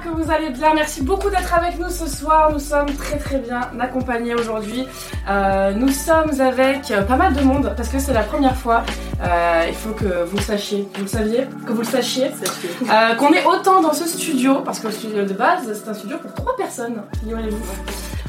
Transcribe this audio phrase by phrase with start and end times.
[0.00, 0.74] J'espère que vous allez bien.
[0.74, 2.50] Merci beaucoup d'être avec nous ce soir.
[2.52, 4.86] Nous sommes très très bien accompagnés aujourd'hui.
[5.28, 8.82] Euh, nous sommes avec euh, pas mal de monde parce que c'est la première fois.
[9.22, 13.14] Euh, il faut que vous le sachiez, vous le saviez, que vous le sachiez, euh,
[13.16, 16.18] qu'on est autant dans ce studio parce que le studio de base c'est un studio
[16.18, 17.02] pour trois personnes.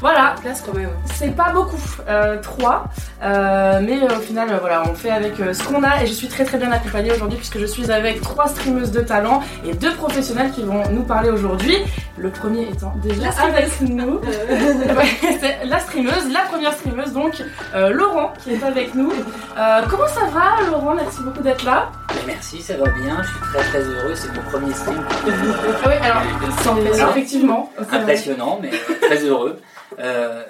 [0.02, 0.90] Voilà, Place quand même.
[1.14, 2.84] c'est pas beaucoup, euh, trois,
[3.24, 6.06] Euh, mais euh, au final, euh, voilà, on fait avec euh, ce qu'on a et
[6.08, 9.40] je suis très très bien accompagnée aujourd'hui puisque je suis avec trois streameuses de talent
[9.64, 11.76] et deux professionnels qui vont nous parler aujourd'hui.
[12.18, 14.20] Le premier étant déjà avec nous.
[15.40, 17.40] C'est la streameuse, la première streameuse donc,
[17.76, 19.12] euh, Laurent qui est avec nous.
[19.56, 20.94] Euh, comment ça va, Laurent?
[20.96, 21.90] Merci beaucoup d'être là.
[22.26, 25.00] Merci, ça va bien, je suis très très heureux, c'est mon premier stream.
[25.00, 25.26] Ah
[25.86, 26.22] oui, alors,
[26.60, 27.70] c'est- Alors, effectivement.
[27.92, 29.60] Impressionnant, mais très heureux.
[29.98, 30.42] Euh,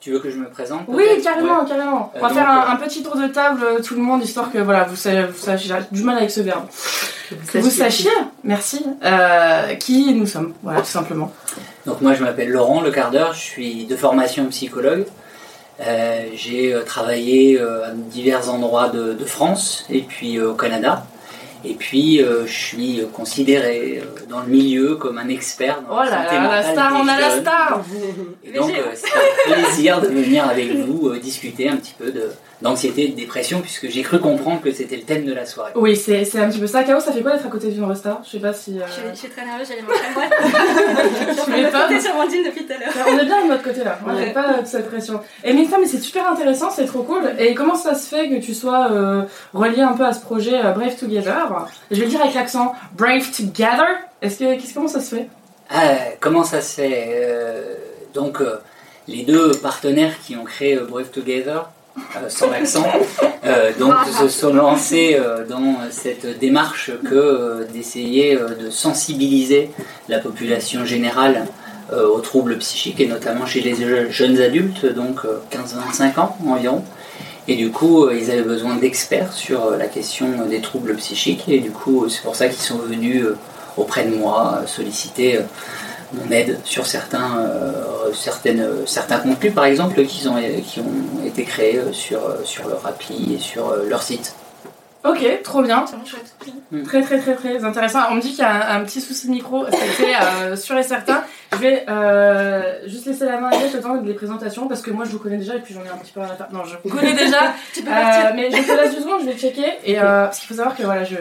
[0.00, 1.68] tu veux que je me présente Oui, carrément, Ouais.
[1.68, 2.12] carrément.
[2.14, 4.22] On Euh, va donc, faire un, euh, un petit tour de table, tout le monde,
[4.22, 6.66] histoire que voilà, vous savez, vous sachiez, j'ai du mal avec ce verbe.
[7.52, 8.10] Que vous sachiez,
[8.44, 11.32] merci, euh, qui nous sommes, voilà, tout simplement.
[11.86, 15.06] Donc moi je m'appelle Laurent Le Quart d'heure, je suis de formation psychologue.
[15.80, 20.54] Euh, J'ai euh, travaillé euh, à divers endroits de, de France et puis euh, au
[20.54, 21.04] Canada.
[21.68, 26.02] Et puis euh, je suis considéré euh, dans le milieu comme un expert dans Oh
[26.04, 27.82] la santé là, la mentale star, des on a la star.
[28.44, 32.30] Et donc, euh, c'est un plaisir de venir avec vous discuter un petit peu de-
[32.62, 35.72] d'anxiété et de dépression, puisque j'ai cru comprendre que c'était le thème de la soirée.
[35.74, 36.84] Oui, c'est c'est un petit peu ça.
[36.84, 38.20] Kao, ça fait quoi d'être à côté d'une resta?
[38.24, 38.80] Je sais pas si...
[38.80, 40.22] euh, Je, suis- je suis très nerveuse, j'allais manger moi.
[41.44, 41.80] Tu m'étonnes.
[41.88, 43.06] T'es sur mon jean depuis tout à l'heure.
[43.08, 44.32] On est bien de notre côté là, on n'a Ouais.
[44.32, 45.20] pas euh, cette pression.
[45.44, 47.22] Et mais mais c'est super intéressant, c'est trop cool.
[47.38, 49.22] Et comment ça se fait que tu sois euh,
[49.52, 51.66] relié un peu à ce projet euh, Brave Together?
[51.90, 53.86] Je vais le dire avec l'accent Brave Together?
[54.22, 55.28] Est-ce que qu'est-ce comment ça se fait?
[55.70, 57.04] Ah, comment ça se fait?
[57.08, 57.74] Euh,
[58.14, 58.56] Donc, euh,
[59.08, 61.68] les deux partenaires qui ont créé euh, Brave Together,
[61.98, 62.86] euh, sans l'accent,
[63.44, 69.70] euh, donc se sont lancés euh, dans cette démarche que euh, d'essayer euh, de sensibiliser
[70.08, 71.46] la population générale
[71.92, 76.82] aux troubles psychiques et notamment chez les je- jeunes adultes, donc euh, 15-25 ans environ.
[77.46, 81.44] Et du coup, ils avaient besoin d'experts sur la question des troubles psychiques.
[81.46, 83.24] Et du coup, c'est pour ça qu'ils sont venus
[83.76, 85.38] auprès de moi solliciter
[86.12, 91.44] mon aide sur certains, euh, certaines, certains contenus, par exemple, qui ont, qui ont été
[91.44, 94.34] créés euh, sur, euh, sur leur appli et sur leur site.
[95.06, 95.84] Ok, trop bien.
[95.86, 96.84] C'est vraiment chouette.
[96.84, 98.00] Très très très très intéressant.
[98.10, 100.76] On me dit qu'il y a un, un petit souci de micro, c'était euh, sûr
[100.76, 101.22] et certain.
[101.52, 104.90] Je vais euh, juste laisser la main à Inès le temps des présentations parce que
[104.90, 106.48] moi je vous connais déjà et puis j'en ai un petit peu à faire.
[106.52, 109.26] Non, je vous connais déjà, Tu peux euh, mais je te laisse deux secondes, je
[109.26, 109.74] vais checker.
[109.84, 111.16] Et euh, parce qu'il faut savoir que voilà, je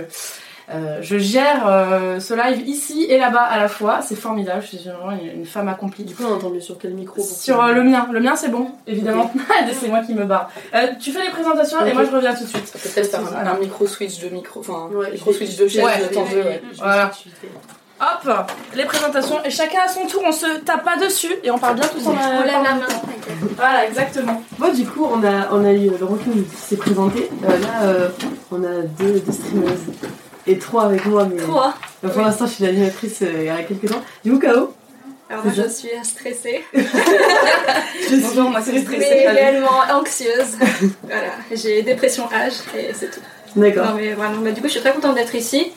[0.69, 4.01] euh, je gère euh, ce live ici et là-bas à la fois.
[4.01, 4.61] C'est formidable.
[4.61, 6.03] Je suis vraiment une, une femme accomplie.
[6.03, 8.49] Du coup, on a entendu sur quel micro Sur euh, le mien, le mien c'est
[8.49, 9.31] bon, évidemment.
[9.79, 10.49] c'est moi qui me barre.
[10.73, 12.71] Euh, tu fais les présentations et moi je reviens tout de suite.
[12.71, 15.99] Peut-être faire un, micro switch de micro, enfin, Ouais, micro switch de chaise Ouais.
[16.01, 16.43] de temps de jeu.
[16.43, 16.61] ouais.
[16.77, 17.11] Voilà.
[18.01, 21.57] Hop, les présentations et chacun à son tour, on se tape pas dessus et on
[21.57, 22.87] parle bien tous en On lève la main.
[23.55, 24.43] Voilà, exactement.
[24.59, 27.29] Bon, du coup, on a, on a eu Laurent qui s'est présenté.
[27.45, 28.09] Euh, là, euh,
[28.51, 29.79] on a deux, deux streameuses
[30.47, 31.73] et trois avec moi, mais Trois.
[32.01, 34.01] Pour l'instant, je suis l'animatrice euh, il y a quelques temps.
[34.23, 34.73] Du coup, K.O.
[35.27, 36.79] Alors moi je suis stressée, Je
[38.07, 40.55] suis Bonjour, moi c'est mais également anxieuse.
[41.03, 43.21] voilà, j'ai dépression âge et c'est tout.
[43.55, 43.87] D'accord.
[43.87, 45.71] Non mais vraiment, bah, du coup je suis très contente d'être ici.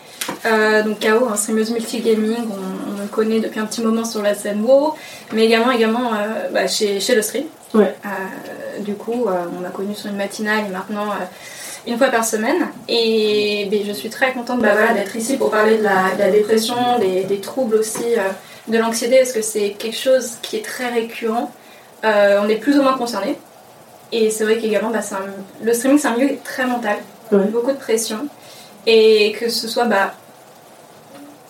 [0.45, 4.21] Euh, donc KO, un streameuse multigaming, on, on me connaît depuis un petit moment sur
[4.21, 4.95] la scène WoW,
[5.33, 7.45] mais également également euh, bah, chez, chez le stream.
[7.75, 7.95] Ouais.
[8.05, 11.25] Euh, du coup, euh, on m'a connue sur une matinale et maintenant euh,
[11.89, 12.69] une fois par semaine.
[12.89, 16.19] Et ben, je suis très contente bah, voilà, d'être ici pour parler de la, de
[16.21, 18.21] la dépression, des, des troubles aussi, euh,
[18.69, 21.51] de l'anxiété, parce que c'est quelque chose qui est très récurrent.
[22.05, 23.39] Euh, on est plus ou moins concerné.
[24.13, 26.97] Et c'est vrai qu'également, bah, un- le streaming, c'est un milieu très mental,
[27.33, 27.45] Ouais.
[27.47, 28.29] beaucoup de pression.
[28.87, 30.15] Et que ce soit, bah,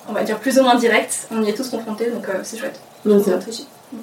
[0.08, 2.56] on va dire, plus ou moins direct, on y est tous confrontés, donc euh, c'est
[2.58, 2.81] chouette.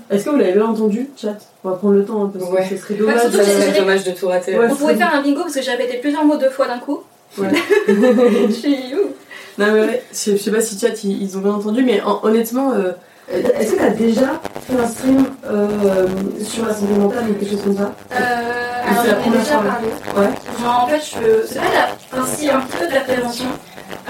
[0.09, 1.35] Est-ce que vous l'avez bien entendu, chat?
[1.65, 2.61] On va prendre le temps, hein, parce Ouais.
[2.69, 4.57] que ce serait dommage, surtout, euh, c'est- dommage de tout rater.
[4.57, 4.67] Ouais.
[4.69, 7.01] On pouvait faire un bingo parce que j'ai répété plusieurs mots deux fois d'un coup.
[7.39, 7.47] Ouais.
[7.87, 8.77] Je suis.
[9.57, 12.01] Non, mais ouais, je, je sais pas si chat ils, ils ont bien entendu, mais
[12.01, 12.91] en- honnêtement, euh,
[13.33, 16.07] euh, est-ce que t'as déjà fait un stream euh,
[16.43, 17.93] sur la santé mentale ou quelque chose comme ça?
[18.11, 19.87] Euh, c'est alors la j'en ai déjà fois, parlé.
[20.27, 20.35] Ouais.
[20.61, 21.47] Genre, en fait, je...
[21.47, 22.19] c'est pas la...
[22.21, 23.45] enfin, si, un petit peu de la prévention.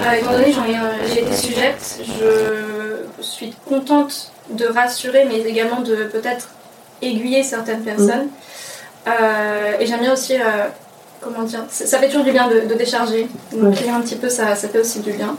[0.00, 0.76] Euh, étant donné que j'en ai,
[1.14, 6.48] j'ai été sujette, je suis contente de rassurer, mais également de peut-être
[7.02, 8.28] aiguiller certaines personnes.
[9.06, 10.66] Euh, et j'aime bien aussi, euh,
[11.20, 13.28] comment dire, ça fait toujours du bien de, de décharger.
[13.52, 15.36] Donc, lire un petit peu, ça, ça fait aussi du bien.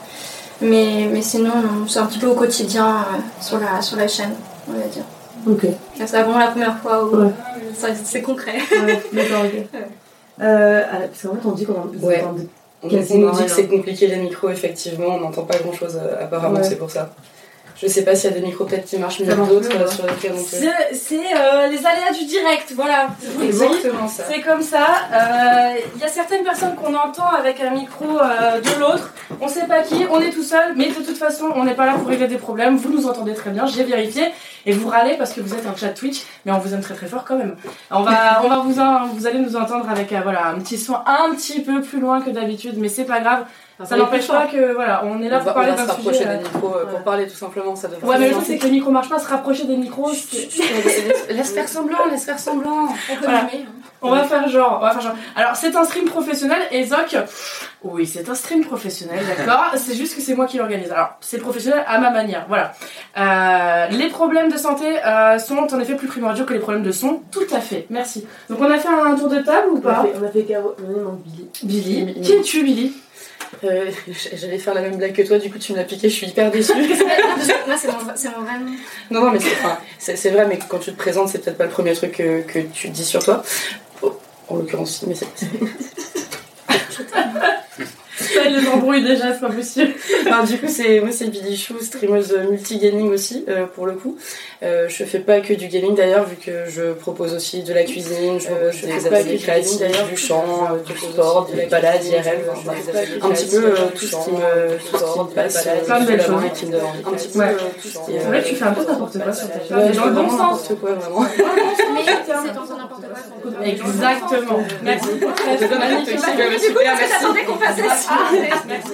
[0.62, 1.52] Mais, mais sinon,
[1.88, 4.34] c'est un petit peu au quotidien euh, sur, la, sur la chaîne,
[4.68, 5.04] on va dire.
[5.48, 5.66] Ok.
[5.96, 7.32] C'est vraiment la première fois où Ouais.
[8.04, 8.58] c'est concret.
[8.72, 9.54] Ouais, d'accord, ok.
[9.54, 9.68] Ouais.
[10.40, 12.24] Euh, ah, parce qu'en fait, on dit qu'on en Ouais.
[12.24, 12.34] On,
[12.88, 12.92] nous
[13.32, 16.64] dit que c'est compliqué les micros, effectivement, on n'entend pas grand chose apparemment, Ouais.
[16.64, 17.10] c'est pour ça.
[17.82, 19.86] Je sais pas s'il y a des micros peut-être qui marchent mieux que d'autres euh,
[19.86, 19.92] ouais.
[19.92, 20.44] sur lesquels on peut.
[20.50, 23.10] C'est c'est, euh, les aléas du direct, voilà.
[23.44, 24.24] Exactement ça.
[24.32, 24.86] C'est comme ça.
[25.14, 29.14] Euh, Il y a certaines personnes qu'on entend avec un micro euh, de l'autre.
[29.42, 31.86] On sait pas qui, on est tout seul, mais de toute façon, on n'est pas
[31.86, 32.78] là pour régler des problèmes.
[32.78, 34.24] Vous nous entendez très bien, j'ai vérifié.
[34.66, 36.94] Et vous râlez parce que vous êtes un chat Twitch, mais on vous aime très
[36.96, 37.56] très fort quand même.
[37.92, 40.78] On va, on va vous, en- vous allez nous entendre avec euh, voilà un petit
[40.78, 43.46] son un petit peu plus loin que d'habitude, mais c'est pas grave.
[43.86, 45.82] Ça n'empêche pas que voilà, on est là on pour va, on parler va se
[45.82, 46.30] d'un rapprocher sujet.
[46.30, 47.04] euh, des micros euh, pour ouais.
[47.06, 49.20] parler tout simplement, ça devrait Ouais, mais le truc c'est que les micros marchent pas,
[49.20, 50.12] se rapprocher des micros.
[51.30, 52.88] Laisse faire semblant, laisse faire semblant.
[53.22, 53.48] Voilà.
[54.02, 55.16] On va faire genre, on va faire genre.
[55.36, 57.18] Alors c'est un stream professionnel et Zoc,
[57.84, 59.66] oui c'est un stream professionnel, d'accord.
[59.76, 60.92] c'est juste que c'est moi qui l'organise.
[60.92, 62.74] Alors c'est professionnel à ma manière, voilà.
[63.18, 66.92] Euh, les problèmes de santé euh, sont en effet plus primordiaux que les problèmes de
[66.92, 67.86] son, tout à fait.
[67.92, 68.26] Merci.
[68.50, 70.30] Donc on a fait un tour de table ou On a pas fait, on a
[70.30, 70.48] fait.
[71.64, 72.22] Billy, Billy.
[72.22, 72.94] qui es-tu Billy?
[73.64, 73.92] Euh,
[74.34, 76.28] J'allais faire la même blague que toi, du coup tu me l'as piqué, je suis
[76.28, 76.74] hyper déçue.
[77.68, 78.72] Moi, c'est mon, vrai nom.
[79.12, 79.40] non, non, mais
[80.00, 82.60] c'est vrai, mais quand tu te présentes, c'est peut-être pas le premier truc que, que
[82.60, 83.44] tu dis sur toi.
[84.02, 84.18] Oh,
[84.48, 85.28] en l'occurrence, mais c'est.
[88.38, 89.94] Ça les embrouille déjà, c'est pas possible.
[90.26, 94.18] Alors, du coup, c'est moi, c'est Billy Chou, streameuse multi-gaming aussi, euh, pour le coup.
[94.64, 97.84] Euh, je fais pas que du gaming d'ailleurs, vu que je propose aussi de la
[97.84, 100.08] cuisine, je des fais pas ateliers créatifs, d'ailleurs.
[100.08, 102.72] du chant, euh, du sport, des balades IRL, enfin,
[103.22, 106.00] un petit peu euh, tout ce qui me, tout ce qui me passe, euh, Plein
[106.02, 106.44] de belles choses.
[106.44, 107.52] Un petit peu euh.
[107.84, 109.92] C'est vrai que tu fais un peu n'importe quoi sur ta chaîne.
[109.92, 110.38] Dans le bon sens.
[110.38, 111.22] n'importe quoi, vraiment.
[111.22, 113.07] Mais c'est dans un n'importe quoi.
[113.64, 114.60] Exactement.
[114.84, 115.08] Merci.
[115.20, 116.16] Je donne un Magnifique.
[116.16, 117.10] Du coup, est-ce que merci.
[117.10, 118.08] t'attendais qu'on fasse ça Merci.
[118.68, 118.92] Merci.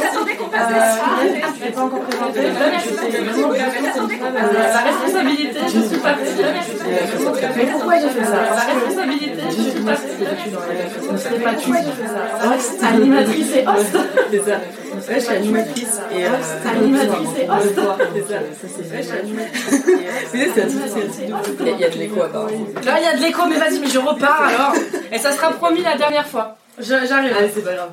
[0.00, 1.00] T'attendais qu'on fasse Euh, ça
[1.58, 2.40] je l'ai pas encore présenté.
[2.40, 2.90] Merci.
[2.96, 6.22] Euh, La responsabilité, je suis partie.
[7.56, 10.06] Mais pourquoi j'ai fait ça La responsabilité, je suis partie.
[11.10, 11.70] Ce serait pas tu.
[12.86, 13.96] Animatrice et host.
[14.30, 14.56] C'est ça.
[15.08, 16.24] Ouais, je suis animatrice et.
[16.24, 16.28] Euh,
[16.74, 17.74] Animatrice et host.
[18.14, 19.82] C'est ça, ça c'est vrai, je suis animatrice.
[20.32, 22.55] C'est type c'est de Il y a- de l'écho apparemment.
[22.84, 24.72] Là, il y a de l'écho, mais vas-y, mais je repars alors.
[25.12, 26.56] Et ça sera promis la dernière fois.
[26.78, 27.32] J'arrive.
[27.36, 27.90] Allez, c'est pas grave.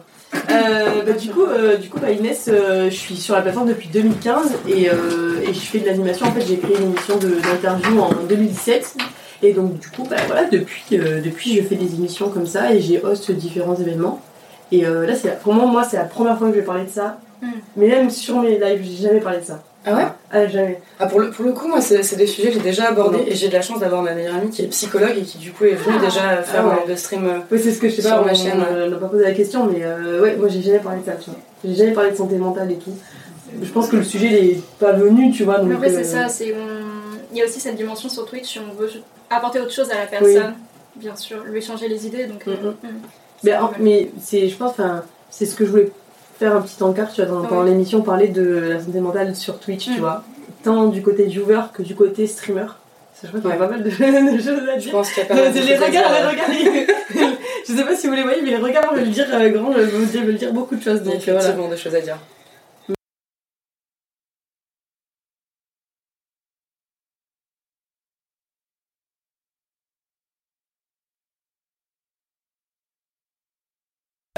[0.51, 3.68] Euh, bah, du coup, euh, du coup bah, Inès, euh, je suis sur la plateforme
[3.68, 6.25] depuis 2015 et, euh, et je fais de l'animation.
[6.25, 8.95] En fait, j'ai créé une émission d'interview en 2017.
[9.44, 12.74] Et donc, du coup, bah, voilà, depuis, euh, depuis, je fais des émissions comme ça
[12.74, 14.21] et j'ai host différents événements.
[14.71, 16.65] Et euh, là, c'est la- pour moi, moi, c'est la première fois que je vais
[16.65, 17.18] parler de ça.
[17.42, 17.48] Mm.
[17.75, 19.62] Mais même sur mes lives, j'ai jamais parlé de ça.
[19.85, 20.80] Ah ouais Ah, jamais.
[21.00, 23.24] Ah, pour, le, pour le coup, moi, c'est c'est des sujets que j'ai déjà abordés
[23.27, 25.51] et j'ai de la chance d'avoir ma meilleure amie qui est psychologue et qui, du
[25.51, 26.74] coup, est venue déjà faire Ah ouais.
[26.85, 27.25] euh, le stream.
[27.27, 29.07] euh, Oui, c'est ce que je sais Sur pas, ma on- chaîne, on n'a pas
[29.07, 31.39] posé la question, mais euh, ouais, moi j'ai jamais parlé de ça, tu vois.
[31.65, 32.94] J'ai jamais parlé de santé mentale et tout.
[33.62, 35.59] Je pense que le sujet il est pas venu, tu vois.
[35.59, 36.27] Donc, Mais en fait, euh, c'est ça.
[36.29, 36.53] c'est
[37.31, 38.58] Il y a aussi cette dimension sur Twitch.
[38.60, 38.89] On veut
[39.29, 40.53] apporter autre chose à la personne.
[40.96, 42.25] Bien sûr, lui changer les idées.
[42.27, 42.69] Donc, euh, Mhm.
[42.84, 42.88] mm.
[43.43, 43.72] Mais, pas mal.
[43.79, 45.91] mais c'est, je pense, enfin, c'est ce que je voulais
[46.43, 47.69] faire un petit encart, tu vois, dans, pendant Oui.
[47.69, 50.00] l'émission, parler de la santé mentale sur Twitch, tu Mhm.
[50.00, 50.23] vois.
[50.63, 52.65] Tant du côté viewer que du côté streamer.
[53.21, 53.89] Je crois qu'il y a pas mal de,
[54.38, 54.91] de choses à Je dire.
[54.91, 56.29] pense qu'il y a pas Euh, mal de les choses à regards, dire, les euh,
[56.31, 57.33] regards.
[57.67, 60.07] je sais pas si vous les voyez, mais les regards veulent dire euh, grand, veulent
[60.07, 61.00] dire, veulent dire beaucoup de choses.
[61.05, 61.39] Il y a Donc euh, voilà.
[61.39, 62.17] effectivement des choses à dire.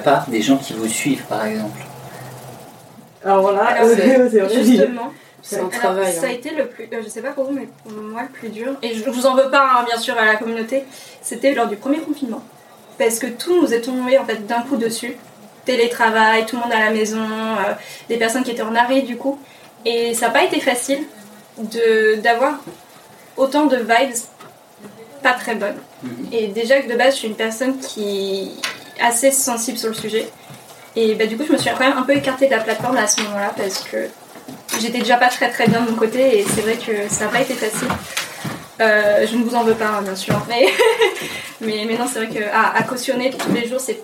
[0.04, 1.80] Pas des gens qui vous suivent, par exemple.
[3.26, 3.96] Alors voilà, Alors, euh,
[4.32, 4.64] c'est vrai.
[4.64, 6.14] Justement, C'est un travail.
[6.14, 6.34] ça a hein.
[6.34, 8.74] été le plus, euh, je sais pas pour vous, mais pour moi le plus dur,
[8.84, 10.84] et je, vous en veux pas hein, bien sûr à la communauté,
[11.22, 12.44] c'était lors du premier confinement.
[13.00, 15.18] Parce que tout nous est tombé en fait d'un coup dessus.
[15.66, 17.74] Télétravail, tout le monde à la maison, euh,
[18.08, 19.40] des personnes qui étaient en arrêt du coup.
[19.86, 21.04] Et ça n'a pas été facile
[21.58, 22.60] de d'avoir
[23.38, 24.16] autant de vibes
[25.24, 25.80] pas très bonnes.
[26.04, 26.28] Mhm.
[26.32, 28.54] Et déjà que de base je suis une personne qui
[29.00, 30.28] est assez sensible sur le sujet.
[30.96, 32.98] Et bah, du coup je me suis quand même un peu écartée de la plateforme
[32.98, 34.08] à ce moment-là parce que
[34.80, 37.32] j'étais déjà pas très très bien de mon côté et c'est vrai que ça n'a
[37.32, 37.88] pas été facile.
[38.82, 40.68] Euh, je ne vous en veux pas, hein, bien sûr, mais,
[41.62, 44.02] mais, mais non, c'est vrai que à, à cautionner tous les jours, c'est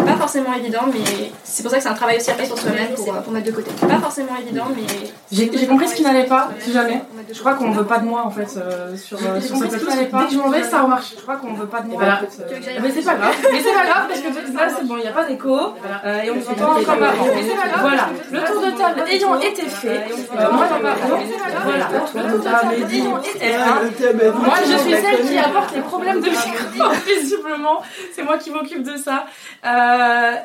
[0.00, 2.46] C'est pas forcément évident, mais c'est pour ça que c'est un travail aussi à faire
[2.46, 3.70] sur soi-même pour, euh, pour mettre de côté.
[3.78, 5.10] C'est pas forcément évident, mais.
[5.30, 7.02] J'ai compris ce qui n'allait pas, si jamais.
[7.32, 10.22] Je crois qu'on veut pas de moi en fait euh, sur, euh, sur cette plateforme.
[10.22, 11.12] Dès que je m'en vais, ça remarche.
[11.16, 11.98] Je crois qu'on veut pas de moi.
[11.98, 12.16] voilà.
[12.16, 12.80] en fait, euh.
[12.82, 15.08] Mais c'est pas grave, mais c'est pas grave parce que là c'est bon, il n'y
[15.08, 15.56] a pas d'écho
[16.24, 16.74] et on s'entend.
[16.74, 17.80] Mais c'est pas grave.
[17.80, 20.06] Voilà, le tour de table ayant été fait,
[20.52, 20.94] moi dans ma
[21.62, 24.32] voilà, le tour de table ayant été fait.
[24.32, 27.82] Moi je suis celle qui apporte les problèmes de micro, visiblement.
[28.14, 29.26] C'est moi qui m'occupe de ça.
[29.64, 29.89] Euh,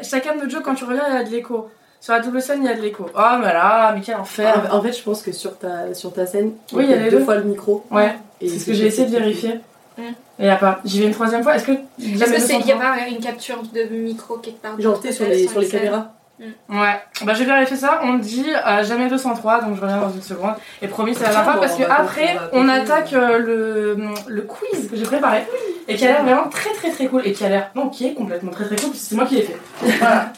[0.03, 1.69] chacun de nos jeux, quand tu reviens, il y a de l'écho.
[2.01, 3.07] Sur la double scène, il y a de l'écho.
[3.15, 4.69] Oh, mais là, mais quel enfer.
[4.71, 7.09] En fait, je pense que sur ta, sur ta scène, Oui, il y a les
[7.09, 7.25] deux deux.
[7.25, 7.83] fois le micro.
[7.89, 9.59] Ouais, c'est ce que j'ai essayé de vérifier.
[9.97, 10.01] Mm.
[10.01, 10.81] Et il n'y a pas.
[10.85, 11.55] J'y vais une troisième fois.
[11.55, 11.71] Est-ce que.
[11.71, 15.07] Est-ce que c'est il y a pas une capture de micro quelque part Genre, tu
[15.07, 16.11] sais, sur les, sur les caméras.
[16.39, 20.21] Ouais, bah j'ai vérifié ça, on dit euh, jamais 203, donc je reviens dans une
[20.21, 20.53] seconde.
[20.81, 23.97] Et promis, dernière fois Bon, parce que on va- après, on va attaque euh, le,
[24.27, 25.45] le quiz que j'ai préparé
[25.87, 28.07] et qui a l'air vraiment très très très cool et qui a l'air, non, qui
[28.07, 29.57] est complètement très très cool parce que c'est moi qui l'ai fait.
[29.99, 30.33] Voilà.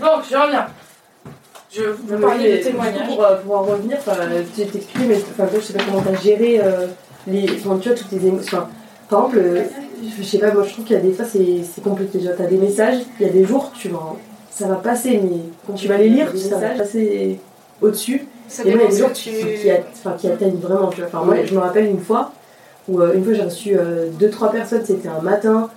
[0.00, 0.66] Donc, je reviens.
[1.72, 3.06] Je vous Oui, parlais mais de du coup, témoignages.
[3.06, 6.60] Pour, euh, pour en revenir, tu t'expliques, mais enfin, je sais pas comment t'as géré
[6.60, 6.86] euh,
[7.28, 8.66] les, enfin, tu vois, toutes tes émotions.
[9.08, 9.40] Par exemple,
[10.18, 12.20] je sais pas, moi je trouve qu'il y a des fois c'est compliqué.
[12.20, 14.16] Genre, t'as des messages, il y a des jours, tu vas,
[14.50, 17.38] ça va passer, mais quand tu vas les lire, ça va passer
[17.80, 18.26] au-dessus.
[18.64, 19.60] Et moi, il y a dépend des ce jours que qui, tu.
[19.62, 21.06] qui, a- enfin, qui atteignent vraiment, tu vois.
[21.12, 22.32] Enfin, moi, je me rappelle une fois
[22.88, 25.70] où euh, une fois j'ai reçu euh, deux, trois personnes, c'était un matin,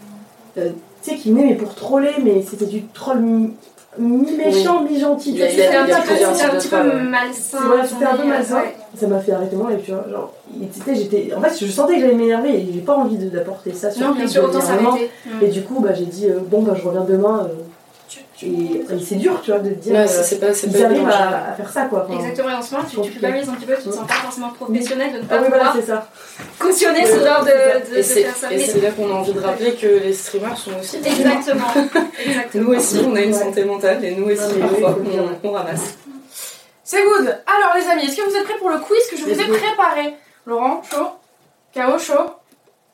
[0.58, 0.70] euh,
[1.04, 3.54] tu sais, qui venaient, mais pour troller, mais c'était du troll mi-
[4.00, 5.38] mi-méchant, mi-gentil.
[5.38, 5.86] C'était un
[6.58, 7.58] petit peu, malsain.
[7.68, 8.56] Voilà, c'était un peu malsain.
[8.56, 8.76] ouais.
[9.00, 10.06] Ça m'a fait arrêter mon live, tu vois.
[10.10, 10.34] Genre,
[10.94, 11.32] j'étais.
[11.36, 14.08] En fait, je sentais que j'allais m'énerver et j'ai pas envie de- d'apporter ça sur
[14.08, 14.92] Non, bien sûr, autant l'énervement.
[14.92, 15.12] s'arrêter.
[15.42, 17.48] Et du coup, bah, j'ai dit, euh, bon, bah, je reviens demain.
[18.46, 19.94] Euh, et, c'est dur, tu vois, de te dire.
[19.94, 22.06] Ouais, euh, c'est pas, c'est ils pas arrivent évident, à, à faire ça, quoi.
[22.08, 24.08] Enfin, Exactement, et en ce moment, tu, tu culpabilises un petit peu, tu te sens
[24.08, 26.08] pas forcément professionnel de ne Ah pas oui, voilà, pouvoir ça.
[26.60, 28.52] cautionner ce genre de, de, Et de c'est personnes.
[28.52, 30.98] et Mais- c'est là qu'on a envie de rappeler que les streamers sont aussi.
[30.98, 31.68] Exactement.
[32.26, 32.64] Exactement.
[32.64, 33.40] Nous aussi, on a une Ouais.
[33.40, 35.08] santé mentale et nous aussi, mais parfois, oui,
[35.44, 35.96] on, on ramasse.
[36.84, 37.26] C'est good.
[37.28, 39.36] Alors les amis, est-ce que vous êtes prêts pour le quiz que je vous ai
[39.48, 40.14] préparé?
[40.46, 41.08] Laurent, chaud
[41.74, 41.98] K.O.
[41.98, 42.30] chaud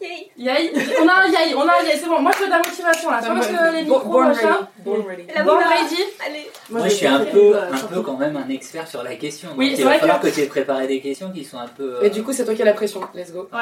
[0.02, 0.32] Yay.
[0.38, 2.20] Yay On a un yay, on a un yay, c'est bon.
[2.22, 3.20] Moi je veux de la motivation là.
[3.22, 4.42] C'est pas parce que les micros Born machin.
[4.48, 4.66] ready.
[4.86, 5.24] Born ready.
[5.36, 5.70] La Born boula.
[5.76, 6.04] ready.
[6.26, 6.50] Allez.
[6.70, 9.50] Moi, je suis un peu, un peu quand même un expert sur la question.
[9.50, 11.44] Donc Oui, il c'est va vrai falloir que- que, tu aies préparé des questions qui
[11.44, 11.96] sont un peu.
[11.96, 13.02] euh, Et du coup, c'est toi qui as la pression.
[13.14, 13.50] Let's go.
[13.52, 13.60] Ouais.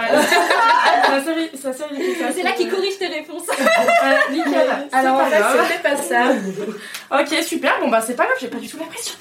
[2.33, 3.43] c'est là qu'il corrige tes réponses.
[3.49, 4.67] Euh, nickel.
[4.91, 6.31] Alors, c'était pas ça.
[7.19, 7.79] Ok, super.
[7.79, 9.15] Bon, bah, c'est pas grave, j'ai pas du tout la pression.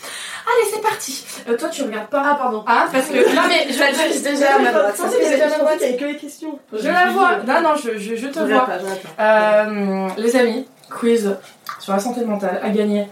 [0.46, 1.24] Allez, c'est parti.
[1.48, 2.22] Euh, toi, tu regardes pas.
[2.24, 2.62] Ah, pardon.
[2.68, 3.34] Ah, parce que.
[3.34, 4.96] Non, mais je, je, déjà à ma droite.
[5.18, 5.78] Déjà à ma droite.
[5.78, 6.58] qu'il y avait que les questions.
[6.72, 7.36] je la vois.
[7.46, 8.66] Non, non, je, je, je te Je vois.
[8.66, 8.78] pas.
[9.22, 11.36] Euh, les amis, quiz
[11.80, 13.06] sur la santé mentale à gagner.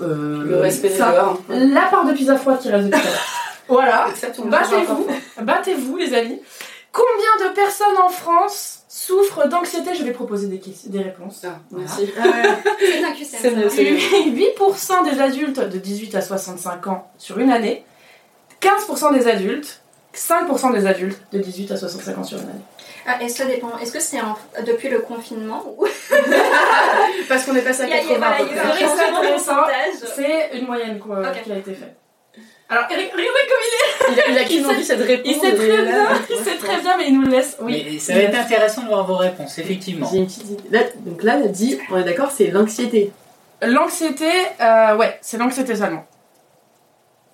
[0.00, 1.12] Euh, Le respect des ça.
[1.12, 1.38] dehors.
[1.48, 3.06] La part de pizza froide qui reste à l'heure.
[3.68, 4.06] Voilà.
[4.46, 5.06] Battez-vous,
[5.42, 6.40] battez-vous les amis.
[6.90, 9.94] Combien de personnes en France souffrent d'anxiété?
[9.94, 11.42] Je vais proposer des, des réponses.
[11.46, 12.10] Ah, merci.
[13.22, 13.68] C'est c'est mieux.
[13.68, 17.84] 8% des adultes de 18 à 65 ans sur une année,
[18.60, 19.82] 15% des adultes,
[20.16, 22.60] 5% des adultes de 18 à 65 ans sur une année.
[23.12, 23.76] Ah, et ça dépend?
[23.78, 25.86] Est-ce que c'est en- depuis le confinement ou?
[27.28, 28.50] Parce qu'on est passé à Il y a- il y a- 80 à voilà, peu
[28.50, 28.80] il y a près.
[28.80, 29.54] eu un changement de Intéressant.
[29.54, 30.12] pourcentage.
[30.16, 31.96] C'est une moyenne quoi, qui a été faite.
[32.68, 35.28] Alors, Eric, regardez comme il est Il a, il a envie, c'est de répondre.
[35.28, 37.56] Il sait très et là- bien, il sait très bien, mais il nous le laisse.
[37.60, 37.84] Oui.
[37.92, 40.08] Mais ça va être intéressant de voir vos réponses, effectivement.
[40.12, 40.62] J'ai une petite idée.
[40.70, 43.10] Là, donc là, elle a dit, on est d'accord, c'est l'anxiété.
[43.62, 46.06] L'anxiété, euh, ouais, c'est l'anxiété seulement.
[46.06, 47.28] Comment ça, l'anxiété tu vois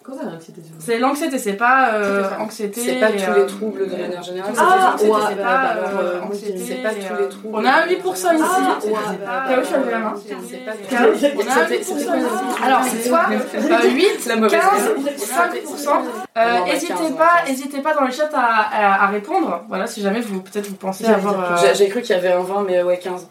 [0.78, 2.80] C'est l'anxiété, c'est pas euh, anxiété.
[2.80, 4.52] C'est pas tous euh, les troubles de manière générale.
[4.56, 7.54] Ah, c'est pas euh, euh, anxiété, c'est pas tous euh, les troubles.
[7.56, 8.44] On a un 8% ici.
[8.80, 8.94] C'est ouais,
[9.25, 9.62] pas- K.O.
[9.64, 10.14] je lève la main.
[10.48, 11.12] C'est pas K.O.
[11.12, 11.84] tous On a un C'était- 8%.
[11.84, 12.16] c'était quoi
[12.60, 14.94] la- Alors, c'est soit euh, 8, La mauvaise 15, raison.
[15.18, 15.88] 5%.
[15.88, 17.50] On Euh, en a N'hésitez 15, on en a pas, 15.
[17.50, 19.64] hésitez pas dans le chat à, répondre.
[19.68, 21.52] Voilà, si jamais vous peut-être vous pensez avoir.
[21.52, 23.26] euh, J'ai- J'ai cru qu'il y avait un 20, mais ouais, 15.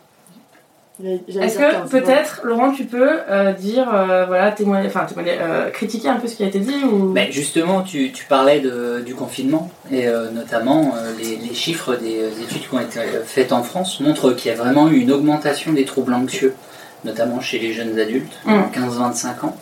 [1.03, 5.69] Est-ce que 15, peut-être, Laurent, tu peux euh, dire, euh, voilà, témoigner, enfin témoigner, euh,
[5.69, 7.09] critiquer un peu ce qui a été dit ou?
[7.11, 11.95] Mais justement, tu, tu parlais de- du confinement et euh, notamment euh, les, les chiffres
[11.95, 15.11] des études qui ont été faites en France montrent qu'il y a vraiment eu une
[15.11, 16.53] augmentation des troubles anxieux,
[17.03, 18.61] notamment chez les jeunes adultes, Mm.
[18.73, 19.57] 15-25 ans.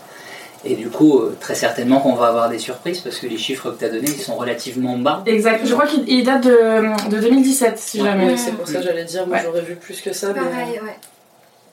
[0.66, 3.80] Et du coup, très certainement qu'on va avoir des surprises parce que les chiffres que
[3.80, 5.22] tu as donnés, ils sont relativement bas.
[5.26, 5.60] Exact.
[5.66, 8.08] Je crois qu'il il date de, de 2017, si Ouais.
[8.08, 8.28] jamais.
[8.28, 9.44] Oui, c'est pour ça que j'allais dire, moi Ouais.
[9.44, 10.28] j'aurais vu plus que ça.
[10.28, 10.96] mais- Pareil, ouais.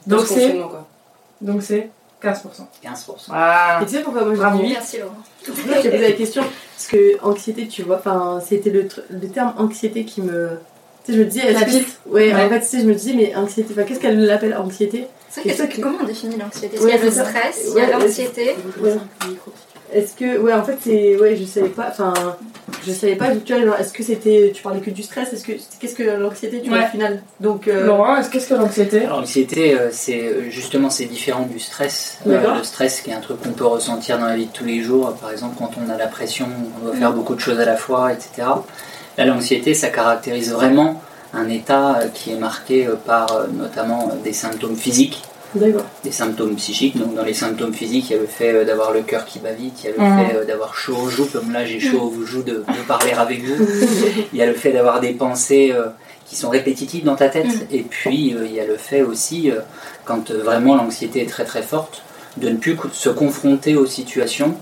[0.07, 0.57] Donc c'est,
[1.41, 1.91] donc c'est
[2.23, 2.35] 15%.
[2.85, 3.07] 15%.
[3.29, 3.81] Voilà.
[3.83, 4.59] Et tu sais pourquoi moi je Bravo.
[4.59, 5.15] dis 8 Merci Laurent.
[5.67, 9.55] Moi, j'ai posé la question parce que anxiété, tu vois, enfin, c'était le, le terme
[9.59, 10.51] anxiété qui me.
[11.05, 11.65] Tu sais, je me disais, La que.
[11.67, 11.99] petite.
[12.07, 12.45] Ouais, Ouais.
[12.45, 15.07] en fait, tu sais, je me disais, mais anxiété, enfin, qu'est-ce qu'elle l'appelle anxiété?
[15.31, 16.77] C'est que comment on définit l'anxiété?
[16.79, 17.25] Ouais, Il y a le ça.
[17.25, 18.55] stress, il y a l'anxiété?
[19.93, 21.17] Est-ce que, ouais, en fait, c'est.
[21.17, 22.13] Ouais, je savais pas, enfin.
[22.87, 25.45] Je savais pas, tu vois, genre, est-ce que c'était, tu parlais que du stress, est-ce
[25.45, 27.23] que, qu'est-ce que l'anxiété, tu vois, au final?
[27.41, 29.01] Donc, euh, Laurent, est-ce qu'est-ce que l'anxiété?
[29.07, 32.19] L'anxiété, euh, c'est euh, justement c'est différent du stress.
[32.27, 34.65] Euh, le stress, qui est un truc qu'on peut ressentir dans la vie de tous
[34.65, 35.15] les jours.
[35.15, 36.47] Par exemple, quand on a la pression,
[36.81, 38.49] on doit faire beaucoup de choses à la fois, etc.
[39.19, 45.23] Là, l'anxiété, ça caractérise vraiment un état qui est marqué par notamment des symptômes physiques.
[45.55, 46.97] Des symptômes psychiques.
[46.97, 49.39] Donc, dans les symptômes physiques, il y a le fait euh, d'avoir le cœur qui
[49.41, 51.81] bat vite, il y a le fait euh, d'avoir chaud aux joues, comme là j'ai
[51.81, 53.65] chaud aux joues de, de parler avec vous.
[54.33, 55.87] Il y a le fait d'avoir des pensées euh,
[56.27, 57.47] qui sont répétitives dans ta tête.
[57.47, 57.75] Mm.
[57.75, 59.61] Et puis, euh, il y a le fait aussi, euh,
[60.05, 62.03] quand vraiment l'anxiété est très très forte,
[62.37, 64.55] de ne plus se confronter aux situations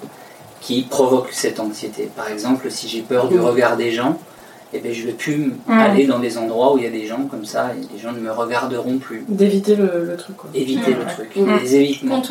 [0.62, 2.10] qui provoquent cette anxiété.
[2.16, 3.44] Par exemple, si j'ai peur du Mm.
[3.44, 4.18] regard des gens,
[4.74, 5.72] eh bien, je ne vais plus Mm.
[5.72, 8.12] aller dans des endroits où il y a des gens comme ça et les gens
[8.12, 9.24] ne me regarderont plus.
[9.28, 10.50] D'éviter le, le truc, quoi.
[10.54, 10.98] Éviter Mm.
[10.98, 11.56] le truc, Mm.
[11.62, 12.22] les évitements.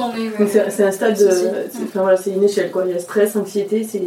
[0.69, 2.83] C'est, un stade, c'est, enfin, voilà, c'est une échelle, quoi.
[2.85, 4.01] Il y a stress, anxiété, c'est,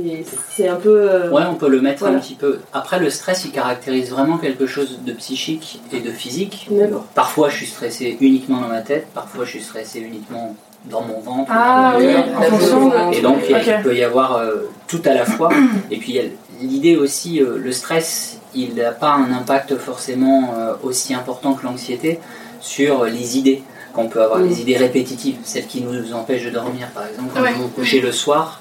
[0.54, 0.90] c'est un peu.
[1.10, 2.16] euh, Ouais, on peut le mettre Voilà.
[2.16, 2.58] un petit peu.
[2.72, 6.68] Après, le stress, il caractérise vraiment quelque chose de psychique et de physique.
[6.70, 7.04] D'accord.
[7.14, 10.54] Parfois, je suis stressé uniquement dans ma tête, parfois, je suis stressé uniquement
[10.90, 11.50] dans mon ventre.
[11.54, 12.24] Ah dans mon oui, cœur.
[12.38, 13.14] en fonction de...
[13.14, 15.50] Et donc, il peut y avoir euh, tout à la fois.
[15.90, 16.22] Et puis, il y a
[16.62, 21.64] l'idée aussi, euh, le stress, il n'a pas un impact forcément euh, aussi important que
[21.64, 22.18] l'anxiété
[22.60, 23.62] sur les idées
[23.94, 24.48] qu'on peut avoir, Mm.
[24.48, 26.88] les idées répétitives, celles qui nous empêchent de dormir.
[26.94, 27.52] Par exemple, quand Ouais.
[27.54, 28.60] vous vous couchez le soir,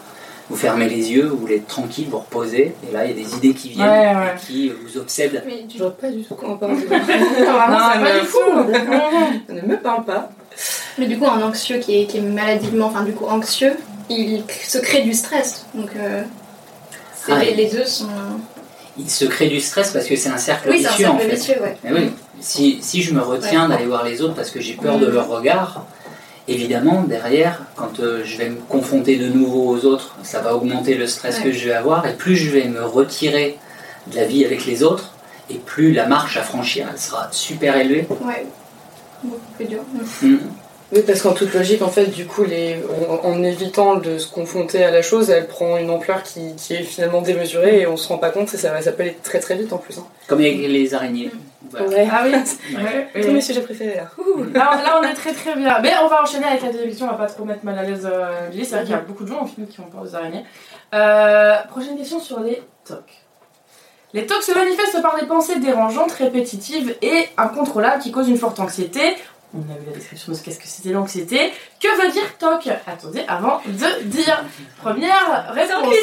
[0.50, 3.24] vous fermez les yeux, vous voulez être tranquille, vous reposez, et là, il y a
[3.24, 4.34] des idées qui viennent Ouais, ouais.
[4.36, 5.44] et qui vous obsèdent.
[5.46, 6.72] Mais du Je vois pas du tout comment on parle.
[6.80, 6.82] Non,
[8.02, 8.40] mais pas du fou.
[9.48, 9.54] tout.
[9.54, 10.32] ne me parle pas.
[10.98, 13.74] Mais du coup, un anxieux qui est, qui est maladivement, enfin du coup anxieux,
[14.10, 15.66] il se crée du stress.
[15.76, 16.24] Donc euh,
[17.28, 18.08] Ah, les, deux sont.
[18.98, 21.18] Il se crée du stress parce que c'est un cercle Oui, c'est un vicieux en
[21.18, 21.36] cercle fait.
[21.36, 21.78] vicieux, ouais.
[21.84, 24.98] Mais oui, si, si je me retiens d'aller voir les autres parce que j'ai peur
[25.00, 25.14] de Mm.
[25.14, 25.86] leur regard,
[26.48, 30.96] évidemment, derrière, quand euh, je vais me confronter de nouveau aux autres, ça va augmenter
[30.96, 33.58] le stress que je vais avoir, et plus je vais me retirer
[34.08, 35.12] de la vie avec les autres,
[35.50, 38.08] et plus la marche à franchir, elle sera super élevée.
[38.22, 38.46] Ouais.
[39.24, 39.82] Beaucoup plus dur.
[40.22, 40.36] Mm.
[40.92, 42.78] Oui, parce qu'en toute logique, en fait, du coup, les...
[43.24, 46.74] en, en évitant de se confronter à la chose, elle prend une ampleur qui, qui
[46.76, 49.18] est finalement démesurée et on se rend pas compte et ça, va- ça peut aller
[49.24, 50.00] très très vite en plus.
[50.00, 50.06] hein.
[50.28, 51.30] Comme les araignées.
[51.70, 51.88] Voilà.
[51.90, 52.08] Ouais.
[52.12, 52.32] Ah oui,
[52.76, 52.84] Ouais.
[52.84, 53.22] ouais, oui.
[53.22, 54.10] Tous mes sujets préférés là.
[54.56, 55.78] Là, là, on est très très bien.
[55.84, 58.08] Mais on va enchaîner avec la télévision, on va pas trop mettre mal à l'aise
[58.12, 58.66] euh, Billy.
[58.66, 60.44] C'est vrai qu'il y a beaucoup de gens en film qui ont peur des araignées.
[60.96, 63.04] Euh, prochaine question sur les TOC.
[64.14, 68.60] Les TOC se manifestent par des pensées dérangeantes, répétitives et incontrôlables qui causent une forte
[68.60, 69.02] anxiété.
[69.54, 71.52] On a vu la description de ce qu'est-ce que c'était l'anxiété.
[71.80, 72.70] Que veut dire TOC?
[72.86, 74.44] Attendez, avant de dire.
[74.78, 75.94] Première réponse.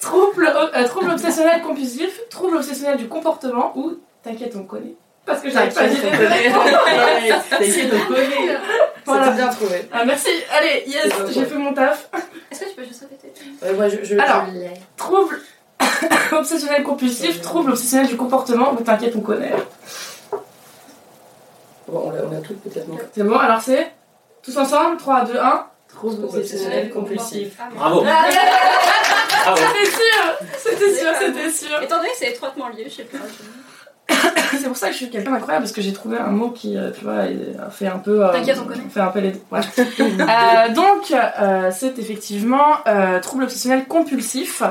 [0.00, 4.94] Trouble, euh, trouble obsessionnel compulsif, trouble obsessionnel du comportement ou t'inquiète on connaît.
[5.24, 6.48] Parce que j'avais pas connaît.
[6.48, 7.48] réponse.
[7.48, 8.58] T'inquiète, on connaît.
[9.06, 9.24] Voilà.
[9.24, 9.76] C'était bien trouvé.
[9.92, 10.28] Ah, merci.
[10.52, 12.10] Allez, yes, j'ai fait mon taf.
[12.50, 13.32] Est-ce que tu peux juste répéter
[13.74, 14.46] moi, je, je, Alors.
[14.52, 14.70] je l'ai.
[14.96, 15.40] Trouble
[16.32, 18.74] obsessionnel compulsif, trouble obsessionnel du comportement.
[18.76, 19.52] Mais t'inquiète, on connaît.
[21.92, 22.88] Bon, on l'a on a tout peut-être.
[22.88, 23.92] non C'est bon, alors c'est
[24.42, 25.66] tous ensemble 3, 2, 1.
[25.88, 27.54] Trouble obsessionnel compulsif.
[27.60, 28.02] Ah, Bravo.
[28.06, 29.54] Ah.
[29.56, 31.82] C'était sûr, c'était sûr, c'était sûr.
[31.82, 33.18] Étant donné que c'est étroitement lié, je sais pas.
[34.52, 36.76] C'est pour ça que je suis quelqu'un d'incroyable parce que j'ai trouvé un mot qui,
[36.76, 38.24] euh, tu vois, est- fait un peu.
[38.24, 38.82] euh, T'inquiète, on connaît.
[38.90, 39.40] Fait un peu les deux.
[39.50, 39.60] Ouais.
[40.00, 44.62] Euh, donc, euh, c'est effectivement euh, trouble obsessionnel compulsif.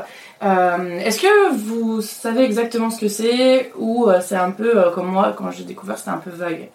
[0.43, 4.91] Euh, Est-ce que vous savez exactement ce que c'est ou euh, c'est un peu euh,
[4.91, 6.69] comme moi quand j'ai découvert c'était un peu vague?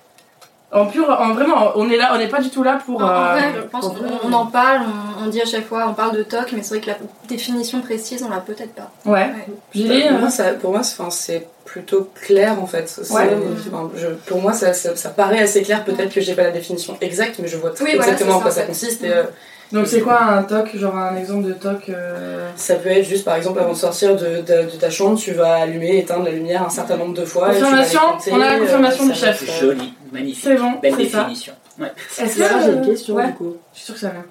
[0.72, 3.00] En pur, en vraiment, on est là, on n'est pas du tout là pour.
[3.00, 4.82] En, en euh, vrai, je pense pour- qu'on on en parle,
[5.20, 6.96] on, on dit à chaque fois, on parle de TOC, mais c'est vrai que la
[7.28, 8.90] définition précise, on l'a peut-être pas.
[9.04, 9.12] Ouais.
[9.12, 9.46] Ouais.
[9.74, 12.88] Julie, pour euh, moi, ça, pour moi, c'est- plutôt clair en fait.
[12.88, 13.28] C'est- Ouais.
[13.68, 15.84] enfin, je- pour moi, ça, ça, ça paraît assez clair.
[15.84, 18.62] Peut-être que j'ai pas la définition exacte, mais je vois Oui, exactement en quoi ça,
[18.62, 19.02] consiste.
[19.04, 19.24] Et, euh,
[19.72, 23.24] donc c'est quoi un toc Genre un exemple de toc euh, ça peut être juste,
[23.24, 26.30] par exemple, avant de sortir de, de- de ta chambre, tu vas allumer, éteindre la
[26.30, 27.48] lumière un certain nombre de fois.
[27.48, 29.42] Confirmation, compter, on a la euh, confirmation ça du chef.
[29.42, 30.44] euh, Joli, magnifique.
[30.44, 31.18] C'est bon, Belle c'est ça.
[31.20, 31.52] définition.
[31.80, 31.92] Ouais.
[32.18, 33.56] Est-ce Là, j'ai une euh, question ouais, du coup.
[33.72, 34.24] Je suis sûre que ça vient.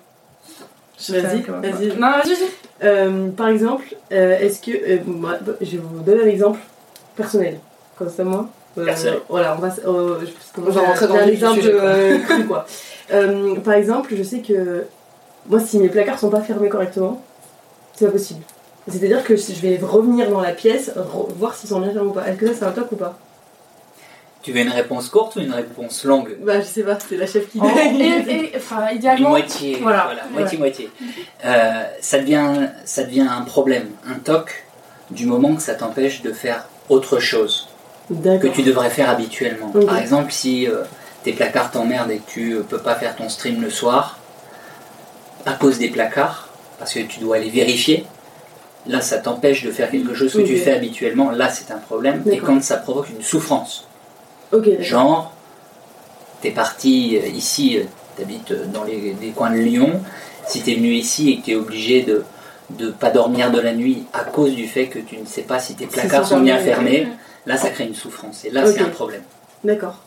[0.98, 1.72] Je suis sûre que Vas-y, ça vient.
[1.72, 1.88] vas-y.
[2.00, 2.88] Non, vas-y, vas-y.
[2.88, 4.72] Euh, par exemple, euh, est-ce que.
[4.72, 6.60] euh, moi, je vais vous donner un exemple
[7.16, 7.60] personnel.
[7.98, 8.48] Comme ça, moi.
[8.78, 9.20] euh, Personnel.
[9.30, 9.68] voilà, on va.
[9.88, 11.82] euh, je- que On va rentrer dans j'ai le un vif du exemple sujet, quoi.
[11.84, 12.66] euh, cru, quoi.
[13.14, 14.86] Euh, par exemple, je sais que.
[15.50, 17.22] Moi, si mes placards sont pas fermés correctement,
[17.94, 18.44] c'est pas possible.
[18.88, 20.92] C'est-à-dire que je vais revenir dans la pièce,
[21.38, 22.28] voir s'ils sont bien fermés ou pas.
[22.28, 23.18] Est-ce que ça, c'est un top ou pas
[24.44, 26.38] Tu veux une réponse courte ou une réponse longue?
[26.44, 27.60] Bah, je sais pas, c'est la chef qui.
[27.60, 29.30] En- et- et- Enfin, Une idéalement.
[29.30, 30.06] moitié, Voilà.
[30.06, 30.90] voilà, moitié-moitié.
[31.46, 34.66] Euh, ça, devient, ça devient un problème, un toc,
[35.12, 37.68] du moment que ça t'empêche de faire autre chose
[38.08, 39.70] que tu devrais faire habituellement.
[39.86, 40.84] Par exemple, si euh,
[41.24, 44.20] tes placards t'emmerdent et que tu euh, peux pas faire ton stream le soir,
[45.46, 48.06] à cause des placards, parce que tu dois les vérifier,
[48.88, 52.24] là ça t'empêche de faire quelque chose que tu fais habituellement, là c'est un problème.
[52.32, 53.88] Et quand ça provoque une souffrance,
[54.80, 55.34] genre,
[56.42, 57.84] t'es parti euh, ici, euh,
[58.18, 60.02] t'habites euh, dans les, coins de Lyon,
[60.48, 62.24] si t'es venu ici et que t'es obligé de
[62.72, 65.60] de pas dormir de la nuit à cause du fait que tu ne sais pas
[65.60, 67.08] si tes placards sont bien fermés,
[67.46, 68.44] là ça crée une souffrance.
[68.44, 69.22] Et là c'est un problème.
[69.64, 70.00] D'accord.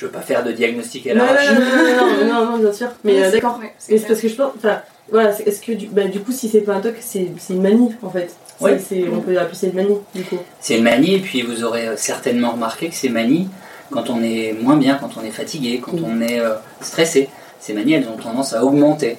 [0.00, 2.72] Je veux pas faire de diagnostic à Non, non, non, non, non, non, non, bien
[2.72, 2.88] sûr.
[3.04, 3.58] Mais Ouais, euh, c'est- d'accord.
[3.60, 4.08] ouais, c'est Mais c'est clair.
[4.08, 4.52] parce que je pense.
[4.56, 7.52] Enfin, voilà, est-ce que du, bah, du coup, si c'est pas un toc, c'est c'est
[7.52, 8.30] une manie en fait.
[8.62, 8.78] Ouais.
[8.78, 10.38] c'est- on peut appeler ça une manie du coup.
[10.58, 13.48] C'est une manie, et puis vous aurez euh, certainement remarqué que ces manies,
[13.90, 16.04] quand on est moins bien, quand on est fatigué, quand Mm.
[16.06, 19.18] on est euh, stressé, ces manies, elles ont tendance à augmenter.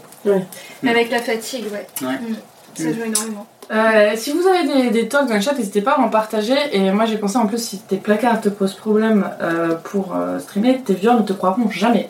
[0.87, 1.85] Avec la fatigue, ouais.
[2.07, 2.13] Ouais.
[2.15, 2.35] Mm.
[2.73, 2.93] Ça Mm.
[2.93, 3.45] joue énormément.
[3.71, 6.55] Euh, si vous avez des, des talks dans le chat, n'hésitez pas à en partager.
[6.73, 10.39] Et moi, j'ai pensé en plus, si tes placards te posent problème euh, pour euh,
[10.39, 12.09] streamer, tes viewers ne te croiront jamais.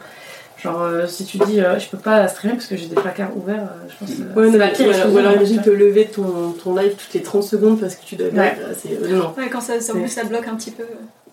[0.58, 3.36] Genre, euh, si tu dis euh, je peux pas streamer parce que j'ai des placards
[3.36, 6.52] ouverts, euh, je pense que Ouais, c'est la pire ou alors- imagine te lever ton,
[6.64, 8.56] ton live toutes les 30 secondes parce que tu dois Ouais.
[8.78, 9.34] C'est non.
[9.38, 10.84] Ouais, quand ça, ça, en plus, ça bloque un petit peu.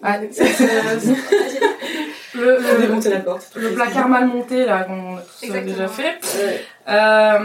[0.03, 1.17] Ouais, Vas-y.
[2.35, 3.49] le, le- démonter la porte.
[3.57, 5.73] le placard mal monté là qu'on a tous euh, Exactement.
[5.75, 6.19] déjà fait.
[6.39, 6.65] Ouais.
[6.89, 7.39] Euh,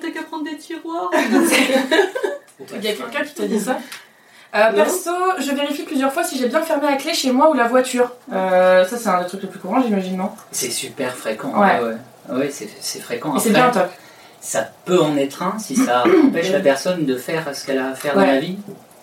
[0.00, 1.10] T'as qu'à prendre des tiroirs.
[2.74, 3.78] Il y a quelqu'un qui t'a dit ça?
[4.54, 7.54] Euh, perso, je vérifie plusieurs fois si j'ai bien fermé la clé chez moi ou
[7.54, 8.10] la voiture.
[8.32, 10.30] Euh, ça, c'est un des trucs les plus courants, j'imagine, non?
[10.50, 11.52] C'est super fréquent.
[11.60, 11.78] Ouais.
[11.80, 12.36] ouais.
[12.36, 13.38] Ouais, c'est c'est fréquent.
[13.38, 13.88] C'est bien top.
[14.40, 17.90] ça peut en être un si ça empêche la personne de faire ce qu'elle a
[17.90, 18.26] à faire dans Ouais.
[18.34, 18.58] la vie.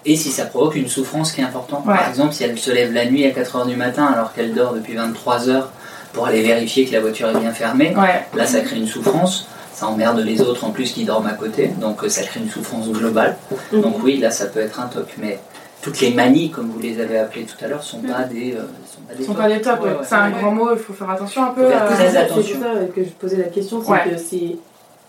[0.05, 1.85] Et si ça provoque une souffrance qui est importante.
[1.85, 1.95] Ouais.
[1.95, 4.73] Par exemple, si elle se lève la nuit à 4h du matin alors qu'elle dort
[4.73, 5.69] depuis 23 heures
[6.13, 8.25] pour aller vérifier que la voiture est bien fermée, Ouais.
[8.35, 9.47] Là, ça crée une souffrance.
[9.73, 11.67] Ça emmerde les autres en plus qui dorment à côté.
[11.79, 13.35] Donc, euh, ça crée une souffrance globale.
[13.71, 13.81] Mhm.
[13.81, 15.07] Donc, oui, là, ça peut être un toc.
[15.19, 15.39] Mais
[15.83, 18.53] toutes les manies, comme vous les avez appelées tout à l'heure, sont pas des.
[18.53, 19.41] euh, sont pas des sont tocs.
[19.43, 19.95] pas des tops, Ouais, ouais.
[19.97, 20.01] ouais.
[20.03, 20.39] c'est un Ouais.
[20.39, 21.63] grand mot, il faut faire attention un peu.
[21.63, 22.59] Faut faire euh, très C'est attention.
[22.59, 24.03] ça que je posais la question, c'est Ouais.
[24.09, 24.55] que c'est.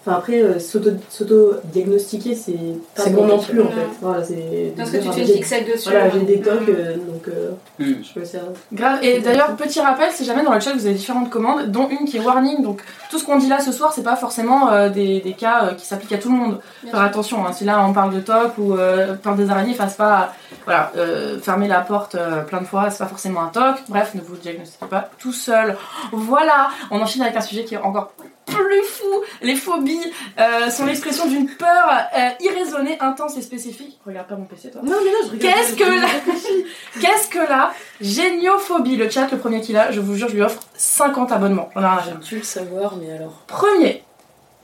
[0.09, 2.57] Enfin après, euh, s'auto- s'auto-diagnostiquer, c'est
[2.97, 3.87] pas bon non plus en fait.
[4.01, 4.73] Voilà, c'est.
[4.77, 5.91] Parce que tu te fixette dessus.
[5.91, 6.43] Voilà, j'ai des Mm.
[6.43, 8.03] tocs, euh, donc euh, Hmm.
[8.03, 8.39] je peux ça.
[8.73, 8.99] Grave.
[9.03, 12.07] Et d'ailleurs, petit rappel, si jamais dans le chat vous avez différentes commandes, dont une
[12.07, 14.89] qui est warning, donc tout ce qu'on dit là ce soir, c'est pas forcément euh,
[14.89, 16.61] des, des cas euh, qui s'appliquent à tout le monde.
[16.83, 17.09] Bien Faire sûr.
[17.09, 17.53] attention, hein.
[17.53, 20.33] si là on parle de top ou euh, peur des araignées, fasse pas.
[20.65, 23.77] Voilà, euh, fermer la porte euh, plein de fois, c'est pas forcément un toc.
[23.89, 25.77] Bref, ne vous diagnostiquez pas tout seul.
[26.13, 28.13] Voilà, on enchaîne avec un sujet qui est encore
[28.51, 29.23] plus fou.
[29.43, 33.99] Les phobies euh, sont l'expression d'une peur euh, irraisonnée, intense et spécifique.
[34.07, 34.81] Regarde pas mon PC, toi.
[34.85, 35.57] Non, mais non, je regarde.
[35.57, 36.09] Qu'est-ce que la...
[37.01, 38.97] Qu'est-ce que la géniophobie?
[38.97, 41.71] Le chat, le premier qu'il a, je vous jure, je lui offre 50 abonnements.
[41.75, 43.43] J'en ai rien tu le savoir, mais alors.
[43.47, 44.03] Premier,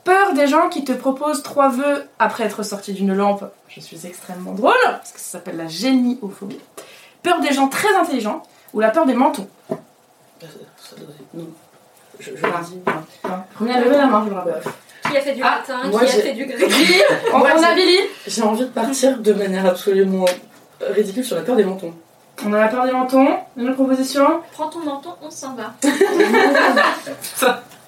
[0.05, 3.45] peur des gens qui te proposent trois vœux après être sorti d'une lampe.
[3.69, 6.61] Je suis extrêmement drôle, parce que ça s'appelle la géniophobie.
[7.23, 8.43] Peur des gens très intelligents
[8.75, 9.49] ou la peur des mentons?
[10.41, 11.49] Ça doit être- Non.
[12.21, 12.43] Je, je.
[13.57, 14.63] Premier à lever la main, je le rappelle.
[15.11, 16.65] Qui a fait du Ah, latin, qui a fait du grec.
[17.33, 17.99] On, Moi, on a j'ai- Billy.
[18.27, 20.25] J'ai envie de partir de manière absolument
[20.81, 21.93] ridicule sur la peur des mentons.
[22.45, 23.29] On a la peur des mentons.
[23.57, 25.73] Une autre proposition Prends ton menton, on s'en va.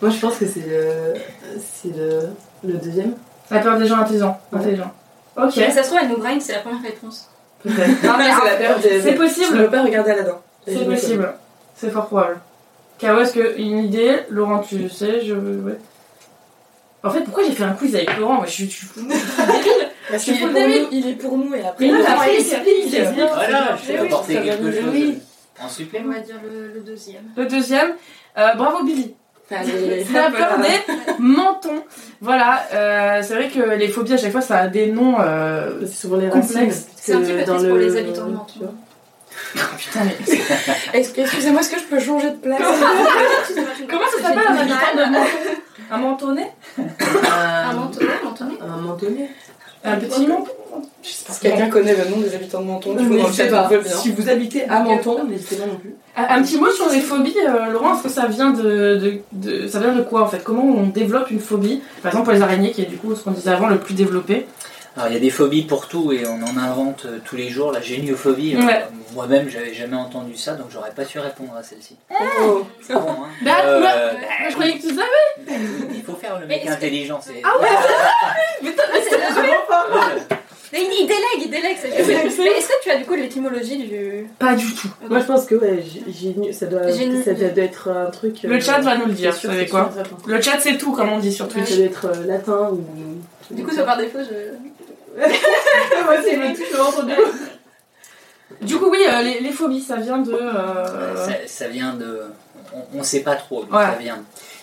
[0.02, 1.14] Moi, je pense que c'est le,
[1.58, 2.28] c'est le,
[2.64, 3.14] le deuxième.
[3.50, 4.38] La peur des gens intelligents.
[4.52, 4.92] intelligents.
[5.36, 5.54] Ok.
[5.56, 7.28] Mais ça se trouve, elle nous braille, c'est la première réponse.
[7.62, 8.02] Peut-être.
[8.04, 9.00] Non, mais c'est la peur des.
[9.00, 9.56] c'est Je possible.
[9.56, 10.38] ne veux pas regarder Aladdin.
[10.66, 11.32] C'est possible.
[11.74, 12.38] C'est fort probable.
[12.98, 15.78] Caro, est-ce que une idée Laurent, tu sais, je ouais.
[17.02, 19.12] En fait, pourquoi j'ai fait un quiz avec Laurent Moi, je suis je suis débile.
[20.10, 21.86] Parce qu'il est, pour le nous, il est pour nous et après.
[21.86, 23.24] Mais non, il après, explique, explique.
[23.34, 25.18] Voilà, je vais ça quelque chose oui.
[25.60, 26.12] en On supplément.
[26.12, 27.22] va dire le, le deuxième.
[27.36, 27.92] Le deuxième,
[28.38, 29.14] euh, bravo Billy.
[29.50, 30.04] Des
[31.18, 31.84] mentons.
[32.20, 35.16] Voilà, euh, c'est vrai que les phobies à chaque fois ça a des noms.
[35.20, 36.54] euh, C'est souvent les Complexe.
[36.54, 36.66] racines.
[36.68, 38.74] parce C'est un que petit peu dans triste pour le- les habitants de tu Menton.
[39.78, 40.98] Putain, mais.
[41.00, 42.60] Est-ce que- Excusez-moi, est-ce que je peux changer de place
[43.88, 45.26] Comment ça s'appelle un habitant de menton
[45.90, 46.52] Un mentonnet?
[46.78, 48.54] Un mentonnet, mentonnet?
[48.62, 49.30] Un mentonnet.
[49.84, 50.50] Un petit menton
[51.02, 51.32] Je sais pas.
[51.32, 53.70] Si quelqu'un connaît le nom des habitants de Menton, N'hésitez chat, pas.
[53.84, 55.94] Si vous habitez à Menton, n'hésitez pas non plus.
[56.16, 59.18] Un un petit mot sur les phobies, euh, Laurent, est-ce que ça vient de, de,
[59.32, 60.42] de- ça vient de quoi en fait?
[60.42, 61.82] Comment on développe une phobie?
[62.02, 63.94] Par exemple pour les araignées, qui est du coup ce qu'on disait avant le plus
[63.94, 64.46] développé.
[64.96, 67.48] Alors, il y a des phobies pour tout et on en invente euh, tous les
[67.50, 67.70] jours.
[67.70, 68.84] La géniophobie, euh, Ouais.
[69.14, 71.96] moi-même, j'avais jamais entendu ça, donc j'aurais pas su répondre à celle-ci.
[72.42, 72.64] Oh.
[72.80, 73.26] C'est bon, hein.
[73.44, 74.18] Bah, Euh, ouais.
[74.48, 75.58] Je croyais que tu savais
[75.94, 77.20] Il faut faire le Mais mec que- intelligent.
[77.22, 77.68] c'est- Ah ouais
[78.62, 80.38] Mais c'est Ouais.
[80.72, 81.76] Mais il, il délègue, il délègue.
[81.80, 84.26] c'est- Mais est-ce que tu as du coup l'étymologie du.
[84.38, 84.88] Pas du tout.
[85.08, 85.84] Moi, je pense que ouais,
[86.52, 87.22] ça, doit, Génie.
[87.22, 88.42] ça doit être un truc.
[88.42, 89.90] Le euh, chat va nous le dire, vous savez quoi.
[90.26, 91.68] Le chat c'est tout comme on dit sur Twitch.
[91.68, 92.82] Ça doit être euh, latin ou.
[93.54, 94.75] Du coup, toi par défaut, je.
[96.04, 97.12] Moi, c'est le truc entendu.
[98.62, 100.32] Du coup oui, euh, les, les phobies ça vient de...
[100.32, 102.22] euh, Ça, ça vient de.
[102.74, 103.82] On, on sait pas trop d'où Ouais.
[103.84, 104.18] ça vient.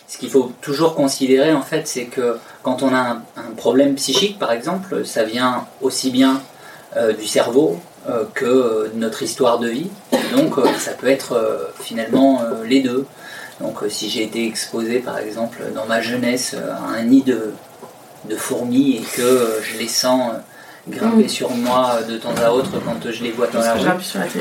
[0.08, 3.96] ce qu'il faut toujours considérer en fait, c'est que quand on a un, un problème
[3.96, 6.42] psychique, par exemple, ça vient aussi bien
[6.96, 8.46] euh, du cerveau euh, que
[8.88, 9.90] de notre histoire de vie.
[10.36, 13.06] Donc euh, ça peut être euh, finalement euh, les deux.
[13.60, 17.22] Donc euh, si j'ai été exposé par exemple dans ma jeunesse euh, à un nid
[17.24, 17.54] de,
[18.30, 22.34] de fourmis et que euh, je les sens euh, grimper sur moi euh, de temps
[22.44, 23.80] à autre quand je les vois dans la rue,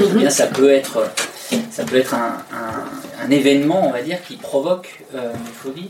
[0.01, 1.05] eh bien, ça peut être,
[1.71, 5.89] ça peut être un, un- un événement, on va dire, qui provoque euh, une phobie.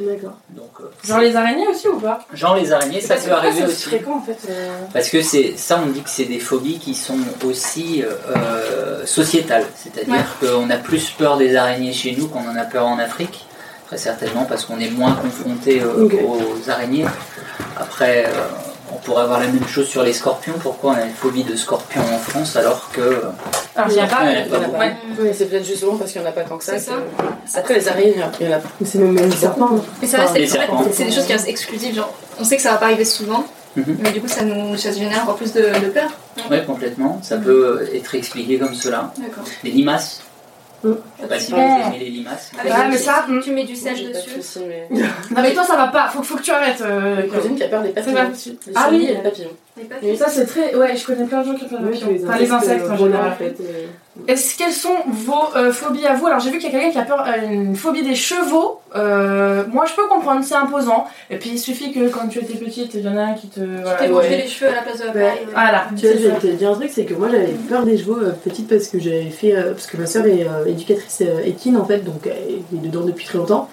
[0.00, 0.34] D'accord.
[0.50, 2.18] Donc, euh, Genre les araignées aussi ou pas?
[2.34, 3.82] Genre les araignées, ça peut arriver aussi.
[3.90, 4.38] fréquent en fait.
[4.50, 8.02] euh, Parce que c'est ça, on dit que c'est des phobies qui sont aussi
[9.04, 9.66] sociétales.
[9.76, 13.46] C'est-à-dire qu'on a plus peur des araignées chez nous qu'on en a peur en Afrique.
[13.94, 17.04] Très certainement parce qu'on est moins confronté euh, aux araignées.
[17.76, 18.30] Après, euh,
[18.92, 20.54] on pourrait avoir la même chose sur les scorpions.
[20.60, 23.20] Pourquoi on a une phobie de scorpions en France alors que euh,
[23.76, 24.24] Alors il y a pas.
[24.24, 24.96] Ouais.
[25.20, 26.72] Oui, c'est peut-être justement parce qu'il n'y en a pas tant que ça.
[26.76, 29.78] C'est Après, les araignées, il y en a- c'est même les serpents.
[30.02, 31.94] Mais ça, c'est des choses qui restent exclusives.
[31.94, 33.44] Genre, on sait que ça va pas arriver souvent,
[33.76, 33.96] Mhm.
[34.00, 36.10] mais du coup, ça nous ça génère encore plus de, de peur.
[36.50, 37.20] Ouais, complètement.
[37.22, 39.12] Ça peut être expliqué comme cela.
[39.18, 39.44] D'accord.
[39.62, 40.20] Les limaces.
[40.84, 41.26] Mm.
[41.28, 42.50] Pas si vous aimez les limaces.
[42.56, 44.30] Ouais, du- mais ça, tu mets du sel de dessus.
[44.42, 44.86] soucis, mais.
[45.30, 46.80] Non mais toi ça va pas, faut, faut que tu arrêtes.
[46.82, 48.14] euh, Une cousine qui a peur des C'est papillons.
[48.14, 48.30] vrai.
[48.66, 49.06] Les Ah oui.
[49.06, 49.48] les papillons.
[49.76, 50.10] Les papilles.
[50.10, 50.74] Mais ça c'est très.
[50.74, 52.10] Ouais, je connais plein de gens qui ont peur des papillons.
[52.12, 53.32] les Enfin les insectes en euh, général.
[54.28, 56.28] Est-ce quelles sont vos euh, phobies à vous?
[56.28, 58.80] Alors j'ai vu qu'il y a quelqu'un qui a peur, euh, une phobie des chevaux.
[58.94, 61.06] Euh, moi je peux comprendre, c'est imposant.
[61.30, 63.48] Et puis il suffit que quand tu étais petite, il y en a un qui
[63.48, 63.58] te.
[63.58, 63.98] Voilà.
[63.98, 64.28] T'es ouais.
[64.28, 65.20] les cheveux à la place de la Ouais.
[65.20, 65.46] paille.
[65.52, 65.86] Voilà.
[65.98, 68.18] Tu vois, je vais te dire un truc, c'est que moi j'avais peur des chevaux
[68.18, 69.56] euh, petite parce que j'avais fait.
[69.56, 72.82] euh, parce que ma soeur est euh, éducatrice euh, équine en fait, donc elle est
[72.82, 73.68] dedans depuis très longtemps.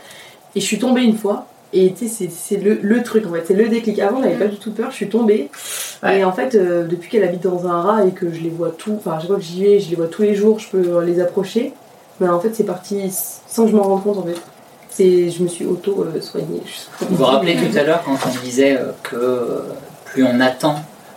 [0.55, 1.45] Et je suis tombée une fois.
[1.73, 3.99] Et tu sais, c'est- c'est le, le truc en fait, c'est le déclic.
[3.99, 5.49] Avant, j'avais pas du tout peur, je suis tombée.
[6.03, 6.19] Ouais.
[6.19, 8.73] Et en fait, euh, depuis qu'elle habite dans un rat et que je les vois
[8.77, 10.83] tout, enfin, je vois que j'y vais, je les vois tous les jours, je peux
[10.97, 11.73] euh, les approcher.
[12.19, 13.09] Mais en fait, c'est parti
[13.47, 14.35] sans que je m'en rende compte en fait.
[14.89, 16.61] C'est, je me suis auto-soignée.
[16.99, 19.61] Vous vous rappelez tout à l'heure quand on disait euh, que
[20.05, 20.75] plus on attend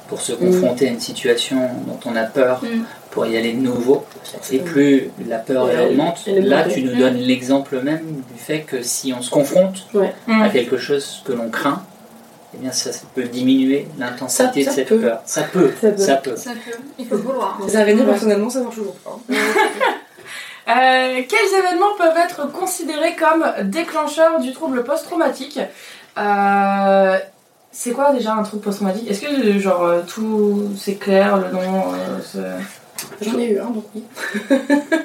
[0.08, 2.82] pour se confronter à une situation dont on a peur Mm.
[3.14, 4.04] Pour y aller de nouveau,
[4.52, 6.26] et plus la peur elle augmente.
[6.26, 8.00] Là, tu nous donnes l'exemple même
[8.32, 9.86] du fait que si on se confronte
[10.28, 11.82] à quelque chose que l'on craint,
[12.54, 15.00] eh bien ça peut diminuer l'intensité de cette peut.
[15.00, 15.20] peur.
[15.26, 15.96] Ça peut, Ça peut.
[16.02, 16.36] ça peut.
[16.36, 16.76] Ça peut.
[16.98, 17.58] Il faut vouloir.
[17.66, 18.08] Les araignées, Ouais.
[18.10, 19.18] personnellement, ça marche toujours pas.
[20.66, 25.60] Euh, quels événements peuvent être considérés comme déclencheurs du trouble post-traumatique
[26.16, 27.18] Euh,
[27.70, 29.10] C'est quoi déjà un trouble post-traumatique?
[29.10, 31.92] Est-ce que genre euh, tout c'est clair, le nom
[32.36, 32.58] euh,
[33.20, 34.02] J'en ai eu un, donc oui.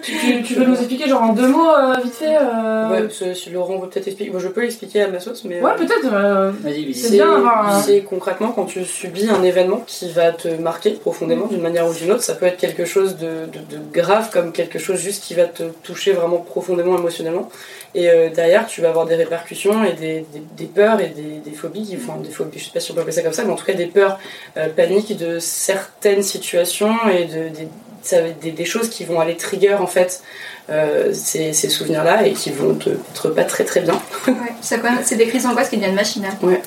[0.02, 3.02] tu, tu- tu peux nous expliquer genre en deux mots euh, vite fait euh, Ouais,
[3.04, 4.32] parce que si Laurent veut peut-être expliquer.
[4.32, 5.62] Moi, je peux l'expliquer à ma sauce, mais.
[5.62, 6.12] Ouais, peut-être.
[6.12, 6.94] euh, Vas-y, Billy.
[6.96, 10.92] C'est bien d'avoir un- C'est concrètement quand tu subis un événement qui va te marquer
[10.92, 12.24] profondément d'une manière ou d'une autre.
[12.24, 15.46] Ça peut être quelque chose de, de- de grave comme quelque chose juste qui va
[15.46, 17.50] te toucher vraiment profondément émotionnellement.
[17.96, 21.40] Et euh, derrière, tu vas avoir des répercussions et des, des- des peurs et des,
[21.44, 23.34] des phobies, qui- enfin des phobies, je sais pas si on peut appeler ça comme
[23.34, 24.20] ça, mais en tout cas des peurs
[24.58, 27.68] euh, paniques de certaines situations et de, des,
[28.02, 30.22] ça va être des, des choses qui vont aller trigger en fait
[30.70, 34.00] euh, ces, ces souvenirs-là et qui vont te être pas très très bien.
[34.28, 34.34] Ouais.
[35.04, 36.34] C'est des crises d'angoisse qui deviennent machinales.
[36.42, 36.62] Ouais.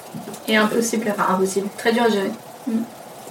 [0.48, 1.68] Et impossible, enfin impossible.
[1.78, 2.30] Très dur à gérer.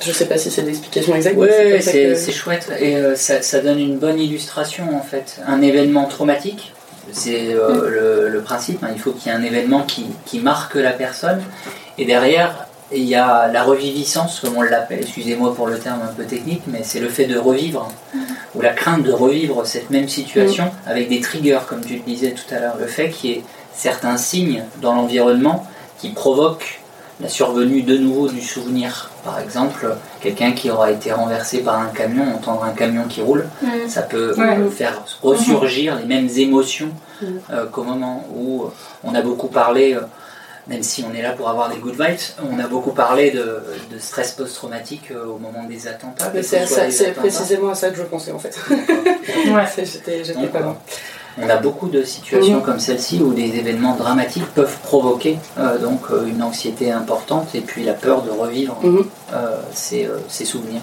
[0.04, 1.36] Je sais pas si c'est l'explication exacte.
[1.38, 5.38] mais Ouais, c'est que- chouette et euh, ça, ça donne une bonne illustration en fait.
[5.48, 6.74] Un événement traumatique,
[7.12, 10.40] c'est euh, le, le principe, hein, il faut qu'il y ait un événement qui, qui
[10.40, 11.42] marque la personne
[12.00, 16.13] et derrière il y a la reviviscence, comme on l'appelle, excusez-moi pour le terme un
[16.13, 17.88] peu technique, mais c'est le fait de revivre
[18.56, 22.32] ou la crainte de revivre cette même situation avec des triggers, comme tu le disais
[22.32, 25.65] tout à l'heure, le fait qu'il y ait certains signes dans l'environnement
[25.99, 26.80] qui provoquent
[27.21, 29.12] la survenue de nouveau du souvenir.
[29.23, 33.45] Par exemple, quelqu'un qui aura été renversé par un camion, entendre un camion qui roule,
[33.62, 33.67] Mm.
[33.88, 34.58] ça peut Ouais.
[34.75, 36.89] faire ressurgir les mêmes émotions
[37.21, 37.39] Mhm.
[37.54, 38.65] euh, qu'au moment où
[39.04, 39.99] on a beaucoup parlé, euh,
[40.67, 42.19] même si on est là pour avoir des good vibes,
[42.52, 46.32] on a beaucoup parlé de, de stress post-traumatique euh, au moment des attentats.
[46.43, 47.21] C'est soit ça- des c'est attentats.
[47.21, 48.58] précisément à ça que je pensais en fait.
[48.69, 49.63] Ouais.
[49.78, 50.78] J'étais j'étais Donc, pas loin.
[51.41, 52.63] On a beaucoup de situations Mhm.
[52.63, 57.62] comme celle-ci où des événements dramatiques peuvent provoquer euh, donc euh, une anxiété importante et
[57.62, 60.82] puis la peur de revivre euh, ces, euh, ces souvenirs.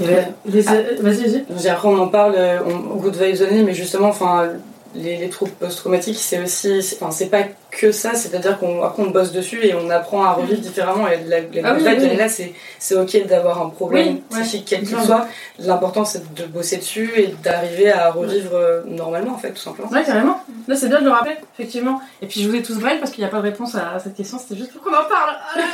[0.00, 0.28] Ouais.
[0.46, 1.68] Vas-y, vas-y.
[1.68, 2.34] Après on en parle,
[2.66, 4.48] on, good vibes only, mais justement, enfin,
[4.94, 7.42] les, les troubles post-traumatiques, c'est aussi, c'est- enfin, c'est pas
[7.76, 11.06] que ça, c'est-à-dire qu'on après on bosse dessus et on apprend à revivre différemment.
[11.08, 12.16] Et la, la Ah oui, oui.
[12.16, 15.26] là, c'est c'est ok d'avoir un problème psychique quel qu'il soit.
[15.58, 19.90] L'important c'est de bosser dessus et d'arriver à revivre euh, normalement en fait, tout simplement.
[19.90, 20.40] Ouais, carrément.
[20.66, 22.00] Là, c'est bien de le rappeler, effectivement.
[22.22, 23.98] Et puis, je vous ai tous braille parce qu'il n'y a pas de réponse à
[23.98, 25.36] cette question, c'était juste pour qu'on en parle.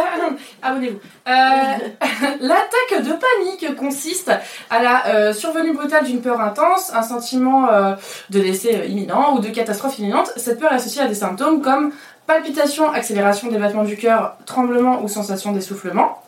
[0.00, 0.98] Ah cette Abonnez-vous.
[1.28, 1.30] Euh,
[2.40, 4.30] L'attaque de panique consiste
[4.70, 7.94] à la euh, survenue brutale d'une peur intense, un sentiment euh,
[8.30, 10.32] de décès euh, imminent ou de catastrophe imminente.
[10.36, 11.92] Cette peur est associée à des symptômes comme
[12.26, 16.22] palpitation, accélération des battements du cœur, tremblement ou sensation d'essoufflement.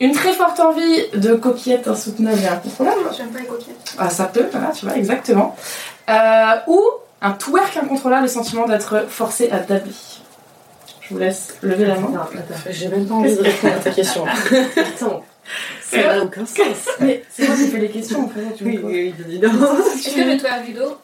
[0.00, 2.98] Une très forte envie de coquillette insoutenable et incontrôlable.
[3.16, 3.94] J'aime pas les coquillettes.
[3.96, 5.54] Ah, ça peut, voilà, tu vois, exactement.
[6.10, 6.82] Euh, ou
[7.22, 9.92] un twerk incontrôlable et sentiment d'être forcé à dabber.
[11.00, 12.08] Je vous laisse lever la main.
[12.08, 12.70] Non, attends.
[12.70, 14.24] J'ai même pas envie de répondre à ta question.
[14.76, 15.22] Attends.
[15.82, 16.88] Ça n'a aucun sens.
[17.00, 18.64] Mais c'est moi qui fais les questions en fait.
[18.64, 19.66] Oui, oui, évidemment.
[19.94, 20.96] Est-ce que le twerk du dos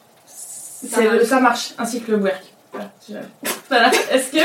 [0.89, 2.41] C'est le- ça marche, ainsi que le work.
[2.73, 2.89] Voilà.
[3.69, 3.91] Voilà.
[4.11, 4.37] Est-ce que,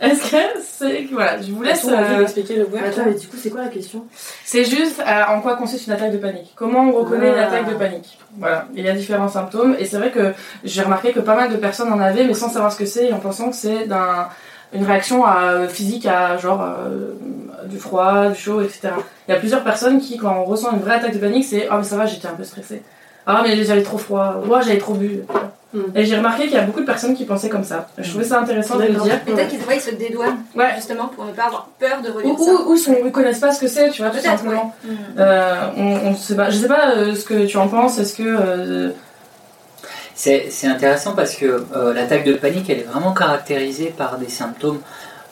[0.00, 1.86] est-ce que c'est, voilà, je vous laisse.
[1.86, 2.84] Euh, d'expliquer le work.
[2.86, 4.06] Attends, mais du coup, c'est quoi la question?
[4.44, 6.52] C'est juste euh, en quoi consiste une attaque de panique?
[6.56, 7.36] Comment on reconnaît Ah.
[7.36, 8.18] une attaque de panique?
[8.38, 8.66] Voilà.
[8.74, 10.32] Il y a différents symptômes et c'est vrai que
[10.64, 13.06] j'ai remarqué que pas mal de personnes en avaient, mais sans savoir ce que c'est
[13.08, 14.28] et en pensant que c'est d'un
[14.72, 17.12] une réaction à, physique à genre euh,
[17.66, 18.90] du froid, du chaud, etc.
[19.28, 21.66] Il y a plusieurs personnes qui, quand on ressent une vraie attaque de panique, c'est
[21.68, 22.80] ah mais ça va, j'étais un peu stressée.
[23.26, 24.36] Ah mais j'avais trop froid.
[24.46, 25.20] Moi j'avais trop bu.
[25.72, 25.82] Hmm.
[25.94, 27.86] Et j'ai remarqué qu'il y a beaucoup de personnes qui pensaient comme ça.
[27.96, 29.20] Je trouvais ça intéressant de le dire.
[29.24, 30.70] Peut-être qu'ils ils se dédouanent Ouais.
[30.74, 32.52] justement pour ne pas avoir peur de Ou, revivre ou, ça.
[32.66, 34.74] ou ils sont- ils connaissent pas ce que c'est, tu vois, tout Peut-être, simplement.
[34.84, 34.90] ouais.
[34.92, 34.96] Mm.
[35.18, 36.50] Euh, on, on sait pas.
[36.50, 37.98] Je sais pas euh, ce que tu en penses.
[38.00, 38.90] Est-ce que euh,
[40.16, 44.28] C'est c'est intéressant parce que euh, l'attaque de panique, elle est vraiment caractérisée par des
[44.28, 44.80] symptômes,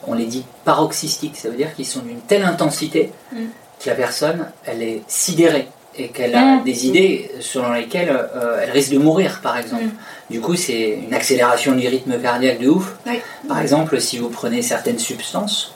[0.07, 3.37] on les dit paroxystiques, ça veut dire qu'ils sont d'une telle intensité Mm.
[3.83, 5.69] que la personne, elle est sidérée
[5.99, 6.65] et qu'elle a Mm.
[6.65, 9.85] des idées selon lesquelles euh, elle risque de mourir, par exemple.
[9.85, 9.91] Mm.
[10.31, 12.95] Du coup, c'est une accélération du rythme cardiaque de ouf.
[13.07, 13.21] Oui.
[13.49, 15.75] Par exemple, si vous prenez certaines substances,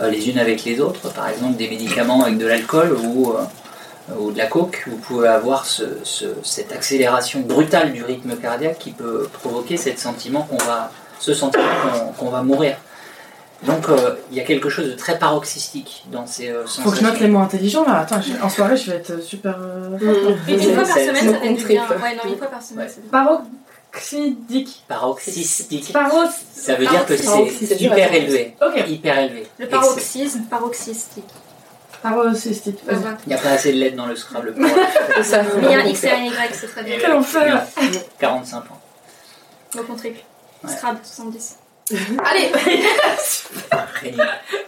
[0.00, 4.14] euh, les unes avec les autres, par exemple des médicaments avec de l'alcool ou, euh,
[4.20, 8.78] ou de la coke, vous pouvez avoir ce- ce- cette accélération brutale du rythme cardiaque
[8.78, 12.76] qui peut provoquer cette sentiment qu'on va, ce sentiment qu'on qu'on va mourir.
[13.62, 16.96] Donc euh, il y a quelque chose de très paroxystique dans ces euh, faut que
[16.96, 17.20] je note sensations.
[17.26, 19.56] les mots intelligents là Attends, je- en soirée, je vais être super.
[19.58, 19.96] euh,
[20.46, 21.56] Et une fois par semaine, ça fait bien.
[21.56, 22.02] triple.
[22.02, 22.92] Ouais, non, une fois par semaine, Ouais.
[22.94, 23.10] c'est bien.
[23.92, 24.84] Paroxydique.
[24.88, 25.92] Paroxystique.
[25.92, 26.24] Paros.
[26.54, 27.68] Ça veut dire que Paroxystique.
[27.68, 28.54] c'est hyper élevé.
[28.60, 28.84] Ok.
[28.88, 29.46] Hyper élevé.
[29.58, 31.24] Le paroxysme, paroxystique.
[32.02, 32.78] Paroxystique.
[32.90, 34.54] Il n'y a pas assez de lettres dans le Scrabble.
[34.58, 34.68] Mais
[35.62, 36.96] il y a un X et un Y, c'est très bien.
[37.00, 37.66] Quel enfer
[38.18, 38.62] 45 ans.
[39.76, 40.20] Mot triple.
[40.62, 40.70] Ouais.
[40.70, 41.56] Scrabble 70.
[42.24, 42.50] Allez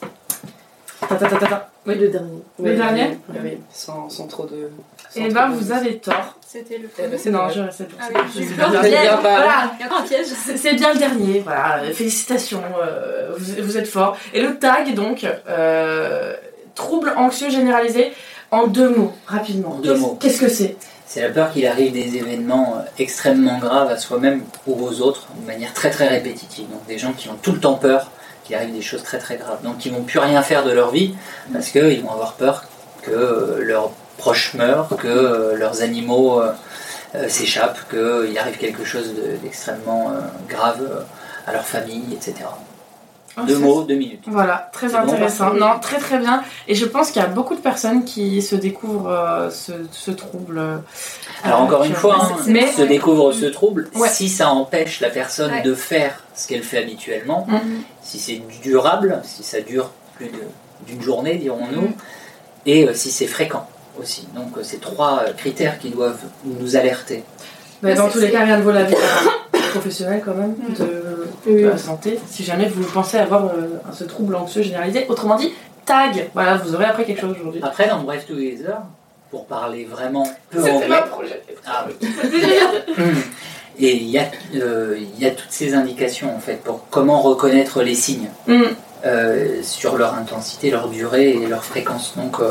[0.00, 0.42] Ta, ta, ta, ta, ta.
[1.86, 2.42] Oui, le dernier.
[2.62, 4.70] Le dernier Oui, oui, sans, sans trop de.
[5.10, 6.36] sans Eh ben de- vous avez tort.
[6.46, 7.18] C'était le Eh ben, premier.
[7.18, 8.20] c'est Non, je reste Ah oui.
[10.56, 14.16] C'est bien le dernier, voilà, félicitations, euh, vous, vous êtes fort.
[14.34, 16.34] Et le tag, donc, euh,
[16.74, 18.12] trouble anxieux généralisé,
[18.50, 19.72] en deux mots, rapidement.
[19.74, 20.16] En deux mots.
[20.20, 20.76] Qu'est-ce que c'est?
[21.06, 25.26] C'est la peur qu'il arrive des événements euh, extrêmement graves à soi-même ou aux autres
[25.40, 26.68] de manière très très répétitive.
[26.70, 28.10] Donc des gens qui ont tout le temps peur
[28.48, 29.62] qu'il arrive des choses très très graves.
[29.62, 31.14] Donc ils vont plus rien faire de leur vie
[31.52, 32.64] parce qu'ils vont avoir peur
[33.02, 39.14] que euh, leurs proches meurent, que euh, leurs animaux euh, s'échappent, qu'il arrive quelque chose
[39.14, 40.12] de- d'extrêmement
[40.48, 41.04] grave
[41.46, 42.34] à leur famille, etc.
[43.46, 44.24] Deux Oh, mots, deux minutes.
[44.26, 45.54] Voilà, très bon, intéressant.
[45.54, 46.42] non, très très bien.
[46.66, 50.10] Et je pense qu'il y a beaucoup de personnes qui se découvrent euh, ce, ce
[50.10, 50.58] trouble.
[50.58, 50.76] euh,
[51.44, 54.08] Alors encore une fois, hein, c'est- mais se découvre ce trouble, Ouais.
[54.08, 55.62] si ça empêche la personne Ouais.
[55.62, 57.58] de faire ce qu'elle fait habituellement, Mm.
[58.02, 60.32] si c'est durable, si ça dure plus de-
[60.86, 61.94] d'une journée, dirons-nous, Mm.
[62.66, 63.66] et euh, si c'est fréquent
[64.00, 64.26] aussi.
[64.34, 67.24] Donc euh, c'est trois euh, critères qui doivent nous alerter.
[67.82, 68.94] mais dans tous les cas, rien ne vaut la vie
[69.70, 70.74] professionnelle quand même Mm.
[71.50, 72.18] de, de la santé.
[72.28, 75.52] Si jamais vous pensez avoir euh, ce trouble anxieux généralisé, autrement dit,
[75.86, 76.30] tag.
[76.34, 77.60] Voilà, vous aurez appris quelque chose aujourd'hui.
[77.62, 78.78] Après, dans Bref Together,
[79.30, 81.42] pour parler vraiment peu anglais, ma projet.
[81.66, 82.08] Ah oui.
[83.80, 84.24] Et il y, a,
[84.56, 88.62] euh, il y a toutes ces indications en fait pour comment reconnaître les signes Mm.
[89.06, 92.14] euh, sur leur intensité, leur durée et leur fréquence.
[92.16, 92.50] Donc euh,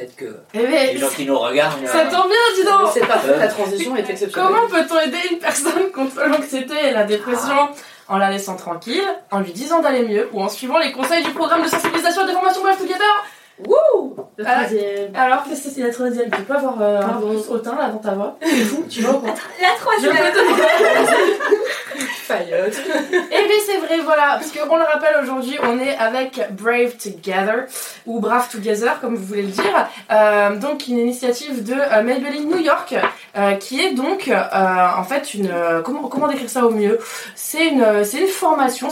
[0.00, 1.86] peut-être que Eh les gens qui nous regardent.
[1.86, 4.50] ça euh, tombe bien, dis donc C'est parfait, la transition est exceptionnelle.
[4.52, 7.68] Comment peut-on aider une personne contre l'anxiété et la dépression
[8.08, 11.30] En la laissant tranquille, en lui disant d'aller mieux, ou en suivant les conseils du
[11.30, 13.24] programme de sensibilisation et de formation Bref Together?
[13.66, 14.54] Wouh Le Ah.
[14.64, 15.14] troisième.
[15.14, 16.30] Alors, qu'est-ce que c'est la troisième?
[16.30, 18.36] Tu peux avoir euh, un plus hautain là dans ta voix?
[18.42, 20.16] C'est fou, tu vois ou pas La Je troisième.
[22.38, 22.44] Et
[23.30, 27.66] bien c'est vrai, voilà, parce qu'on le rappelle aujourd'hui, on est avec Brave Together,
[28.06, 29.88] ou Brave Together, comme vous voulez le dire.
[30.10, 32.94] Euh, donc une initiative de euh, Maybelline New York,
[33.36, 35.52] euh, qui est donc en fait une...
[35.84, 36.98] comment, comment décrire ça au mieux?
[37.34, 38.88] C'est une, une formation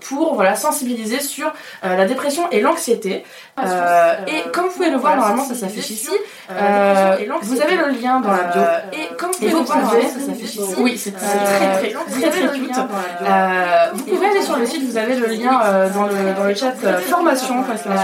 [0.00, 1.52] pour voilà, sensibiliser sur
[1.82, 3.24] la dépression et l'anxiété.
[3.58, 6.10] Euh, et comme vous pouvez le voir, normalement ça s'affiche ici.
[6.48, 8.62] Vous avez le lien dans la bio.
[8.92, 10.74] Et comme vous pouvez le voir, ça s'affiche ici.
[10.78, 14.96] Oui, c'est très très très très très Euh, vous pouvez aller sur le site, vous
[14.96, 17.62] avez le lien euh, dans, le, dans le chat euh, formation,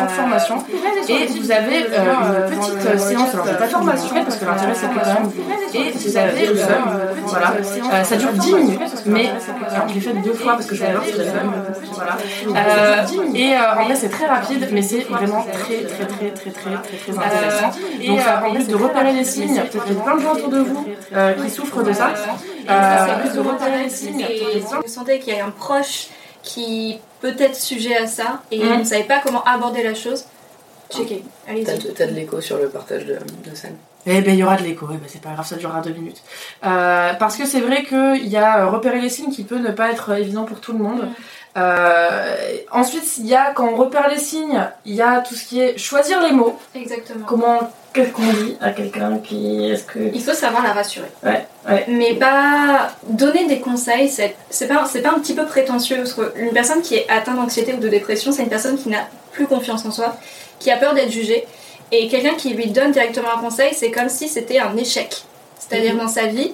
[0.09, 0.57] formation,
[1.09, 5.07] et vous avez une petite séance, alors c'est pas formation parce que l'intérêt c'est quand
[5.15, 5.31] même,
[5.75, 6.55] et vous avez, euh,
[7.27, 7.53] voilà,
[7.93, 9.31] Euh, ça dure 10 minutes, mais
[9.71, 11.13] alors, je l'ai fait deux fois parce que je vais voir si
[11.93, 12.17] voilà.
[13.35, 16.97] Et en vrai c'est très rapide, mais c'est vraiment très très très très très très
[17.03, 17.71] très intéressant.
[18.07, 20.49] Donc ça permet de repérer les signes, peut-être qu'il y a plein de gens autour
[20.49, 20.87] de vous
[21.45, 22.11] qui souffrent de ça.
[22.17, 26.09] C'est plus de repérer les signes et vous sentez qu'il y a un proche
[26.43, 28.69] qui peut être sujet à ça et Mhm.
[28.73, 30.25] vous ne savez pas comment aborder la chose,
[30.91, 31.65] checkez, T'as allez-y.
[31.65, 33.19] de, t'as de l'écho sur le partage de,
[33.49, 33.77] de scène.
[34.07, 35.91] Eh ben il y aura de l'écho, eh ben, c'est pas grave, ça durera deux
[35.91, 36.23] minutes.
[36.65, 39.71] Euh, parce que c'est vrai qu'il y a euh, repérer les signes qui peut ne
[39.71, 41.03] pas être évident pour tout le monde.
[41.03, 41.15] Mm.
[41.59, 45.45] Euh, ensuite, il y a quand on repère les signes, il y a tout ce
[45.45, 46.59] qui est choisir les mots.
[46.75, 47.27] Exactement.
[47.27, 51.11] Comment, qu'est-ce qu'on dit à quelqu'un qui, est-ce que, Il faut savoir la rassurer.
[51.25, 51.85] ouais, ouais.
[51.89, 56.53] Mais pas donner des conseils, c'est pas, c'est pas un petit peu prétentieux parce qu'une
[56.53, 59.85] personne qui est atteinte d'anxiété ou de dépression, c'est une personne qui n'a plus confiance
[59.85, 60.17] en soi,
[60.59, 61.47] qui a peur d'être jugée.
[61.91, 65.25] Et quelqu'un qui lui donne directement un conseil, c'est comme si c'était un échec.
[65.59, 66.53] C'est-à-dire dans sa vie,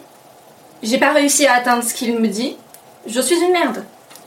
[0.82, 2.56] j'ai pas réussi à atteindre ce qu'il me dit,
[3.06, 3.84] je suis une merde.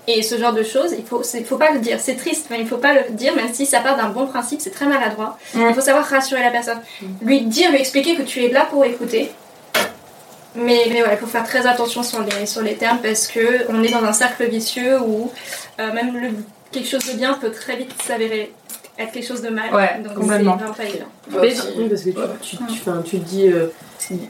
[0.09, 1.99] Et ce genre de choses, il faut, faut pas le dire.
[1.99, 4.61] C'est triste, mais il faut pas le dire, même si ça part d'un bon principe,
[4.61, 5.37] c'est très maladroit.
[5.53, 5.65] Mm.
[5.69, 6.79] Il faut savoir rassurer la personne.
[7.21, 9.31] Lui dire, lui expliquer que tu es là pour écouter.
[10.55, 13.69] Mais, mais ouais, il faut faire très attention sur les, sur les termes parce que
[13.69, 15.31] on est dans un cercle vicieux où
[15.79, 16.29] euh, même le,
[16.71, 18.51] quelque chose de bien peut très vite s'avérer
[18.97, 19.71] être quelque chose de mal.
[19.71, 20.57] Ouais, Donc complètement.
[20.57, 20.73] pas.
[20.79, 23.47] Mais- Oui, parce que tu, tu, tu, enfin, tu te dis.
[23.51, 23.67] euh,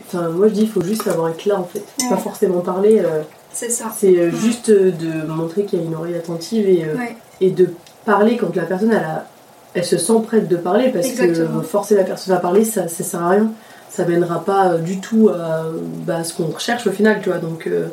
[0.07, 1.83] Enfin, moi je dis, il faut juste avoir être là en fait.
[2.09, 2.21] Pas Ouais.
[2.21, 2.99] forcément parler.
[2.99, 3.21] euh,
[3.53, 3.91] C'est ça.
[3.97, 7.15] c'est euh, juste euh, de montrer qu'il y a une oreille attentive et, euh, Ouais.
[7.41, 7.69] et de
[8.05, 9.25] parler quand la personne elle, a,
[9.73, 11.59] elle se sent prête de parler parce Exactement.
[11.61, 13.51] que forcer la personne à parler ça, ça sert à rien.
[13.89, 15.63] Ça mènera pas euh, du tout à,
[16.05, 17.39] bah, ce qu'on recherche au final, tu vois.
[17.39, 17.87] Donc, euh,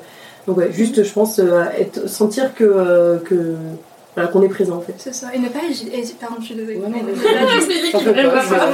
[0.46, 3.54] donc ouais, juste je pense euh, être, sentir que, euh, que
[4.14, 4.94] voilà, qu'on est présent en fait.
[4.98, 5.28] C'est ça.
[5.34, 6.04] Et ne pas hésiter.
[6.20, 6.76] Pardon, je suis désolée.
[6.78, 6.88] Ouais,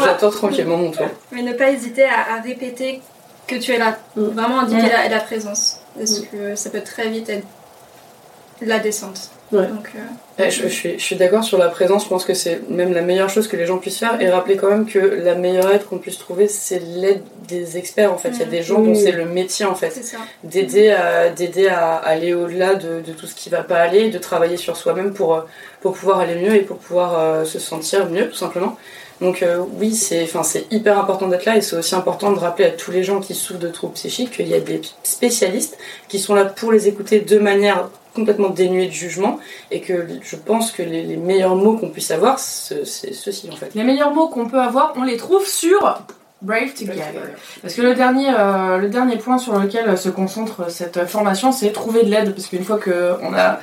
[0.04, 1.06] J'attends tranquillement mon tour.
[1.32, 3.00] mais ne pas hésiter à, à répéter
[3.46, 3.98] que tu es là.
[4.16, 4.22] Mm.
[4.22, 5.79] Vraiment indiquer la, la présence.
[5.98, 6.26] Parce Mm.
[6.32, 7.46] que ça peut très vite être
[8.62, 9.30] la descente.
[9.52, 9.66] Ouais.
[9.66, 12.34] Donc, euh, Ouais, je, je suis, je suis d'accord sur la présence, je pense que
[12.34, 14.98] c'est même la meilleure chose que les gens puissent faire et rappeler quand même que
[14.98, 18.30] la meilleure aide qu'on puisse trouver c'est l'aide des experts en fait.
[18.34, 18.94] Il y a des gens dont Mm.
[18.94, 19.92] c'est le métier en fait.
[20.44, 24.18] D'aider à, d'aider à aller au-delà de, de tout ce qui va pas aller, de
[24.18, 25.40] travailler sur soi-même pour, euh,
[25.80, 28.76] pour pouvoir aller mieux et pour pouvoir euh, se sentir mieux tout simplement.
[29.20, 32.38] Donc euh, oui, c'est enfin, c'est hyper important d'être là et c'est aussi important de
[32.38, 35.76] rappeler à tous les gens qui souffrent de troubles psychiques qu'il y a des spécialistes
[36.08, 39.38] qui sont là pour les écouter de manière complètement dénuée de jugement
[39.70, 43.48] et que je pense que les, les meilleurs mots qu'on puisse avoir, ce- c'est ceux-ci
[43.52, 43.70] en fait.
[43.74, 46.00] Les meilleurs mots qu'on peut avoir, on les trouve sur
[46.42, 46.96] Brave Together.
[47.60, 51.70] Parce que le dernier, euh, le dernier point sur lequel se concentre cette formation, c'est
[51.70, 52.34] trouver de l'aide.
[52.34, 53.60] Parce qu'une fois qu'on a,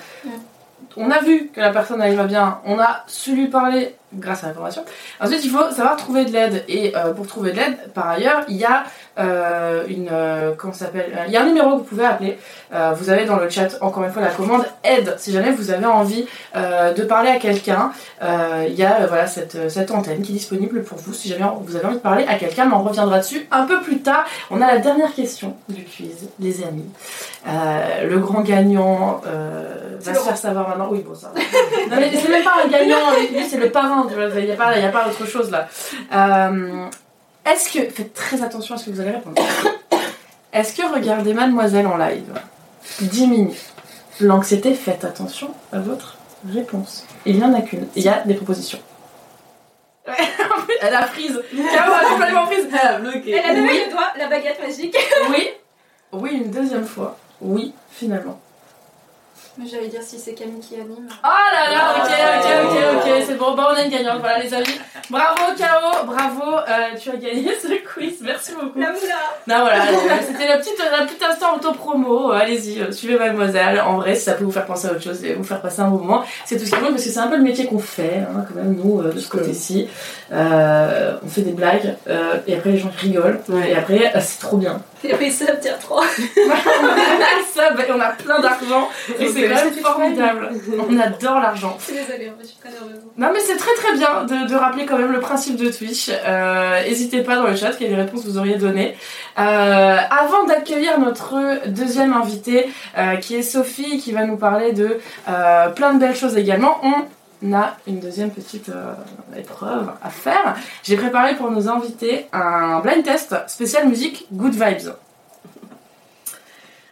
[0.95, 4.47] on a vu que la personne va bien, on a su lui parler grâce à
[4.47, 4.83] la formation.
[5.19, 6.63] Ensuite, il faut savoir trouver de l'aide.
[6.67, 8.83] Et euh, pour trouver de l'aide, par ailleurs, il y a
[9.19, 12.37] euh, une, euh, comment s'appelle Il y a un numéro que vous pouvez appeler.
[12.95, 15.15] Vous avez dans le chat encore une fois la commande aide.
[15.17, 17.91] Si jamais vous avez envie de parler à quelqu'un,
[18.21, 21.13] il y a voilà cette, cette antenne qui est disponible pour vous.
[21.13, 23.81] Si jamais vous avez envie de parler à quelqu'un, mais on reviendra dessus un peu
[23.81, 24.25] plus tard.
[24.51, 26.89] On a la dernière question du quiz, les amis.
[27.45, 30.89] Le grand gagnant va se faire savoir maintenant.
[30.91, 31.31] Oui, bon, ça.
[31.89, 33.96] Non, mais c'est même pas un gagnant, lui, c'est le parrain.
[34.09, 35.67] Il n'y a, pas- il y a pas autre chose là.
[36.13, 36.85] Euh,
[37.45, 37.89] Est-ce que.
[37.89, 39.41] Faites très attention à ce que vous allez répondre.
[40.53, 42.33] Est-ce que regarder Mademoiselle en live?
[43.01, 43.73] 10 minutes
[44.19, 46.17] L'anxiété, faites attention à votre
[46.51, 47.05] réponse.
[47.25, 47.87] Il n'y en a qu'une.
[47.95, 48.79] Il y a des propositions.
[50.81, 51.39] Elle a prise.
[51.73, 52.67] Caro a complètement prise.
[52.81, 53.31] Elle a bloqué.
[53.31, 53.81] Elle a donné Oui.
[53.85, 54.95] le doigt, la baguette magique.
[55.29, 55.49] Oui.
[56.13, 57.17] Oui, une deuxième fois.
[57.41, 58.39] Oui, finalement.
[59.65, 61.07] J'allais dire si c'est Camille qui anime.
[61.23, 62.77] Oh là là, ok, ok, ok,
[63.07, 64.79] ok, c'est bon, bah on a une gagnante, voilà les amis.
[65.09, 68.79] Bravo Caro, bravo, euh, tu as gagné ce quiz, merci beaucoup.
[68.79, 69.15] La moula
[69.47, 73.95] Non voilà, euh, c'était la petite, la petite instant auto-promo, euh, allez-y, suivez mademoiselle, en
[73.95, 75.87] vrai si ça peut vous faire penser à autre chose et vous faire passer un
[75.87, 77.79] bon moment, c'est tout ce qui compte parce que c'est un peu le métier qu'on
[77.79, 79.87] fait, hein, quand même nous, euh, de ce côté-ci.
[80.31, 83.71] Euh, on fait des blagues, euh, et après les gens rigolent, Ouais.
[83.71, 84.81] et après c'est trop bien.
[85.37, 86.03] Ça, tiens, 3.
[86.03, 86.55] on a
[87.53, 88.89] ça, on a plein d'argent
[89.19, 90.49] et c'est quand même formidable.
[90.89, 91.77] On adore l'argent.
[91.79, 93.01] Je suis désolée, je suis très nerveuse.
[93.17, 96.09] Non mais c'est très très bien de, de rappeler quand même le principe de Twitch.
[96.09, 98.95] Euh, N'hésitez pas dans le chat quelles réponses vous auriez données.
[99.37, 102.67] Euh, avant d'accueillir notre deuxième invité
[102.97, 104.99] euh, qui est Sophie qui va nous parler de
[105.75, 107.05] plein de belles choses également, on
[107.53, 108.93] a une deuxième petite euh,
[109.37, 110.55] épreuve à faire.
[110.83, 114.93] J'ai préparé pour nos invités un blind test spécial musique Good Vibes.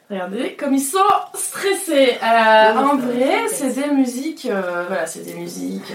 [0.09, 0.99] Regardez comme ils sont
[1.33, 2.17] stressés.
[2.23, 5.91] Euh, en vrai, c'est des musiques, euh, voilà, c'est des musiques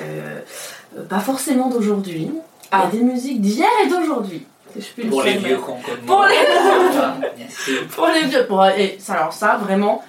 [1.08, 2.32] pas forcément d'aujourd'hui,
[2.72, 2.86] Ah.
[2.92, 4.44] mais des musiques d'hier et d'aujourd'hui.
[4.76, 5.96] Je peux le Pour les vieux qu'on connaît.
[6.06, 7.86] Pour les- sûr.
[7.88, 8.46] Pour les vieux.
[8.46, 10.02] Pour, et alors ça, vraiment,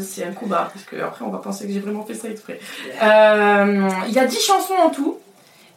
[0.00, 2.28] c'est un coup bas, parce que après on va penser que j'ai vraiment fait ça
[2.28, 2.58] exprès.
[3.02, 5.18] Euh, Il y a 10 chansons en tout,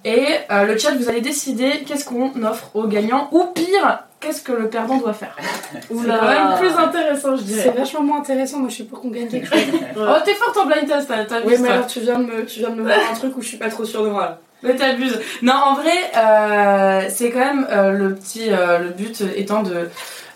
[0.04, 4.42] et euh, le chat, vous allez décider qu'est-ce qu'on offre aux gagnants, ou pire, qu'est-ce
[4.42, 5.36] que le perdant doit faire.
[5.74, 7.74] C'est quand même plus intéressant, je C'est dirais.
[7.78, 9.60] vachement moins intéressant, moi je suis pour qu'on gagne quelque chose.
[9.98, 12.26] Oh, t'es forte en blind test, t'as t'as vu Oui, mais alors tu viens, de
[12.26, 14.10] me, tu viens de me voir un truc où je suis pas trop sûre de
[14.10, 14.40] moi là.
[14.64, 15.20] Mais t'abuses.
[15.42, 19.90] Non, en vrai, euh, c'est quand même euh, le petit, euh, le but étant de,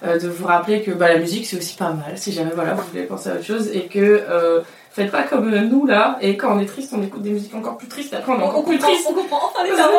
[0.04, 2.18] euh, de vous rappeler que bah, la musique c'est aussi pas mal.
[2.18, 5.54] Si jamais voilà vous voulez penser à autre chose et que euh, faites pas comme
[5.54, 6.18] euh, nous là.
[6.22, 8.14] Et quand on est triste, on écoute des musiques encore plus tristes.
[8.14, 9.08] Après on est On encore plus comprend, triste.
[9.10, 9.96] on comprend enfin les paroles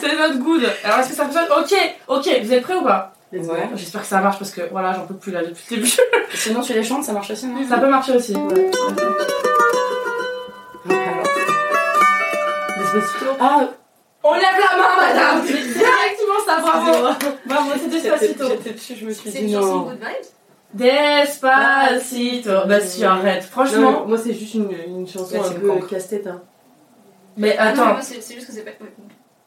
[0.00, 0.62] C'est notre- good.
[0.84, 1.46] Alors est-ce que ça fonctionne?
[1.58, 1.74] Ok,
[2.08, 2.40] ok.
[2.44, 3.12] Vous êtes prêts ou pas?
[3.32, 3.40] Ouais.
[3.76, 5.90] J'espère que ça marche parce que voilà, j'en peux plus là depuis le début.
[6.34, 7.66] Sinon tu les chantes, ça marche aussi, non?
[7.66, 8.34] Ça peut marcher aussi.
[8.34, 8.70] Ouais.
[13.40, 13.68] Ah,
[14.22, 15.42] On lève la main, madame.
[16.46, 16.60] Ça.
[16.60, 17.08] Bravo.
[17.46, 18.48] Bravo, c'est Despacito.
[18.48, 19.80] j'étais dessus, je me suis C'est une chanson.
[19.82, 20.28] Good Vibes
[20.74, 22.66] Despacito.
[22.66, 23.44] Bah si, arrête.
[23.44, 24.04] Franchement.
[24.06, 26.26] moi, c'est juste une, une chanson un peu casse-tête.
[26.26, 26.40] Hein.
[27.36, 27.96] Mais Ah attends.
[28.00, 28.70] c'est juste que c'est pas.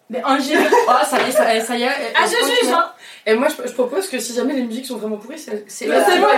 [0.10, 0.60] Mais Angèle.
[0.88, 1.90] Oh, ça y est, ça, ça y est.
[2.16, 2.36] Ah, je
[2.66, 2.86] juge, hein
[3.26, 5.86] Et moi je, je propose que si jamais les musiques sont vraiment pourries, c'est c'est
[5.88, 6.30] c'est moi.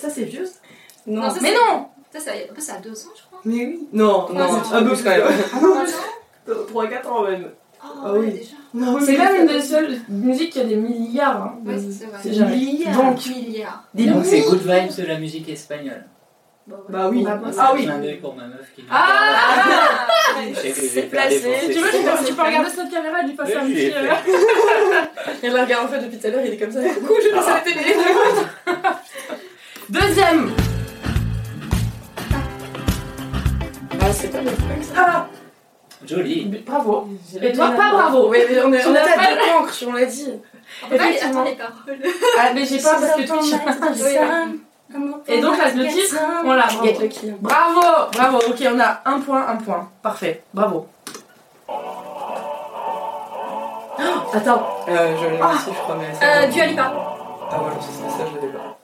[0.00, 0.44] Ça, c'est vieux.
[0.44, 0.52] ça
[1.06, 1.86] Non, Non, ça, Mais c'est- non.
[2.12, 3.40] Ça, ça, ça a deux ans, je crois.
[3.44, 3.86] Mais oui.
[3.92, 4.40] Non, non,
[4.72, 5.22] un peu quand même.
[5.54, 7.50] Ah non 3-4 ans même.
[7.84, 8.32] Oh, Ah oui.
[8.32, 8.56] déjà.
[9.00, 11.42] C'est quand même une des seules musiques qui a des milliards.
[11.42, 11.76] Hein, Ouais,
[12.22, 12.56] c'est vrai.
[12.56, 12.96] Milliards.
[12.96, 13.84] Donc, Milliards.
[13.94, 14.40] Donc c'est.
[14.42, 16.04] Good Vibes de la musique espagnole.
[16.66, 16.76] Bah.
[16.90, 17.24] Bah oui.
[17.26, 18.14] Ah, C'est ah un oui.
[18.20, 21.40] pour ma meuf qui Ah, Ah, que je c'est placé.
[21.40, 23.74] Tu veux, tu peux, tu peux regarder cette caméra et lui passer un petit.
[23.90, 23.94] fait.
[23.96, 24.14] euh,
[25.44, 26.80] Il la regarde en fait depuis tout à l'heure, il est comme ça.
[27.00, 27.96] Coucou, je laisse la télé.
[29.88, 30.50] Deuxième.
[34.00, 34.94] Ah, c'est pas le truc ça.
[34.98, 35.28] Ah,
[36.08, 36.44] Joli.
[36.66, 37.08] bravo.
[37.40, 38.30] Et toi, pas bravo.
[38.30, 40.28] Mais on est Tu on l'as est pas- cancres, on l'a dit.
[40.84, 41.40] On peut pas les- Effectivement.
[41.42, 42.12] attends les paroles.
[42.38, 43.54] Ah, mais j'ai pas parce que Twitch.
[45.28, 46.66] Et donc, là, le titre, on l'a.
[46.66, 46.86] Bravo.
[47.00, 47.32] lucky.
[47.40, 47.80] Bravo,
[48.12, 48.38] bravo.
[48.48, 49.88] Ok, on a un point, un point.
[50.02, 50.42] Parfait.
[50.54, 50.86] Bravo.
[54.32, 54.62] Attends.
[54.88, 56.46] Euh, je l'ai aussi, je crois, mais Euh.
[56.48, 56.92] Dua Lipa.
[57.50, 58.77] Ah, voilà, c'est ça, je l'avais pas.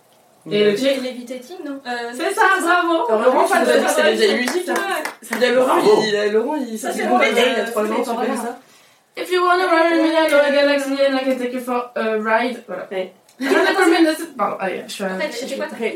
[0.51, 0.71] Et le
[1.65, 3.07] non Euh, C'est ça, bravo.
[3.23, 4.69] Laurent, tu nous musiques.
[4.69, 4.75] hein.
[5.33, 7.87] Il y a Laurent, il, Laurent, il Ça, s'est c'est il y a trois ans,
[8.05, 8.59] c'est tu connais ça
[9.17, 11.61] If you wanna ride with me, I go a galaxy and I can take you
[11.61, 12.63] for a ride.
[12.67, 12.89] Voilà.
[13.39, 15.09] Permanent- Pardon, allez, je suis à...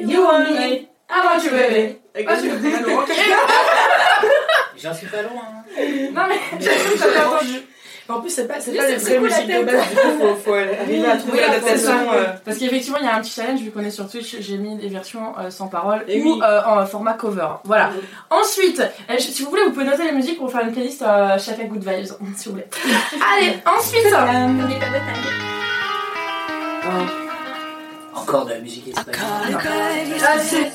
[0.03, 0.87] You want me?
[1.11, 1.97] I want you, baby?
[2.27, 2.35] Ah,
[4.77, 5.43] J'en suis pas loin.
[5.43, 5.65] hein.
[6.13, 7.61] Non mais, j'ai pas entendu.
[8.11, 10.35] En plus, c'est pas, c'est pas les c'est vraies musiques de base, du coup, faut,
[10.37, 11.93] faut arriver à trouver Oui, l'adaptation.
[12.13, 14.57] euh, Parce qu'effectivement, il y a un petit challenge, vu qu'on est sur Twitch, j'ai
[14.57, 16.41] mis des versions euh, sans parole Et ou oui.
[16.43, 17.49] euh, en format cover.
[17.65, 17.91] Voilà.
[18.31, 21.03] Ensuite, euh, je- si vous voulez, vous pouvez noter les musiques pour faire une playlist
[21.03, 22.07] euh, chacun Good Vibes,
[22.37, 22.67] si vous voulez.
[23.37, 24.49] Allez, ensuite, taille.
[28.15, 29.59] Encore de la musique espagnole.
[29.63, 30.71] ah, c'est...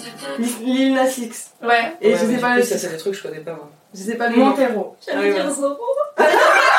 [0.63, 1.51] Lil Nas X.
[1.61, 3.69] Ouais, Et ouais, je sais pas ça, c'est des trucs que je connais pas, moi.
[3.93, 4.45] Je sais pas le nom.
[4.47, 4.95] Montero.
[5.07, 5.45] Ah J'allais dire.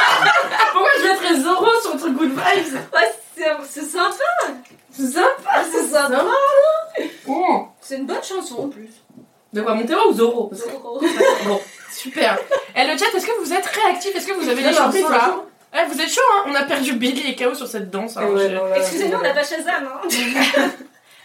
[0.72, 2.74] Pourquoi je mettrais Zoro sur le truc Good Vibes?
[2.94, 4.14] Ouais, c'est c'est sympa.
[4.90, 5.64] C'est sympa.
[5.70, 6.24] C'est sympa.
[7.26, 7.66] Oh.
[7.80, 8.90] C'est une bonne chanson en plus.
[9.52, 11.00] De quoi, Montero ou Zoro Zoro.
[11.46, 11.60] Bon,
[11.92, 12.38] super.
[12.76, 15.36] Et le chat, est-ce que vous êtes réactifs Est-ce que vous avez des chansons là?
[15.72, 16.44] Ouais, vous êtes chaud, hein?
[16.48, 18.16] On a perdu Billy et KO sur cette danse.
[18.16, 18.26] hein.
[18.26, 19.88] Ouais, Excusez-nous, on n'a pas Shazam.
[20.04, 20.08] Hein.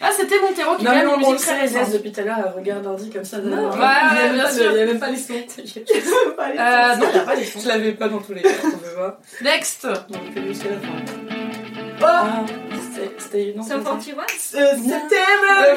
[0.02, 2.12] Ah, c'était Montero qui Non, fait mais une on, on le musique sait, les depuis
[2.12, 3.38] tout à l'heure, regarde l'ordi comme ça.
[3.40, 3.70] Non.
[3.70, 4.72] Ouais, Il y a ouais, même bien pas de- sûr.
[4.72, 5.34] Il y a même pas les sons.
[5.34, 7.60] Euh, non, il a pas les sons.
[7.62, 9.14] Je l'avais pas dans tous les cas, on peut voir.
[9.42, 10.88] Next Donc, jusqu'à la fin.
[12.02, 12.46] Oh Ah,
[12.82, 13.56] c'était- c'était.
[13.58, 13.76] C'est ça.
[13.76, 14.16] 41
[14.56, 14.76] Euh,
[15.52, 15.76] Ah, ouais.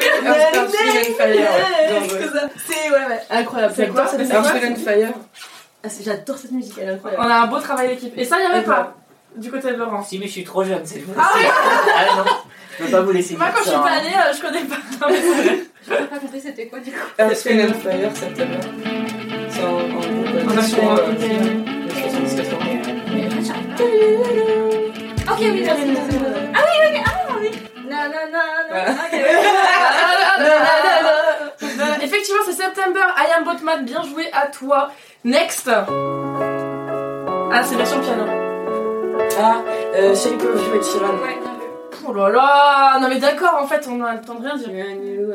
[1.99, 2.49] Ouais.
[2.65, 3.19] C'est ouais, ouais.
[3.29, 3.73] Incroyable.
[3.75, 4.17] C'est quoi, c'est.
[4.17, 5.09] Wind and Fire.
[5.83, 7.23] Ah, J'adore cette musique, elle est incroyable.
[7.25, 8.13] On a un beau travail d'équipe.
[8.17, 8.95] Et ça, il n'y avait pas
[9.35, 10.01] du côté de Laurent.
[10.01, 12.23] Si, mais je suis trop jeune, c'est Ah oui Ah non,
[12.79, 13.99] je peux pas vous laisser Moi, quand je suis pas hein.
[13.99, 14.75] allée, euh, je connais pas.
[15.09, 15.65] C'est.
[15.89, 16.97] J'ai pas compris c'était quoi du coup.
[17.19, 18.59] Earth, Wind and Fire, September.
[19.49, 21.11] C'est un, un groupe On a sur fait, euh,
[21.87, 22.43] les 70-80.
[23.13, 25.33] Mais en fait, j'arrive pas.
[25.33, 25.83] Ok, oui, merci.
[26.55, 26.59] Ah
[27.39, 27.49] oui,
[27.89, 28.75] Na, na, na, na.
[30.33, 34.89] Euh, effectivement, c'est September, I am Botman, bien joué à toi.
[35.23, 38.23] Next Ah, c'est version piano.
[39.39, 39.61] Ah,
[39.95, 41.13] euh, Shape of You et Chiran.
[41.21, 41.37] Ouais.
[42.05, 44.69] Oh là là Non mais d'accord, en fait, on a le temps de rien dire.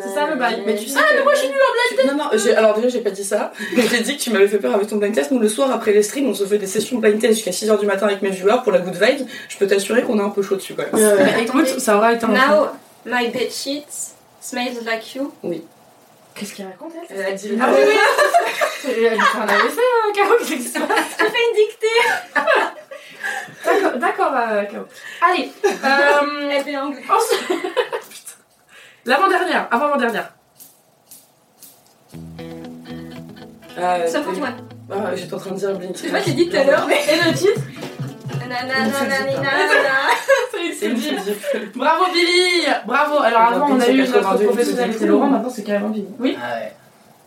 [0.02, 0.62] C'est ça le bail.
[0.66, 2.74] Mais tu sais Ah, mais moi je suis nulle en blind Non, non, j'ai- alors
[2.76, 3.52] déjà j'ai pas dit ça.
[3.76, 5.30] j'ai dit que tu m'avais fait peur avec ton blind test.
[5.30, 7.78] Nous, le soir après les streams, on se fait des sessions blind test jusqu'à 6h
[7.80, 9.26] du matin avec mes viewers pour la good vibe.
[9.48, 10.92] Je peux t'assurer qu'on est un peu chaud dessus quand même.
[10.92, 11.16] test.
[11.34, 12.68] Bah, écoute, ça aura été un Now,
[13.06, 15.32] my bed sheets smells like you.
[16.34, 17.94] Qu'est-ce qu'il raconte elle Elle a dit Ah oui, oui
[18.86, 20.88] Elle fait un AVC, hein, Caro, qu'est-ce qui se passe?
[21.18, 21.86] J'ai fait une dictée.
[23.64, 24.84] D'accord, d'accord, euh, Caro.
[25.22, 26.96] Allez, euh, Elle fait un goût.
[26.96, 28.36] ensuite- Putain.
[29.06, 30.32] L'avant-dernière, avant-avant-dernière.
[33.80, 34.48] Ah, Ça pour toi.
[34.90, 35.96] Ah, j'étais en train de dire Blink.
[35.96, 36.96] C'est moi qui ai dit tout à l'heure, mais.
[36.96, 37.60] Et le titre.
[40.78, 40.88] C'est.
[40.88, 41.18] Blink.
[41.76, 45.90] Bravo Billy Bravo Alors avant on a eu notre professionnel, c'était Laurent, maintenant c'est carrément
[45.90, 46.06] Billy.
[46.18, 46.72] Oui Ah ouais.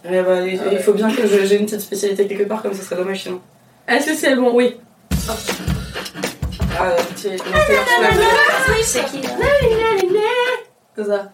[0.10, 2.74] Ouais, bah, il, il faut bien que je- j'ai une petite spécialité quelque part, comme
[2.74, 3.40] ça serait dommage sinon.
[3.88, 4.52] Est-ce que c'est le bon?
[4.54, 4.78] Oui.
[5.30, 5.34] Ah,
[8.84, 9.22] c'est qui.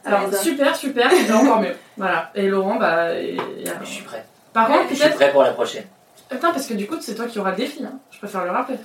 [0.05, 0.41] Alors c'est ça.
[0.43, 1.75] super, super, c'est encore mieux.
[1.97, 2.31] Voilà.
[2.35, 3.13] Et Laurent, bah...
[3.15, 3.81] et- et alors.
[3.83, 4.25] Je suis prêt.
[4.53, 5.15] Par contre, Je suis peut-être...
[5.15, 5.85] prêt pour la prochaine.
[6.29, 7.93] Attends, parce que du coup c'est toi qui auras le défi, hein.
[8.11, 8.77] je préfère le rappeler.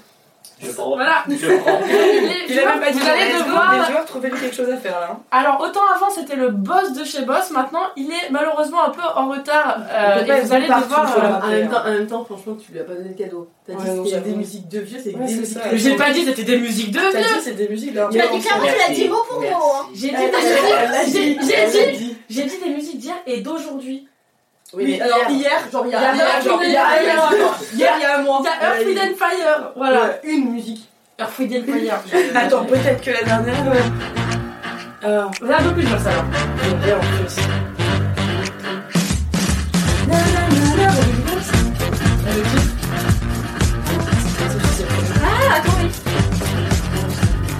[0.62, 0.90] Je prends.
[0.94, 1.24] Voilà.
[1.28, 1.78] Je prends.
[2.48, 5.00] Il a même pas dit Vous allez devoir- Les joueurs trouvaient quelque chose à faire
[5.00, 5.18] là.
[5.30, 9.02] Alors autant avant c'était le boss de chez Boss, maintenant il est malheureusement un peu
[9.16, 11.16] en retard euh, et vous allez devoir...
[11.16, 13.48] euh, en, même temps, en même temps, franchement, tu lui as pas donné de cadeau.
[13.66, 15.96] T'as Ouais, dit que c'était des musiques de vieux, c'est Ouais, des c'est musiques j'ai
[15.96, 17.92] pas dit c'était des musiques de T'as vieux dit c'est des musiques.
[17.92, 19.46] Tu m'as dit clairement, tu l'as dit mot pour mot.
[19.46, 19.86] hein.
[19.94, 20.16] J'ai dit.
[22.28, 24.08] j'ai dit des musiques d'hier et d'aujourd'hui.
[24.74, 27.58] Oui, mais alors hier- genre il y a il y a- a a un mois.
[27.74, 28.42] Hier, il y a un mois.
[28.42, 30.00] Il y a Earth, Wind a and Fire, voilà.
[30.04, 30.88] Ouais, une musique.
[31.20, 32.00] Earth, Wind and Fire.
[32.34, 33.54] Attends, peut-être que la dernière.
[35.04, 36.24] Ah, Voilà un peu plus dur ça alors.
[36.86, 37.36] et en plus.
[45.24, 45.90] Ah, attends, oui.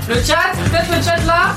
[0.08, 1.54] Le chat, peut-être le chat là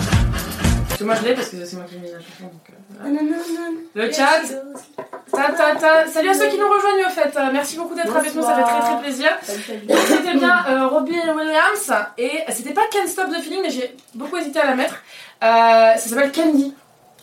[0.88, 2.44] Parce que moi je l'ai parce que c'est moi qui ai mis la chanson.
[2.44, 3.70] Donc, euh, voilà.
[3.96, 4.42] Le chat,
[5.36, 6.08] ta, ta, ta.
[6.08, 7.36] salut à ceux qui nous rejoignent au fait.
[7.38, 9.30] Euh, merci beaucoup d'être avec nous, ça fait très très plaisir.
[9.44, 14.38] C'était bien euh, Robbie Williams et c'était pas Can't Stop the Feeling mais j'ai beaucoup
[14.38, 14.96] hésité à la mettre.
[15.44, 15.48] Euh,
[15.96, 16.74] ça s'appelle Candy.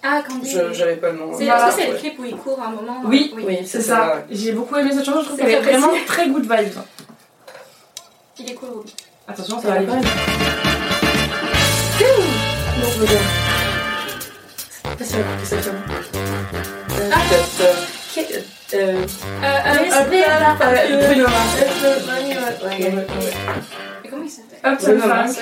[0.03, 0.57] Ah, Candy.
[0.73, 1.33] J'avais pas le nom.
[1.37, 1.69] C'est Voilà.
[1.69, 3.33] est-ce que c'est le clip où il court à un moment Oui.
[3.37, 4.25] Oui, C'est ça.
[4.31, 6.79] J'ai beaucoup aimé cette chanson, je trouve C'est qu'elle est vraiment très good vibes.
[8.39, 8.85] Il est cool.
[9.29, 9.87] Attention, ça Ça va aller.
[9.87, 10.01] Non,
[12.95, 13.13] je veux que
[15.45, 15.71] c'est ça
[17.13, 18.02] Ah.
[21.09, 21.57] Bruno Mars.
[24.03, 24.61] Mais comment il s'appelle?
[24.81, 25.07] Bruno.
[25.07, 25.41] Mars,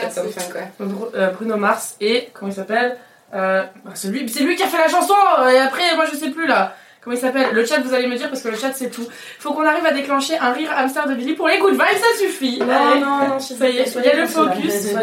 [1.14, 2.97] euh, Bruno Mars et comment il s'appelle?
[3.35, 6.05] Euh, bah, c'est lui, c'est lui qui a fait la chanson euh, et après moi
[6.11, 6.75] je sais plus là.
[7.01, 7.53] Comment il s'appelle?
[7.53, 9.07] Le chat vous allez me dire parce que le chat c'est tout.
[9.39, 12.18] Faut qu'on arrive à déclencher un rire hamster de Billy pour les good vibes ça
[12.18, 12.59] suffit.
[12.61, 13.01] Non, Allez.
[13.01, 14.95] non, non, Ça y est, il y a le focus.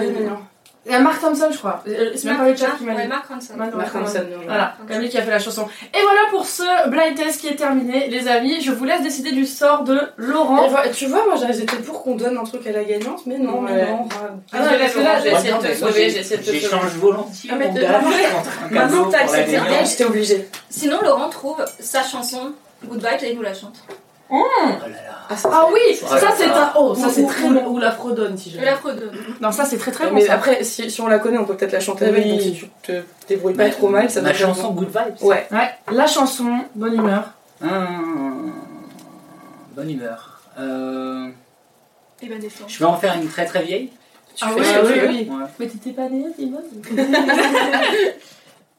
[0.86, 1.84] Il y a Mark Thompson je crois.
[1.88, 3.08] Euh, C'est même pas le chat qui m'a Ouais, dit.
[3.10, 3.54] Mark Ronson.
[3.58, 4.20] Mark Mark Thompson.
[4.20, 4.44] Ronson, non.
[4.46, 5.68] Voilà, comme lui qui a fait la chanson.
[5.94, 8.62] Et voilà pour ce blind test qui est terminé, les amis.
[8.62, 10.70] Je vous laisse décider du sort de Et Laurent.
[10.94, 13.72] tu vois, moi j'étais pour qu'on donne un truc à la gagnante, mais non, mais
[13.74, 13.90] Ouais.
[13.92, 14.08] non.
[14.54, 16.46] Ah non, parce que là, j'ai essayé de te mais sauver, j'ai- essayé de te
[16.48, 16.60] sauver.
[16.60, 17.92] J'échange volontiers Ah, mais mon t'es- gage
[18.72, 20.48] maintenant- que t'as accepté gage, j'étais obligée.
[20.70, 22.54] Sinon, Laurent trouve sa chanson
[22.86, 23.76] Good Vibes et il nous la chante.
[24.30, 25.38] Oh là là.
[25.46, 26.72] Ah oui, ça c'est un.
[26.78, 27.68] Oh, ça c'est très ou- bon.
[27.72, 28.66] Ou la fredonne si Je jamais.
[28.68, 29.12] la fredonne.
[29.42, 30.16] Non, ça c'est très très bon.
[30.16, 30.34] Mais ça.
[30.36, 32.32] après, si, si on la connaît, on peut peut-être la chanter avec, Oui.
[32.32, 35.22] donc si tu te débrouilles pas Ma- trop mal, ça doit être chanson Good Vibes.
[35.24, 35.48] Ouais.
[35.52, 37.24] Ouais, la chanson, bonne humeur.
[37.62, 38.54] Hum,
[39.76, 40.40] bonne humeur.
[40.60, 41.28] Euh,
[42.22, 42.66] Et ben, des fois.
[42.70, 43.92] je vais en faire une très très vieille.
[44.36, 45.30] Tu Ah fais oui, oui, oui.
[45.36, 45.46] Ouais.
[45.60, 46.62] Mais t'étais pas née, Simone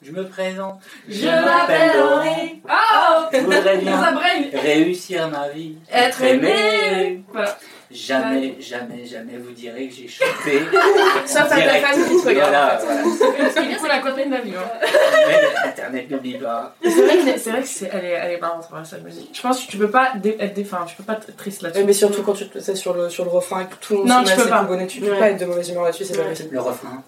[0.01, 0.81] Je me présente.
[1.09, 2.63] Je m'appelle Henri.
[2.69, 5.75] Ah Je voudrais Ça bien réussir ma vie.
[5.93, 7.57] Être aimé Voilà.
[7.91, 10.61] Jamais, jamais, jamais vous direz que j'ai chanté.
[11.27, 11.87] Sauf à ta Direct.
[11.87, 12.51] famille qui te regarde.
[12.51, 13.09] Voilà, en fait.
[13.19, 13.35] voilà.
[13.39, 14.51] Parce que du coup, la copine m'a vu.
[14.57, 14.87] Hein.
[15.27, 16.75] Mais Internet n'oublie pas.
[16.85, 19.31] C'est vrai que c'est vrai que c'est elle est elle est marrante voilà, cette musique.
[19.35, 21.63] Je pense que tu peux pas dé- être dé- enfin, tu peux pas être triste
[21.63, 21.85] là-dessus.
[21.85, 23.99] mais surtout quand tu te sais sur le, sur le refrain et que tout le
[24.01, 24.63] monde Non, se tu met à peux ses pas.
[24.65, 25.19] bonnet, tu peux Ouais.
[25.19, 26.29] pas être de mauvaise humeur là-dessus, c'est pas Ouais.
[26.29, 26.51] possible.
[26.55, 27.03] Le refrain.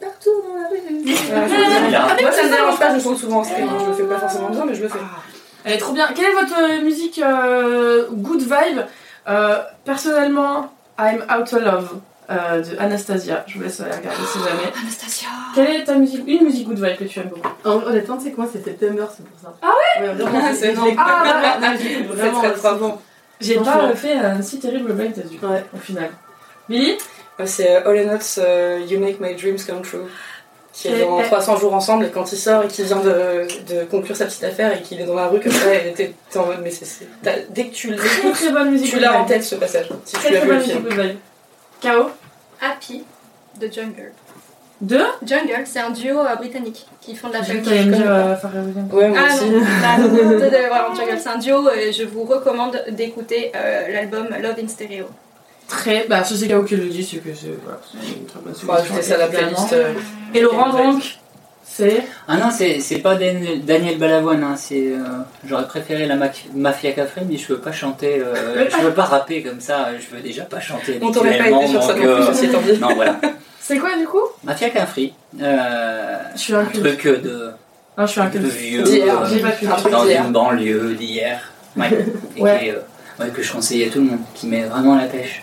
[0.00, 1.90] Partout dans la rue.
[1.92, 2.08] Là.
[2.20, 4.18] Moi ça me dérange pas, je chante souvent en stream, hein, je le fais pas
[4.18, 4.98] forcément bien, mais je le fais.
[5.64, 6.08] Elle est trop bien.
[6.14, 8.80] Quelle est votre euh, musique euh, good vibe
[9.28, 11.98] Euh, Personnellement, I'm Out of Love
[12.30, 13.44] euh, de Anastasia?
[13.46, 14.72] Je vous laisse aller regarder si jamais.
[14.82, 15.28] Anastasia.
[15.54, 17.48] Quelle est ta musique, une musique good vibe que tu aimes beaucoup?
[17.64, 19.54] Hon- Honnêtement, tu sais quoi, c'est September, c'est pour ça.
[19.62, 19.70] Ah
[20.00, 20.12] ouais?
[20.14, 20.74] Vraiment, C'est.
[20.96, 23.02] Ah, Ah, très frappant.
[23.40, 25.64] J'ai pas fait un si terrible blind test du coup, Ouais.
[25.74, 26.10] au final.
[26.68, 26.96] Billy?
[27.46, 30.00] C'est euh, All and Nuts, euh, You Make My Dreams Come True.
[30.72, 33.46] Qui est dans et- 300 jours ensemble et quand il sort et qu'il vient de,
[33.72, 36.12] de conclure sa petite affaire et qu'il est dans la rue comme ça, et t'es
[36.30, 37.08] t'es en mode mais c'est.
[37.50, 38.90] Dès que tu Très l'écoutes, très bonne musique.
[38.90, 39.88] tu l'as en tête ce passage.
[40.04, 41.08] Si Très tu l'as très vu bonne le film.
[41.82, 41.88] de.
[41.88, 42.10] K.O.
[42.60, 43.04] Happy
[43.60, 44.12] de Jungle.
[44.80, 47.66] Deux Jungle, c'est un duo euh, britannique qui font de la Williams.
[48.92, 49.50] Ouais, moi Ah aussi.
[49.50, 54.28] non, bah, de- de- Jungle, c'est un duo et je vous recommande d'écouter euh, l'album
[54.40, 55.06] Love in Stereo.
[55.68, 56.06] Très.
[56.08, 56.62] Bah, ça c'est K.O.
[56.64, 59.72] qui le dit, c'est que c'est voilà, c'est une très bonne ça à la playlist.
[59.74, 59.92] euh,
[60.34, 61.02] Et Laurent donc
[61.64, 62.02] C'est.
[62.26, 64.88] Ah non, c'est c'est pas Dan- Daniel Balavoine, hein, c'est.
[64.92, 65.02] euh,
[65.46, 68.18] J'aurais préféré la ma- Mafia Café, mais je veux pas chanter.
[68.20, 70.98] euh, je veux pas rapper comme ça, je veux déjà pas chanter.
[71.02, 72.78] On t'aurait pas aidé sur ça donc, non plus, ceci dit.
[72.80, 73.20] Non, voilà.
[73.60, 74.22] C'est quoi du coup?
[74.44, 75.12] Mafia Café,
[75.42, 77.50] euh, Je suis un truc de,
[77.98, 79.20] Non, je suis un de vieux, D'hier.
[79.22, 79.66] euh, J'ai pas pu.
[79.66, 81.52] Un truc dans une banlieue d'hier.
[81.76, 81.90] Ouais.
[82.38, 82.74] Et Ouais.
[82.74, 85.42] euh, ouais, que je conseille à tout le monde, qui met vraiment la pêche.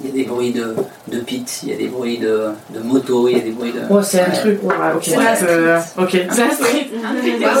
[0.00, 0.76] Il y a des bruits de,
[1.08, 3.72] de pits, il y a des bruits de, de moto, il y a des bruits
[3.72, 3.80] de.
[3.90, 4.32] Oh, c'est un Ouais.
[4.36, 4.62] truc.
[4.62, 5.02] Ouais, ok.
[5.04, 6.10] C'est la Euh, Ok.
[6.30, 6.88] C'est la street.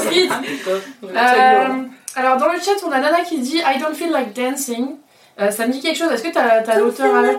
[0.04, 0.28] Street.
[1.04, 1.66] Euh,
[2.16, 4.96] alors dans le chat, on a Nana qui dit I don't feel like dancing.
[5.40, 6.10] Euh, ça me dit quelque chose.
[6.12, 7.38] Est-ce que t'as as, l'auteur avec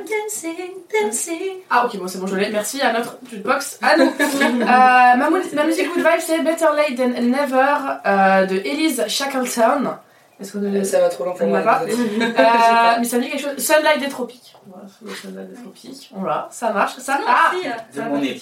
[1.70, 2.50] Ah ok bon c'est bon je l'ai.
[2.50, 3.80] Merci à notre jukebox.
[3.82, 4.06] À nous.
[4.62, 7.76] Euh, ma, mu- ma musique good vibe c'est Better Late Than Never
[8.06, 9.92] euh, de Elise Shackleton.
[10.40, 11.62] Est-ce qu'on Euh, Ça va trop loin pour On moi.
[11.62, 11.82] pas.
[11.84, 13.58] euh, mais ça me dit quelque chose.
[13.58, 14.56] Sunlight des tropiques.
[14.68, 16.10] Voilà, le Sunlight des tropiques.
[16.14, 16.98] Voilà, ça marche.
[16.98, 17.52] Ça ah.
[17.54, 17.68] Merci.
[17.96, 18.40] De mon époque.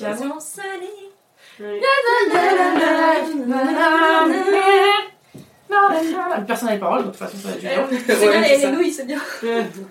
[6.46, 8.00] Personne n'a les paroles, donc de toute façon ça va être Julien.
[8.08, 9.18] C'est Ouais, bien, c'est les nouilles, c'est bien.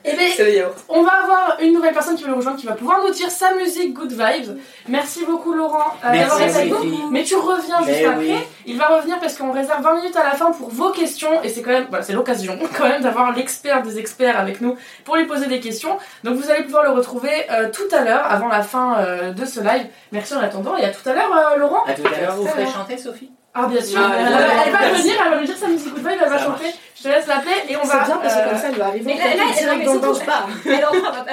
[0.05, 0.75] Eh C'est yaourt.
[0.89, 3.31] on va avoir une nouvelle personne qui veut nous rejoindre, qui va pouvoir nous dire
[3.31, 4.59] sa musique Good Vibes.
[4.89, 7.11] Merci beaucoup Laurent euh, d'avoir Merci été avec nous.
[7.11, 8.19] Mais tu reviens juste Eh après.
[8.19, 8.35] oui.
[8.67, 11.49] Il va revenir parce qu'on réserve 20 minutes à la fin pour vos questions et
[11.49, 15.17] c'est quand même, voilà, c'est l'occasion quand même d'avoir l'expert des experts avec nous pour
[15.17, 15.97] lui poser des questions.
[16.25, 19.45] Donc vous allez pouvoir le retrouver euh, tout à l'heure avant la fin euh, de
[19.45, 19.87] ce live.
[20.13, 21.83] Merci en attendant et à tout à l'heure euh, Laurent.
[21.87, 23.99] À tout à l'heure, vous ferez chanter Sophie Ah bien sûr.
[24.03, 26.45] Ah, elle, va- elle va venir, elle va nous dire sa musique elle va Ça
[26.45, 26.67] chanter.
[26.99, 28.05] Je te laisse l'appeler et on C'est va.
[28.05, 29.05] bien parce que euh, comme ça elle va arriver.
[29.07, 30.49] Mais là, là, elle mais dans le je pars.
[30.65, 30.73] elle,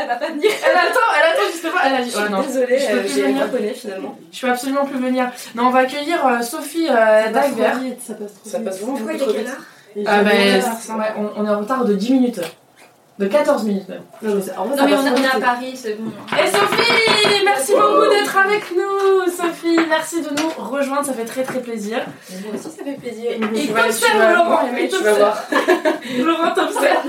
[0.07, 0.51] va, pas venir.
[0.65, 1.73] Elle attend, elle attend justement.
[1.85, 2.11] Elle a dit.
[2.11, 3.41] Je suis désolée, Je peux euh, plus venir.
[3.45, 4.17] pas connu finalement.
[4.31, 5.31] Je peux absolument plus venir.
[5.55, 7.77] Non, on va accueillir euh, Sophie euh, Dagbert.
[8.05, 8.67] Ça passe trop Ça vite.
[8.67, 10.07] passe vraiment Pourquoi beaucoup il est trop quelle vite.
[10.07, 12.41] heure Ah, ben, on est en retard de 10 minutes.
[13.19, 14.01] De 14 minutes même.
[14.23, 15.39] Non, mais en Non, on est, à.
[15.39, 16.09] Paris, c'est bon.
[16.35, 19.31] Et Sophie, merci beaucoup d'être avec nous.
[19.31, 21.99] Sophie, merci de nous rejoindre, ça fait très très plaisir.
[22.43, 23.31] Moi aussi ça fait plaisir.
[23.35, 24.59] Il Tu vas- tu t'observe, Laurent.
[24.79, 25.17] Il tu vas t'observe.
[25.19, 25.43] voir.
[26.25, 27.03] Laurent t'observe.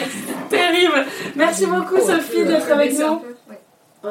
[0.50, 1.04] Terrible.
[1.36, 3.22] Merci beaucoup Sophie d'être avec nous.
[4.02, 4.08] C'est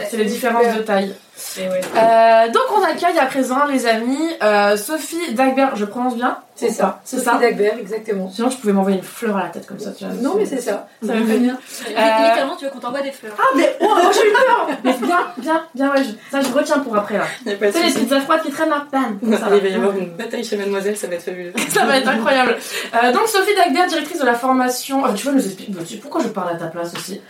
[0.00, 1.14] c'est c'est les différences de taille.
[1.56, 1.80] Et ouais.
[1.96, 6.68] Euh, donc on accueille à présent les amis euh, Sophie Dagbert, je prononce bien C'est
[6.70, 7.38] ça, C'est Sophie ça?
[7.38, 8.28] Dagbert, exactement.
[8.28, 9.92] Sinon tu pouvais m'envoyer une fleur à la tête comme ça.
[9.92, 10.88] Tu vois, Non, mais c'est ça.
[11.06, 11.56] Ça me fait bien.
[11.86, 13.34] Littéralement, tu veux qu'on t'envoie des fleurs.
[13.38, 16.52] Ah mais oh, oh, j'ai eu peur Mais bien, bien, bien ouais, je- ça je
[16.52, 17.24] retiens pour après là.
[17.44, 20.42] Sais les pizzas froides qui traînent là, bam ça, Il va y avoir une bataille
[20.42, 21.52] chez Mademoiselle, ça va être fabuleux.
[21.68, 22.56] ça va être incroyable.
[23.00, 25.04] Euh, donc Sophie Dagbert, directrice de la formation.
[25.04, 25.72] Ah, tu vas nous expliquer
[26.02, 27.20] pourquoi je parle à ta place aussi?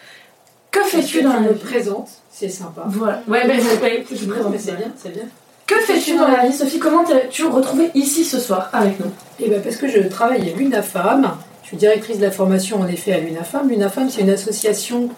[0.70, 2.82] Que fais-tu dans la me vie présente, c'est sympa.
[2.86, 3.22] Voilà.
[3.26, 4.54] Ouais, mais je Je présente.
[4.58, 5.24] c'est bien, c'est bien.
[5.66, 9.10] Que fais-tu dans la vie, Sophie Comment t'es-tu retrouvée ici ce soir avec nous?
[9.40, 11.30] Et bien parce que je travaille à l'UNAFAM,
[11.62, 13.68] je suis directrice de la formation en effet à l'UNAFAM.
[13.68, 15.10] L'UNAFAM c'est une association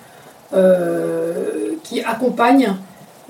[0.55, 2.75] euh, qui accompagne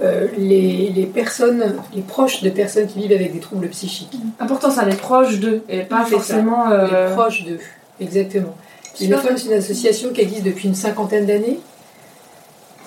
[0.02, 4.16] euh, les, les personnes, les proches de personnes qui vivent avec des troubles psychiques.
[4.38, 6.70] Important ça, les proches d'eux et pas forcément.
[6.70, 7.58] euh, Les proches d'eux,
[8.00, 8.56] exactement.
[9.00, 11.60] L'UNAFAM c'est une association qui existe depuis une cinquantaine d'années,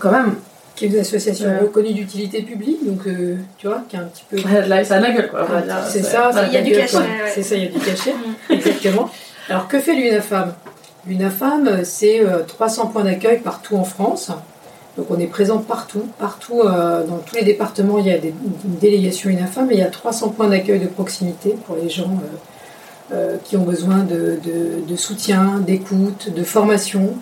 [0.04, 0.36] Quand même.
[0.76, 1.60] qui est une association Ouais.
[1.60, 4.38] reconnue d'utilité publique, donc euh, tu vois, qui est un petit peu
[4.68, 5.48] Là, ça a la gueule quoi.
[5.88, 6.32] C'est ça.
[6.48, 6.98] Il y a du cachet.
[7.34, 8.14] C'est ça, il y a du cachet.
[8.50, 9.10] Exactement.
[9.50, 10.54] Alors que fait l'UNAFAM?
[11.08, 14.32] L'UNAFAM, c'est euh, 300 points d'accueil partout en France.
[14.98, 18.30] Donc on est présent partout, partout euh, dans tous les départements, il y a des,
[18.66, 22.12] une délégation UNAFAM et il y a 300 points d'accueil de proximité pour les gens
[23.12, 27.14] euh, euh, qui ont besoin de, de- de soutien, d'écoute, de formation.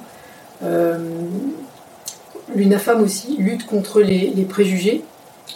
[2.55, 5.03] L'UNAFAM aussi lutte contre les, les préjugés,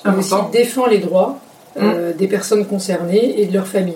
[0.05, 1.39] mais aussi défend les droits
[1.77, 3.93] euh, des personnes concernées et de leurs familles.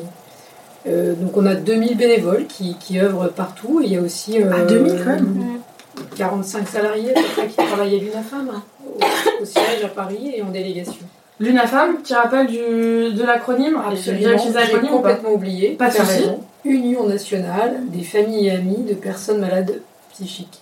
[0.87, 3.81] Euh, donc on a 2000 bénévoles qui, qui œuvrent partout.
[3.81, 5.43] Et il y a aussi euh, Ah, 2000 quand même.
[6.15, 10.33] 45 salariés à peu près qui travaillent à l'UNAFAM, hein, au, au siège à Paris
[10.35, 11.05] et en délégation.
[11.39, 13.77] L'UNAFAM, tu rappelles du, de l'acronyme?
[13.91, 15.69] Utilisé j'ai complètement oublié.
[15.71, 15.95] Pas de.
[16.65, 19.81] Union nationale des familles et amis de personnes malades
[20.11, 20.61] psychiques.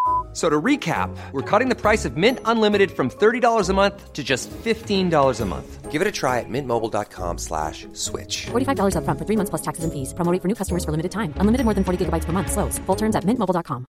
[0.33, 4.23] So to recap, we're cutting the price of Mint Unlimited from $30 a month to
[4.23, 5.91] just $15 a month.
[5.91, 8.45] Give it a try at mintmobile.com slash switch.
[8.51, 10.13] $45 upfront for three months plus taxes and fees.
[10.13, 11.33] Promo rate for new customers for limited time.
[11.35, 12.49] Unlimited more than 40 gigabytes per month.
[12.49, 12.79] Slows.
[12.85, 13.85] Full terms at mintmobile.com.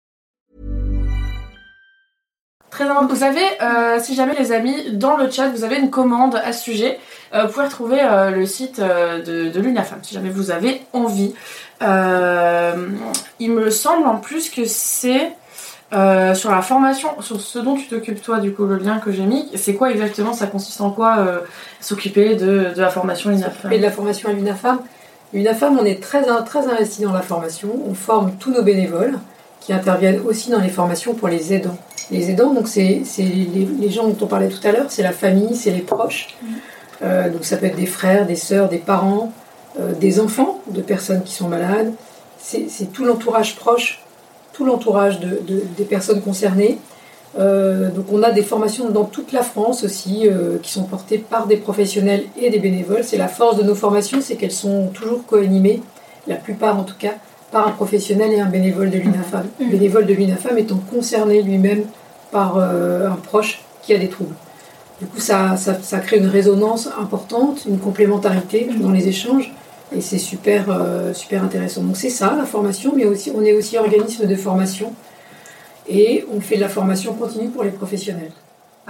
[2.70, 3.08] Très important.
[3.08, 6.52] Vous avez, euh, si jamais les amis, dans le chat, vous avez une commande à
[6.52, 7.00] ce sujet,
[7.34, 10.82] euh, vous pouvez retrouver euh, le site euh, de, de l'UNAFAM, si jamais vous avez
[10.92, 11.34] envie.
[11.82, 12.90] Euh,
[13.40, 15.32] il me semble en plus que c'est
[15.94, 19.10] euh, sur la formation, sur ce dont tu t'occupes toi, du coup, le lien que
[19.10, 19.48] j'ai mis.
[19.54, 20.34] C'est quoi exactement?
[20.34, 21.40] Ça consiste en quoi euh,
[21.80, 24.80] s'occuper de, de la formation UNAFAM Et de la formation à l'UNAFAM.
[25.32, 27.70] L'UNAFAM, on est très, très investi dans la formation.
[27.88, 29.18] On forme tous nos bénévoles
[29.60, 31.78] qui interviennent aussi dans les formations pour les aidants.
[32.10, 35.12] Les aidants, donc c'est les, les gens dont on parlait tout à l'heure, c'est la
[35.12, 36.36] famille, c'est les proches.
[37.02, 39.32] Euh, donc ça peut être des frères, des sœurs, des parents,
[40.00, 41.92] des enfants de personnes qui sont malades.
[42.38, 44.00] C'est tout l'entourage proche,
[44.58, 46.76] tout l'entourage de, de- des personnes concernées.
[47.38, 51.18] Euh, donc on a des formations dans toute la France aussi euh, qui sont portées
[51.18, 53.04] par des professionnels et des bénévoles.
[53.04, 55.80] C'est la force de nos formations, c'est qu'elles sont toujours co-animées,
[56.26, 57.14] la plupart en tout cas,
[57.52, 59.46] par un professionnel et un bénévole de l'UNAFAM.
[59.60, 61.84] Le bénévole de l'UNAFAM étant concerné lui-même
[62.32, 64.34] par euh, un proche qui a des troubles.
[65.00, 69.54] Du coup, ça, ça, ça crée une résonance importante, une complémentarité dans les échanges,
[69.94, 71.82] et c'est super, euh, super intéressant.
[71.82, 74.92] Donc c'est ça, la formation, mais aussi, on est aussi organisme de formation,
[75.88, 78.32] et on fait de la formation continue pour les professionnels.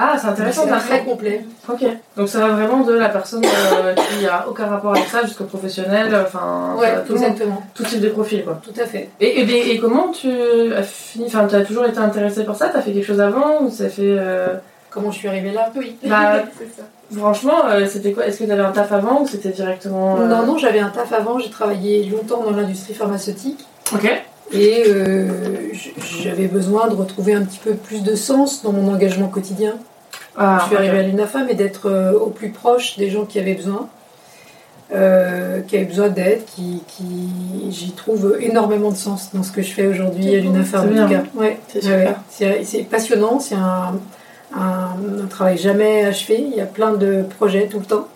[0.00, 1.44] Ah, c'est intéressant, C'est très complet.
[1.68, 1.84] Ok.
[2.16, 5.42] Donc ça va vraiment de la personne euh, qui a aucun rapport avec ça jusqu'au
[5.44, 8.60] professionnel, enfin, Ouais, ça va tout, monde, type de profil, quoi.
[8.62, 9.10] Tout à fait.
[9.18, 10.30] Et, et, et comment tu
[10.72, 12.68] as fini, enfin, tu as toujours été intéressé par ça?
[12.68, 14.02] T'as fait quelque chose avant ou ça fait.
[14.04, 14.54] euh,
[14.90, 15.70] Comment je suis arrivée là?
[15.76, 16.84] Oui, Bah, c'est ça.
[17.16, 18.26] Franchement, euh, c'était quoi?
[18.26, 20.20] Est-ce que tu avais un taf avant ou c'était directement.
[20.20, 23.64] euh, Non, non, j'avais un taf avant, j'ai travaillé longtemps dans l'industrie pharmaceutique.
[23.94, 24.10] Ok.
[24.52, 25.28] Et euh,
[26.22, 29.74] j'avais besoin de retrouver un petit peu plus de sens dans mon engagement quotidien.
[30.36, 33.54] Ah, je suis arrivée à l'UNAFAM et d'être au plus proche des gens qui avaient
[33.54, 33.88] besoin,
[34.94, 37.28] euh, qui avaient besoin d'aide, qui, qui
[37.70, 40.88] j'y trouve énormément de sens dans ce que je fais aujourd'hui à l'UNAFAM.
[41.68, 41.86] C'est.
[42.44, 43.94] Ouais, ouais, passionnant, c'est un,
[44.54, 44.90] un,
[45.22, 46.40] un travail jamais achevé.
[46.50, 48.08] Il y a plein de projets tout le temps.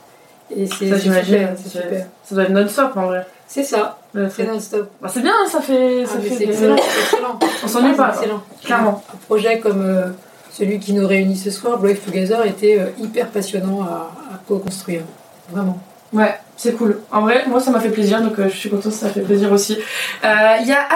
[0.54, 1.48] Et c'est Ça, j'imagine.
[1.56, 1.80] Ça-.
[2.24, 3.26] Ça doit être non-stop en vrai.
[3.46, 4.90] C'est ça, c'est non-stop.
[5.00, 6.06] Bah, c'est bien, ça fait.
[6.06, 7.38] Ça Ah, mais fait excellent, excellent.
[7.64, 8.42] On s'ennuie pas, C'est excellent.
[8.64, 9.04] Clairement.
[9.12, 10.06] Un projet comme euh,
[10.50, 15.02] celui qui nous réunit ce soir, Brave Together, était euh, hyper passionnant à, à co-construire.
[15.50, 15.78] Vraiment.
[16.14, 17.00] Ouais, c'est cool.
[17.10, 19.50] En vrai, moi ça m'a fait plaisir, donc euh, je suis contente, ça fait plaisir
[19.52, 19.76] aussi.
[20.22, 20.88] Il y a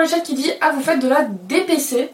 [0.00, 2.12] le chat qui dit Ah, vous faites de la DPC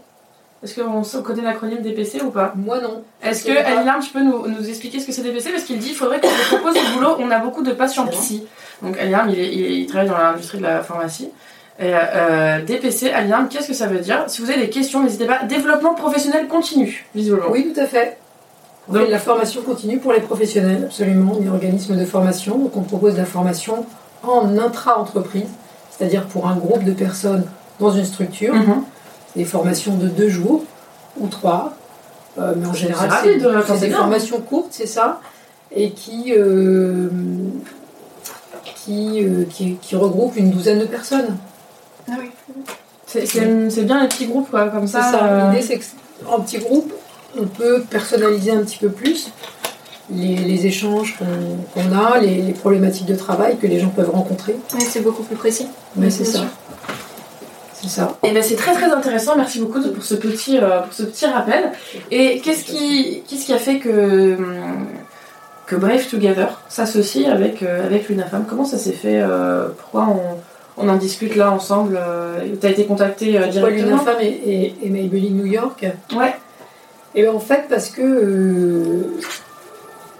[0.62, 2.52] Est-ce qu'on connaît l'acronyme DPC ou pas?
[2.54, 3.02] Moi non.
[3.22, 5.90] Est-ce que Larme, tu peux nous, nous expliquer ce que c'est DPC Parce qu'il dit
[5.90, 7.16] il faudrait que je propose du boulot.
[7.18, 8.44] On a beaucoup de patients psy.
[8.82, 11.30] Donc Larme, il, travaille dans l'industrie de la pharmacie.
[11.78, 14.24] Et, euh, DPC, Annie Larme, qu'est-ce que ça veut dire?
[14.26, 15.44] Si vous avez des questions, n'hésitez pas.
[15.44, 17.46] Développement professionnel continu, visiblement.
[17.50, 18.18] Oui, tout à fait.
[18.86, 21.38] On Donc- fait de la formation continue pour les professionnels, absolument.
[21.40, 23.86] On est organisme de formation, donc on propose de la formation
[24.22, 25.48] en intra-entreprise,
[25.90, 27.44] c'est-à-dire pour un groupe de personnes
[27.78, 28.54] dans une structure.
[28.54, 28.84] Mhm.
[29.37, 30.64] Des formations de deux jours
[31.18, 31.72] ou trois.
[32.39, 35.20] Euh, mais en général, rapide, c'est enfin, c'est c'est des formations courtes, c'est ça,
[35.74, 37.09] et qui, euh,
[38.76, 41.37] qui, euh, qui, qui regroupent une douzaine de personnes.
[42.09, 42.31] Ah oui.
[43.07, 45.11] C'est c'est- c'est bien les petits groupes, quoi, comme C'est ça.
[45.12, 45.24] ça.
[45.24, 45.81] euh, L'idée, c'est
[46.24, 46.93] qu'en petit groupe,
[47.39, 49.31] on peut personnaliser un petit peu plus
[50.12, 54.11] les, les échanges qu'on qu'on a, les, les problématiques de travail que les gens peuvent
[54.11, 54.57] rencontrer.
[54.74, 55.66] Ouais, c'est beaucoup plus précis.
[55.97, 56.39] Mais c'est ça.
[56.41, 56.49] sûr.
[57.83, 58.16] C'est ça.
[58.24, 61.26] Et ben c'est très très intéressant, merci beaucoup pour ce petit, euh, pour ce petit
[61.26, 61.72] rappel.
[62.11, 64.87] Et qu'est-ce qui, qu'est-ce qui a fait que, hum,
[65.66, 70.83] que Brave Together s'associe avec, euh, avec l'UNAFAM Comment ça s'est fait euh, Pourquoi on,
[70.85, 71.99] on en discute là ensemble
[72.61, 73.68] Tu as été contacté directement?
[73.68, 75.87] l'UNAFAM et, et, et Maybelline New York?
[76.14, 76.35] Ouais.
[77.14, 79.03] Et bien en fait, parce que euh,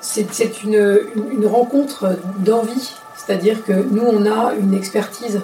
[0.01, 0.75] c'est c'est une,
[1.15, 2.91] une- une rencontre d'envie.
[3.17, 5.41] C'est-à-dire que nous, on a une expertise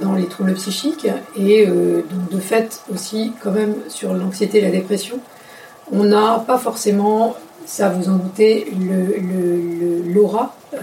[0.00, 1.06] dans les troubles psychiques
[1.36, 5.18] et euh, donc de fait aussi quand même sur l'anxiété et la dépression.
[5.92, 10.78] On n'a pas forcément, ça vous en doutez, le- le- le- l'aura euh,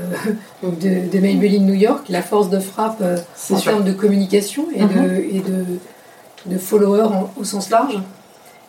[0.63, 3.17] de, de Maybelline New York, la force de frappe euh,
[3.51, 3.71] en sûr.
[3.71, 5.65] termes de communication et, de, et de,
[6.53, 7.99] de followers en- au sens large.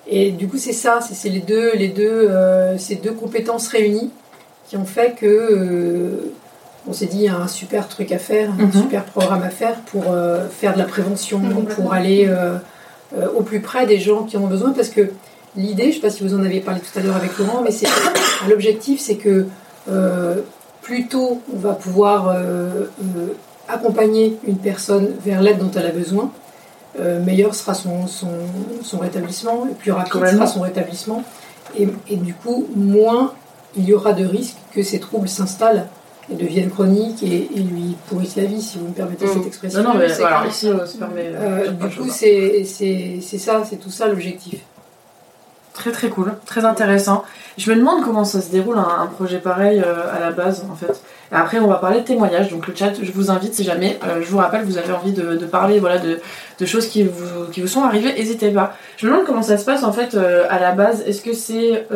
[0.06, 3.68] Et du coup, c'est ça, c'est c'est les deux, les deux, euh, ces deux compétences
[3.68, 4.10] réunies
[4.68, 6.32] qui ont fait que euh,
[6.88, 8.72] on s'est dit il y a un super truc à faire, un Mhm.
[8.72, 11.40] super programme à faire pour euh, faire de la prévention,
[11.76, 12.56] pour aller euh,
[13.18, 14.72] euh, au plus près des gens qui en ont besoin.
[14.72, 15.10] Parce que
[15.56, 17.62] l'idée, je ne sais pas si vous en avez parlé tout à l'heure avec Laurent,
[17.62, 17.86] mais c'est
[18.48, 19.46] l'objectif c'est que
[20.82, 22.34] plus tôt on va pouvoir
[23.68, 26.30] accompagner une personne vers l'aide dont elle a besoin,
[27.00, 28.28] euh, meilleur sera son, son,
[28.82, 31.22] son rétablissement, et plus rapide sera son rétablissement,
[31.78, 33.32] et, et du coup, moins
[33.76, 35.86] il y aura de risques que ces troubles s'installent
[36.30, 39.32] et deviennent chroniques et, et lui pourrissent la vie, si vous me permettez Mm.
[39.34, 39.82] cette expression.
[39.82, 41.32] Non, non, mais voilà, ici, on se permet.
[41.34, 42.10] euh, Euh, du coup, choses.
[42.12, 44.60] c'est c'est- c'est ça, c'est tout ça l'objectif.
[45.74, 47.24] Très très cool, très intéressant.
[47.58, 50.64] Je me demande comment ça se déroule un, un projet pareil euh, à la base
[50.70, 51.00] en fait.
[51.32, 53.98] Et après on va parler de témoignages, donc le chat je vous invite si jamais,
[54.06, 56.20] euh, je vous rappelle vous avez envie de, de parler voilà, de,
[56.60, 58.76] de choses qui vous, qui vous sont arrivées, n'hésitez pas.
[58.98, 61.02] Je me demande comment ça se passe en fait euh, à la base.
[61.08, 61.86] Est-ce que c'est...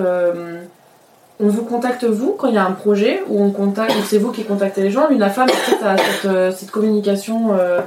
[1.41, 4.33] on vous contacte vous quand il y a un projet ou on contacte c'est vous
[4.33, 7.81] qui contactez les gens L'UNAFAM est-ce que a cette, euh, cette communication euh,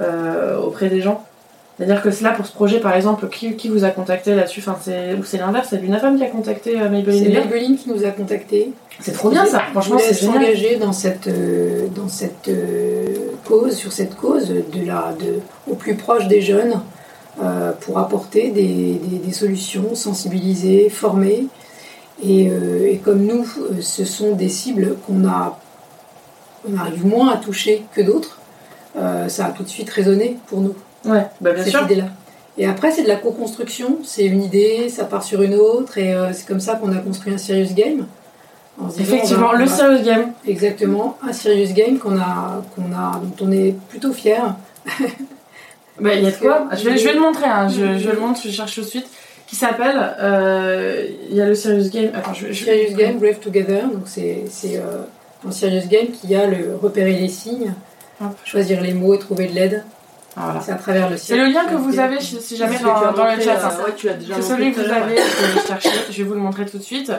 [0.00, 1.24] euh, auprès des gens
[1.78, 4.60] c'est-à-dire que là pour ce projet, par exemple, qui, qui vous a contacté là-dessus?
[4.60, 8.04] Enfin, c'est, Ou c'est l'inverse, c'est l'UNAFAM qui a contacté Maybelline C'est Maybelline qui nous
[8.04, 8.72] a contactés.
[9.00, 10.42] C'est trop bien ça, franchement c'est génial.
[10.42, 12.50] s'engager dans cette, euh, dans cette
[13.46, 15.36] cause, sur cette cause de la, de,
[15.72, 16.82] au plus proche des jeunes
[17.80, 21.46] pour apporter des, des- des solutions, sensibiliser, former.
[22.22, 25.58] Et, euh, et comme nous, euh, ce sont des cibles qu'on a,
[26.70, 28.38] on arrive moins à toucher que d'autres,
[28.96, 30.74] euh, ça a tout de suite résonné pour nous
[31.06, 31.82] Ouais, bah bien cette sûr.
[31.84, 32.08] idée-là.
[32.58, 33.98] Et après, c'est de la co-construction.
[34.04, 36.98] C'est une idée, ça part sur une autre, et euh, c'est comme ça qu'on a
[36.98, 38.06] construit un serious game.
[38.78, 40.32] En se disant, Effectivement, le serious game.
[40.46, 44.54] Exactement, un serious game qu'on a, qu'on a, dont on est plutôt fier.
[46.00, 47.68] Bah, il y a de quoi je vais, je vais le montrer, hein.
[47.68, 49.06] je, je le montre, je cherche tout de suite.
[49.50, 49.96] Qui s'appelle.
[50.20, 52.10] euh, Il y a le serious game.
[52.14, 53.82] Attends, je Serious game, Brave Together.
[53.82, 55.02] Donc c'est, c'est euh,
[55.46, 57.74] un serious game qui a le repérer les signes,
[58.20, 58.28] Hop.
[58.44, 59.84] choisir les mots et trouver de l'aide.
[60.36, 60.60] Voilà.
[60.60, 63.40] C'est à travers le C'est le lien que vous avez si jamais dans, dans le
[63.40, 63.52] chat.
[63.64, 63.70] hein.
[63.84, 65.22] Ouais, tu l'as déjà C'est montré celui que vous avez, que
[65.60, 67.12] je cherchais, je vais vous le montrer tout de suite.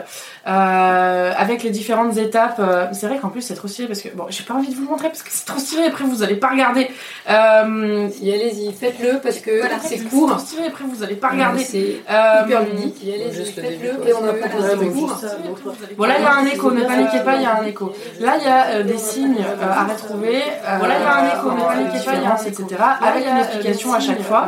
[0.46, 2.56] Euh, avec les différentes étapes.
[2.58, 4.74] euh, c'est vrai qu'en plus c'est trop stylé parce que, bon, j'ai pas envie de
[4.74, 6.88] vous le montrer parce que c'est trop stylé, après vous allez pas regarder.
[7.30, 10.30] Euh, Si allez-y, faites-le parce que Voilà, c'est c'est court.
[10.30, 11.62] trop stylé, après vous allez pas regarder.
[11.64, 13.02] C'est Euh, hyper ludique.
[13.04, 15.08] Y allez-y, faites-le et on apprend Voilà, c'est donc court.
[15.10, 15.58] juste ça, donc,
[15.96, 17.92] Bon là il y a un écho, ne paniquez pas, il y a un écho.
[18.20, 20.36] Là il y a euh, des signes euh, à retrouver.
[20.42, 22.64] Euh, voilà il y a un écho, ne paniquez pas, il y a un etc.
[23.02, 24.46] Avec une explication à chaque fois.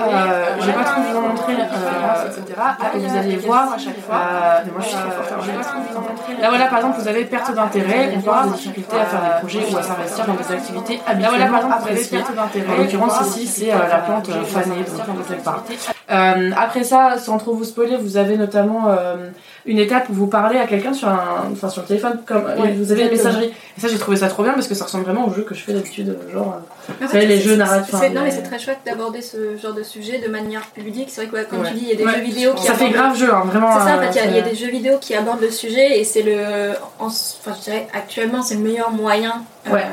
[0.00, 2.60] Euh, je vais pas trop vous en montrer, euh, etc.
[2.94, 4.16] Vous allez voir à chaque fois.
[4.16, 5.34] Euh, mais moi je suis très forte.
[6.40, 9.40] Là voilà par exemple vous avez perte d'intérêt, on parle des difficultés à faire des
[9.40, 12.34] projets ou à s'investir dans des activités habituellement Là voilà par exemple vous avez perte
[12.34, 12.72] d'intérêt.
[12.72, 15.64] En l'occurrence ici c'est euh, la plante euh, fanée, donc on ne pas.
[16.10, 19.28] Euh, après ça, sans trop vous spoiler, vous avez notamment euh,
[19.66, 22.72] une étape où vous parlez à quelqu'un sur un, enfin sur le téléphone, comme Ouais,
[22.72, 23.52] vous avez une messagerie.
[23.76, 25.54] Et ça, j'ai trouvé ça trop bien parce que ça ressemble vraiment au jeu que
[25.54, 26.60] je fais d'habitude, euh, genre.
[27.02, 29.82] euh, savez, les c'est- jeux narratifs, Non, mais c'est très chouette d'aborder ce genre de
[29.82, 31.08] sujet de manière plus ludique.
[31.10, 31.68] C'est vrai que, ouais, comme Ouais.
[31.68, 32.14] tu dis, il y a des Ouais.
[32.14, 33.72] jeux vidéo qui Ça fait abordent- grave jeu, hein, vraiment.
[33.72, 34.98] C'est ça, en euh, fait, il y a- il y, a c'est- des jeux vidéo
[35.00, 36.36] qui abordent le sujet et c'est le.
[36.98, 39.84] en- Enfin, je dirais actuellement, c'est le meilleur moyen euh, Ouais.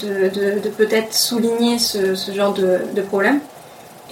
[0.00, 3.40] de, de- de peut-être souligner ce, ce genre de, de problème.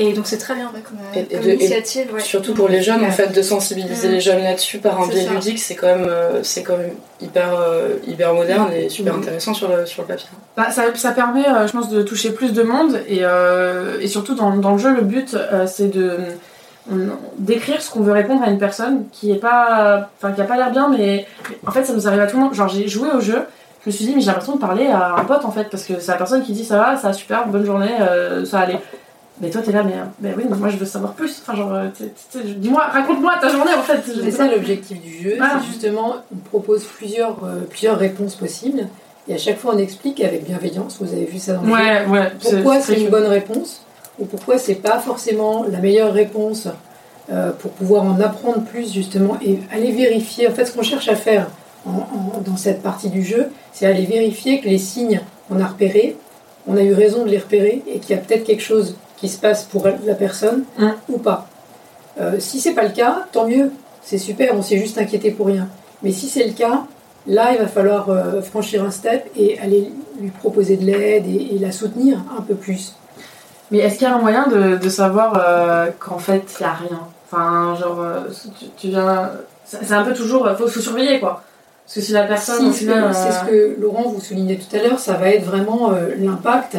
[0.03, 0.99] Et donc, c'est très bien ouais, comme,
[1.31, 2.13] comme de- et initiative.
[2.15, 2.21] ouais.
[2.21, 4.13] Surtout pour les jeunes, en fait, de sensibiliser Mm.
[4.13, 5.33] les jeunes là-dessus par un biais ça.
[5.33, 9.19] ludique, c'est quand même, euh, c'est quand même hyper, euh, hyper moderne et super Mm.
[9.21, 10.29] intéressant sur le, sur le papier.
[10.57, 14.09] Bah, ça, ça permet, euh, je pense, de toucher plus de monde et, euh, et
[14.09, 16.17] surtout dans, dans le jeu, le but euh, c'est de
[17.39, 20.57] d'écrire ce qu'on veut répondre à une personne qui est pas, enfin qui a pas
[20.57, 21.27] l'air bien, mais
[21.67, 22.55] en fait ça nous arrive à tout le monde.
[22.55, 23.43] Genre j'ai joué au jeu,
[23.85, 25.85] je me suis dit mais j'ai l'impression de parler à un pote en fait parce
[25.85, 28.61] que c'est la personne qui dit ça va, ça va super, bonne journée, euh, ça
[28.61, 28.81] allait.
[29.41, 31.41] Mais toi t'es là mais, mais oui mais moi je veux savoir plus.
[31.43, 31.89] Enfin genre euh,
[32.57, 34.01] dis-moi raconte-moi ta journée en fait.
[34.23, 38.87] C'est ça l'objectif du jeu, c'est justement on propose plusieurs, euh, plusieurs réponses possibles
[39.29, 41.73] et à chaque fois on explique avec bienveillance, vous avez vu ça dans le jeu,
[41.75, 42.33] Ouais ouais.
[42.43, 43.83] pourquoi c'est une bonne réponse
[44.19, 46.69] ou pourquoi c'est pas forcément la meilleure réponse
[47.33, 50.49] euh, pour pouvoir en apprendre plus justement et aller vérifier.
[50.49, 51.47] En fait, ce qu'on cherche à faire
[51.87, 55.67] en- en- dans cette partie du jeu, c'est aller vérifier que les signes qu'on a
[55.67, 56.17] repérés,
[56.67, 59.29] on a eu raison de les repérer et qu'il y a peut-être quelque chose qui
[59.29, 60.89] se passe pour la personne Mm.
[61.11, 61.47] ou pas.
[62.21, 63.71] Euh, si c'est pas le cas, tant mieux,
[64.03, 65.69] c'est super, on s'est juste inquiété pour rien.
[66.03, 66.85] Mais si c'est le cas,
[67.27, 71.55] là, il va falloir euh, franchir un step et aller lui proposer de l'aide et,
[71.55, 72.95] et la soutenir un peu plus.
[73.71, 76.69] Mais est-ce qu'il y a un moyen de, de savoir euh, qu'en fait il n'y
[76.69, 77.01] a rien?
[77.31, 78.05] Enfin, genre,
[78.59, 79.31] tu, tu viens.
[79.65, 80.49] C'est un peu toujours.
[80.59, 81.43] Faut, faut surveiller quoi.
[81.85, 82.73] Parce que si la personne.
[82.73, 86.79] Si, c'est ce que Laurent vous soulignait tout à l'heure, ça va être vraiment l'impact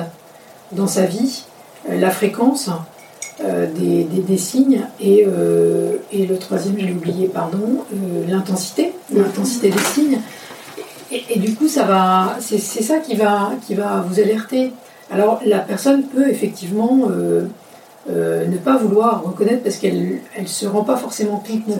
[0.73, 1.45] dans sa vie,
[1.89, 2.69] la fréquence
[3.43, 8.23] euh, des, des- des signes et, euh, et le troisième, je l'ai oublié, pardon, euh,
[8.27, 10.19] l'intensité, l'intensité des signes.
[11.11, 14.71] Et, et du coup, ça va, c'est c'est ça qui va, qui va vous alerter.
[15.11, 17.47] Alors, la personne peut effectivement euh,
[18.09, 21.77] euh, ne pas vouloir reconnaître parce qu'elle elle se rend pas forcément compte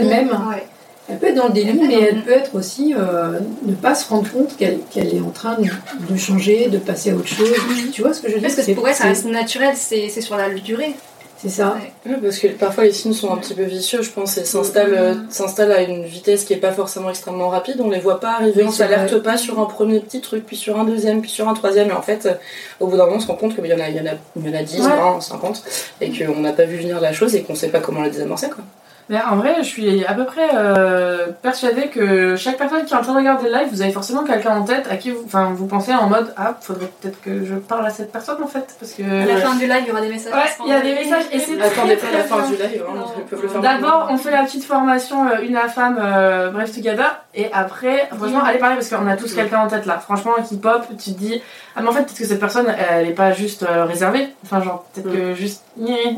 [0.00, 0.28] elle-même.
[0.48, 0.66] Ouais.
[1.08, 4.08] Elle peut être dans le être mais elle peut être aussi euh, ne pas se
[4.08, 5.64] rendre compte qu'elle qu'elle est en train de,
[6.12, 7.50] de changer, de passer à autre chose.
[7.92, 8.48] Tu vois ce que je veux dire?
[8.48, 10.94] Parce que C'est- pour elle, ça c'est- reste naturel, c'est c'est sur la durée.
[11.42, 11.74] C'est ça.
[12.04, 12.12] Ouais.
[12.12, 14.92] Ouais, parce que parfois les signes sont un petit peu vicieux, je pense, et s'installent
[14.94, 18.32] euh, s'installent à une vitesse qui est pas forcément extrêmement rapide, on les voit pas
[18.32, 21.30] arriver, Oui, on s'alerte pas sur un premier petit truc, puis sur un deuxième, puis
[21.30, 22.34] sur un troisième, et en fait, euh,
[22.78, 24.04] au bout d'un moment, on se rend compte qu'il y en a, il y en
[24.06, 24.88] a, il y en a 10, Ouais.
[24.88, 25.62] 20, 50,
[26.02, 28.50] et qu'on n'a pas vu venir la chose et qu'on sait pas comment la désamorcer,
[28.50, 28.62] quoi.
[29.08, 32.96] Mais en vrai, je suis à peu près euh, persuadée que chaque personne qui est
[32.96, 35.22] en train de regarder le live, vous avez forcément quelqu'un en tête à qui vous,
[35.26, 38.46] enfin, vous pensez en mode Ah, faudrait peut-être que je parle à cette personne en
[38.46, 38.66] fait.
[38.78, 39.02] Parce que.
[39.02, 40.32] À la fin du live, il y aura des messages.
[40.32, 42.46] Ouais, il y a des messages et c'est Attendez pas la fin bien.
[42.50, 46.72] du live, hein, D'abord, on fait la petite formation euh, une à femme, euh, bref,
[46.72, 49.98] together, et après, franchement, allez parler parce qu'on a tous quelqu'un en tête là.
[49.98, 51.42] Franchement, qui pop, tu te dis,
[51.74, 54.28] ah, mais en fait, peut-être que cette personne, elle est pas juste euh, réservée.
[54.44, 55.62] Enfin, genre, peut-être que juste,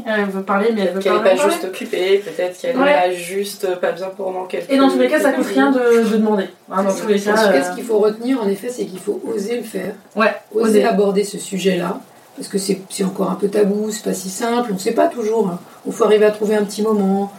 [0.07, 1.53] elle veut parler, mais elle veut Qu'elle pas est pas parler.
[1.53, 3.11] juste occupée, peut-être qu'elle Ouais.
[3.11, 5.79] est juste pas bien pendant quelques Et dans tous les cas, ça coûte rien de,
[6.11, 6.49] de demander.
[6.71, 7.35] Hein, dans tous les cas.
[7.53, 9.95] Euh, ce qu'il faut retenir, en effet, c'est qu'il faut oser le faire.
[10.17, 10.85] Ouais, oser oser.
[10.85, 12.01] aborder ce sujet-là,
[12.37, 15.09] parce que c'est encore un peu tabou, c'est pas si simple, on ne sait pas
[15.09, 15.49] toujours.
[15.49, 15.59] hein.
[15.87, 17.33] Il faut arriver à trouver un petit moment,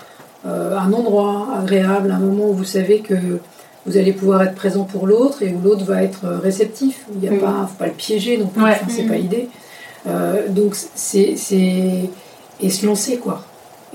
[0.45, 3.13] euh, un endroit agréable, un moment où vous savez que
[3.85, 7.05] vous allez pouvoir être présent pour l'autre et où l'autre va être euh, réceptif.
[7.13, 7.39] Il n'y a Mm.
[7.39, 8.71] pas, faut pas le piéger non plus, Ouais.
[8.71, 9.07] enfin, c'est Mm.
[9.09, 9.49] pas l'idée.
[10.07, 12.09] Euh, donc c'est c'est
[12.61, 13.41] et se lancer quoi.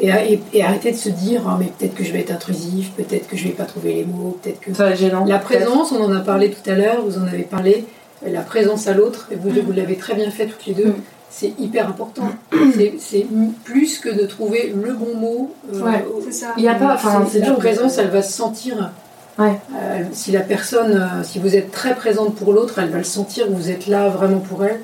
[0.01, 2.91] Et, et- et arrêter de se dire ah, mais peut-être que je vais être intrusif,
[2.97, 5.25] peut-être que je vais pas trouver les mots, peut-être que Ça va être gênant.
[5.25, 7.85] la présence, on en a parlé tout à l'heure, vous en avez parlé,
[8.25, 10.95] la présence à l'autre, et vous, vous l'avez très bien fait toutes les deux, Mm.
[11.31, 12.29] c'est hyper important.
[12.77, 13.27] C'est- C'est
[13.65, 15.55] plus que de trouver le bon mot.
[15.75, 16.47] euh, Ouais, C'est ça.
[16.57, 18.93] Il y a pas, enfin, c'est la présence, elle va se sentir.
[19.39, 19.59] Ouais.
[19.75, 23.05] Euh, si la personne, euh, si vous êtes très présente pour l'autre, elle va le
[23.05, 24.81] sentir, vous êtes là vraiment pour elle.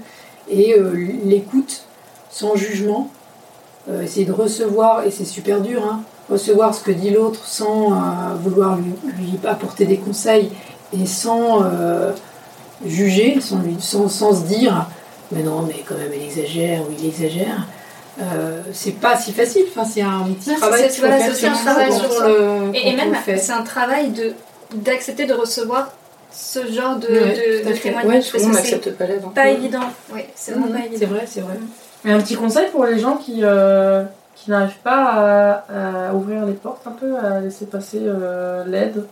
[0.49, 0.93] Et euh,
[1.25, 1.83] l'écoute
[2.31, 3.11] sans jugement,
[3.91, 7.93] euh, essayer de recevoir, et c'est super dur, hein, recevoir ce que dit l'autre sans
[7.93, 7.97] euh,
[8.43, 10.51] vouloir lui, lui apporter des conseils
[10.99, 12.12] et sans euh,
[12.87, 14.87] juger, sans, lui, sans, sans se dire
[15.32, 17.66] mais non, mais quand même elle exagère ou il exagère.
[18.22, 21.47] Euh, c'est pas si facile, enfin, c'est un petit Non, travail c'est- voilà, c'est aussi
[21.47, 24.32] un travail sur le- Et, même, c'est un travail de
[24.74, 25.93] d'accepter de recevoir
[26.32, 27.89] ce genre de, Ouais, de, de fait.
[27.89, 29.05] témoignages Ouais, parce que c'est n'accepte pas
[29.35, 29.80] pas évident.
[30.12, 31.07] Ouais, c'est vraiment Mhm, pas C'est évident.
[31.12, 31.55] vrai, c'est vrai.
[32.05, 36.45] Et un petit conseil pour les gens qui, euh, qui n'arrivent pas à, à ouvrir
[36.45, 39.05] les portes un peu, à laisser passer euh, l'aide.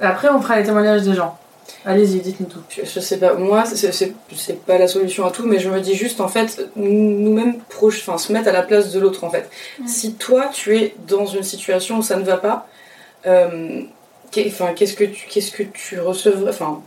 [0.00, 1.36] Après, on fera les témoignages des gens.
[1.84, 2.60] Allez-y, dites-nous tout.
[2.68, 5.68] Je, je sais pas, moi, c'est- c'est c'est pas la solution à tout, mais je
[5.68, 9.24] me dis juste, en fait, nous-mêmes, proches, enfin, se mettre à la place de l'autre,
[9.24, 9.48] en fait.
[9.86, 12.66] Si toi, tu es dans une situation où ça ne va pas,
[13.26, 13.82] euh,
[14.30, 16.80] qu'est-ce que tu, qu'est-ce que tu recevrais, enfin,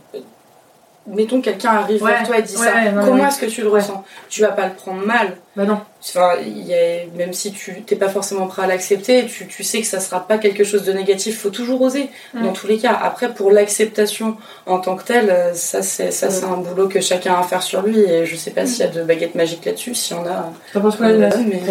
[1.06, 3.46] mettons quelqu'un arrive Ouais, vers toi et dit ouais, ça, ouais, non, comment est-ce que
[3.46, 4.04] tu le ressens?
[4.28, 5.78] Tu vas pas le prendre mal, Bah non.
[6.08, 9.64] Enfin, il y a- même si tu t'es pas forcément prêt à l'accepter, tu, tu
[9.64, 11.40] sais que ça sera pas quelque chose de négatif.
[11.40, 12.44] Faut toujours oser, Mm.
[12.44, 12.96] dans tous les cas.
[13.02, 14.36] Après, pour l'acceptation
[14.66, 17.42] en tant que telle, euh, ça c'est ça c'est un boulot que chacun a à
[17.42, 17.98] faire sur lui.
[17.98, 19.94] Et je sais pas s'il y a de baguettes magiques là-dessus.
[19.94, 21.62] S'il y en a, T'en penses quoi, euh, mais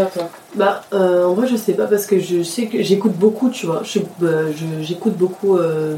[0.56, 3.66] Bah, euh, en vrai, je sais pas parce que je sais que j'écoute beaucoup, tu
[3.66, 3.82] vois.
[3.84, 4.30] Je- bah,
[4.82, 5.96] J'écoute beaucoup euh,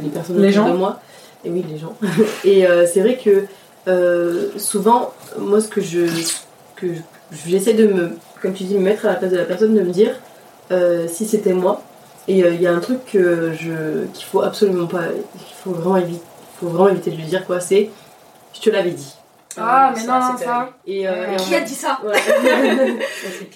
[0.00, 1.00] les personnes Les autour gens de moi.
[1.44, 1.94] Et oui, les gens.
[2.44, 3.44] Et euh, c'est vrai que
[3.88, 6.06] euh, souvent, moi, ce que je.
[6.76, 8.10] que je- j'essaie de me.
[8.42, 10.14] Comme tu dis, me mettre à la place de la personne, de me dire
[10.70, 11.82] euh, si c'était moi.
[12.28, 15.04] Et euh, il y a un truc que je qu'il faut absolument pas.
[15.08, 16.22] qu'il faut vraiment éviter.
[16.60, 17.90] faut vraiment éviter de lui dire quoi, c'est
[18.54, 19.14] je te l'avais dit.
[19.56, 20.68] Ah, Euh, mais ça, non, ça.
[20.86, 22.12] Et, euh, et Qui a dit ça Ouais.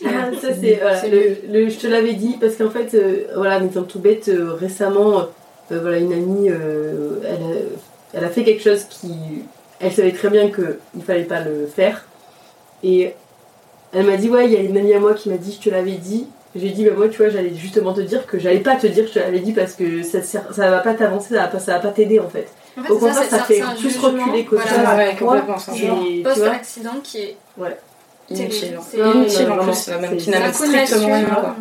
[0.41, 3.65] Ça c'est voilà, le, le- je te l'avais dit parce qu'en fait euh, voilà en
[3.65, 5.23] étant tout bête euh, récemment euh,
[5.71, 7.59] voilà une amie euh, elle, a,
[8.19, 9.13] elle a fait quelque chose qui
[9.81, 12.05] elle savait très bien que il fallait pas le faire
[12.85, 13.15] et
[13.95, 15.69] elle m'a dit ouais il y a une amie à moi qui m'a dit je
[15.69, 18.61] te l'avais dit j'ai dit bah moi tu vois j'allais justement te dire que j'allais
[18.61, 21.43] pas te dire je te l'avais dit parce que ça ça va pas t'avancer ça
[21.43, 22.47] va pas ça va pas t'aider en fait
[22.79, 24.77] En fait, au contraire ça, fait plus jugement, reculer qu'autre voilà.
[24.77, 25.57] chose Ah ouais, complètement,
[26.25, 27.37] Post-accident qui est
[28.31, 28.79] inutile.
[28.83, 31.25] C'est C'est- inutile en plus, même qui c'est n'amène strictement rien.
[31.27, 31.57] quoi.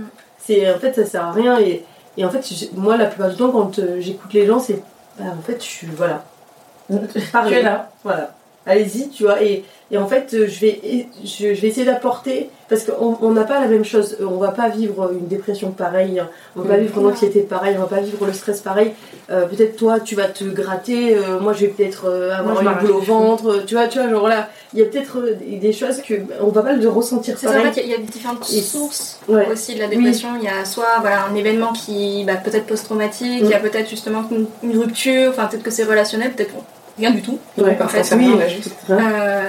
[0.45, 1.83] c'est en fait ça sert à rien et,
[2.17, 2.43] et en fait
[2.73, 4.81] moi la plupart du temps quand euh, j'écoute les gens c'est
[5.19, 6.23] bah, en fait je suis voilà
[6.89, 7.89] Tu es là.
[8.03, 8.31] voilà
[8.65, 12.49] allez-y tu vois et, et en fait euh, je vais je, je vais essayer d'apporter
[12.69, 15.71] parce qu'on on n'a pas la même chose Euh, on va pas vivre une dépression
[15.71, 16.21] pareille
[16.55, 16.83] on va pas Mhm.
[16.85, 18.91] vivre une anxiété pareille on va pas vivre le stress pareil.
[19.31, 22.71] Euh, peut-être toi tu vas te gratter euh, moi je vais peut-être euh, avoir Moi,
[22.73, 25.17] une boule au ventre tu vois tu vois genre là il y a peut-être
[25.65, 27.95] des choses que on va pas le ressentir C'est ça, en fait, il y a-
[27.97, 29.45] il y a différentes Et- sources Ouais.
[29.51, 30.29] aussi de la dépression.
[30.37, 33.89] Il y a soit voilà, un événement qui bah, peut-être post-traumatique, il y a peut-être
[33.89, 36.53] justement une, une rupture, enfin peut-être que c'est relationnel, peut-être
[37.01, 37.37] rien du tout.
[37.57, 38.29] Ouais, en parfois fait, ça oui.
[38.49, 38.71] juste.
[38.89, 39.41] Euh,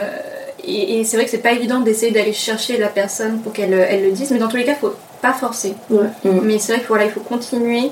[0.65, 3.73] Et, et c'est vrai que c'est pas évident d'essayer d'aller chercher la personne pour qu'elle
[3.75, 5.75] elle le dise, mais dans tous les cas, faut pas forcer.
[5.91, 6.07] Ouais.
[6.25, 7.91] Mais c'est vrai qu'il voilà, il faut continuer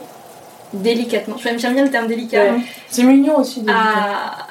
[0.73, 1.37] délicatement.
[1.39, 2.45] J'aime bien le terme délicat.
[2.55, 2.61] Ouais.
[2.89, 4.47] C'est mignon aussi de À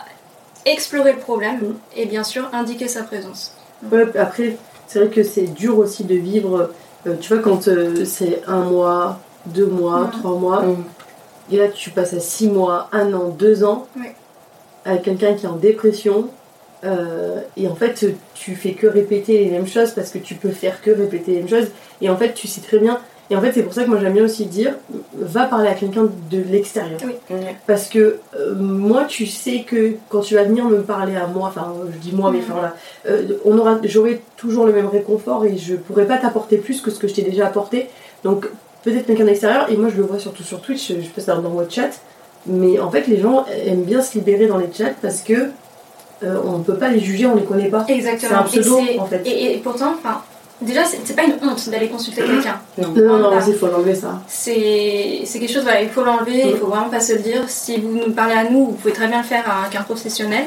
[0.65, 1.73] explorer le problème Mm.
[1.95, 3.53] et bien sûr indiquer sa présence.
[3.91, 4.57] Ouais, après,
[4.87, 6.71] c'est vrai que c'est dur aussi de vivre.
[7.07, 10.11] euh, tu vois, quand euh, c'est un mois, deux mois, Mhm.
[10.19, 10.83] trois mois, Mm.
[11.53, 14.13] et là tu passes à six mois, un an, deux ans, Ouais.
[14.85, 16.29] Avec quelqu'un qui est en dépression,
[16.85, 20.49] euh, et en fait tu fais que répéter les mêmes choses parce que tu peux
[20.49, 21.67] faire que répéter les mêmes choses,
[22.01, 22.99] et en fait tu sais très bien.
[23.31, 24.73] Et en fait, c'est pour ça que moi j'aime bien aussi dire,
[25.13, 26.99] va parler à quelqu'un de l'extérieur.
[27.29, 27.55] Ouais.
[27.67, 31.49] Parce que euh, moi, tu sais que quand tu vas venir me parler à moi,
[31.49, 32.45] enfin, je dis moi, mais Mhm.
[32.49, 32.75] enfin là,
[33.07, 36.89] euh, on aura, j'aurai toujours le même réconfort et je pourrais pas t'apporter plus que
[36.89, 37.89] ce que je t'ai déjà apporté.
[38.23, 38.47] Donc,
[38.83, 41.49] peut-être quelqu'un d'extérieur, et moi je le vois surtout sur Twitch, je fais ça dans
[41.49, 41.91] votre chat,
[42.45, 45.51] mais en fait, les gens aiment bien se libérer dans les chats parce que
[46.23, 47.85] euh, on ne peut pas les juger, on les connaît pas.
[47.87, 48.43] Exactement.
[48.49, 49.21] C'est un pseudo, et, en fait.
[49.25, 50.21] et, et pourtant, enfin,
[50.61, 52.59] déjà, c'est pas une honte d'aller consulter quelqu'un.
[52.77, 54.21] Non, non, non, il faut l'enlever ça.
[54.27, 57.43] C'est quelque chose, voilà, il faut l'enlever, il faut vraiment pas se le dire.
[57.47, 60.45] Si vous nous parlez à nous, vous pouvez très bien le faire à qu'un professionnel.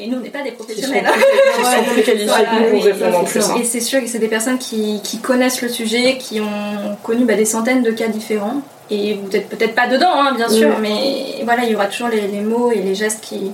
[0.00, 1.04] Et nous, on n'est pas des professionnels.
[1.12, 3.40] plus, qui sont plus qualifiés Voilà, que nous pour oui, répondre en c'est plus.
[3.42, 3.52] ça.
[3.52, 3.56] hein.
[3.60, 7.24] Et c'est sûr que c'est des personnes qui, qui connaissent le sujet, qui ont connu
[7.24, 8.62] bah, des centaines de cas différents.
[8.90, 12.08] Et vous n'êtes peut-être pas dedans, hein, bien sûr, mais voilà, il y aura toujours
[12.08, 13.50] les, les mots et les gestes qui,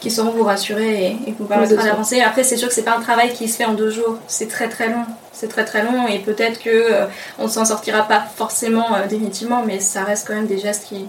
[0.00, 1.90] qui sauront vous rassurer et, et vous permettra sûr.
[1.92, 2.20] d'avancer.
[2.20, 4.16] Après, c'est sûr que c'est pas un travail qui se fait en deux jours.
[4.26, 5.04] C'est très très long.
[5.32, 7.06] C'est très très long et peut-être que euh,
[7.38, 10.86] on ne s'en sortira pas forcément euh, définitivement, mais ça reste quand même des gestes
[10.88, 11.06] qui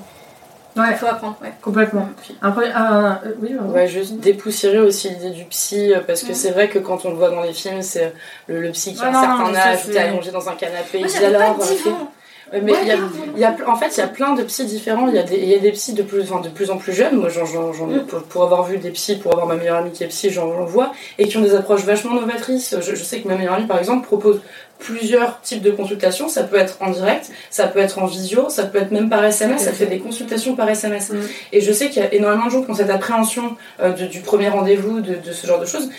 [0.80, 1.38] Ouais, qu'il faut apprendre.
[1.42, 1.52] Ouais.
[1.62, 2.10] complètement.
[2.42, 3.74] Un premier- un- euh, oui, pardon.
[3.74, 7.10] Ouais, juste dépoussiérer aussi l'idée du psy, euh, parce que c'est vrai que quand on
[7.10, 8.14] le voit dans les films, c'est
[8.48, 10.48] le, le psy qui a Ouais, un non, certain non, âge, qui est allongé dans
[10.50, 11.58] un canapé, Moi, il alors.
[11.60, 12.96] euh, mais Ouais, il y a,
[13.36, 15.08] il y a, en fait, il y a plein de psys différents.
[15.08, 16.78] Il y a des, il y a des psys de plus, enfin, de plus en
[16.78, 17.16] plus jeunes.
[17.18, 18.06] Moi, j'en, Mm.
[18.08, 20.52] pour, pour avoir vu des psys, pour avoir ma meilleure amie qui est psy, j'en,
[20.56, 22.76] j'en vois, et qui ont des approches vachement novatrices.
[22.82, 24.42] Je, je sais que ma meilleure amie, par exemple, propose
[24.80, 26.28] plusieurs types de consultations.
[26.30, 29.24] Ça peut être en direct, ça peut être en visio, ça peut être même par
[29.24, 29.62] SMS.
[29.64, 31.12] Ça fait des consultations par SMS.
[31.12, 31.18] Mm.
[31.54, 34.08] Et je sais qu'il y a énormément de gens qui ont cette appréhension euh, de-
[34.08, 35.90] du premier rendez-vous, de, de ce genre de choses.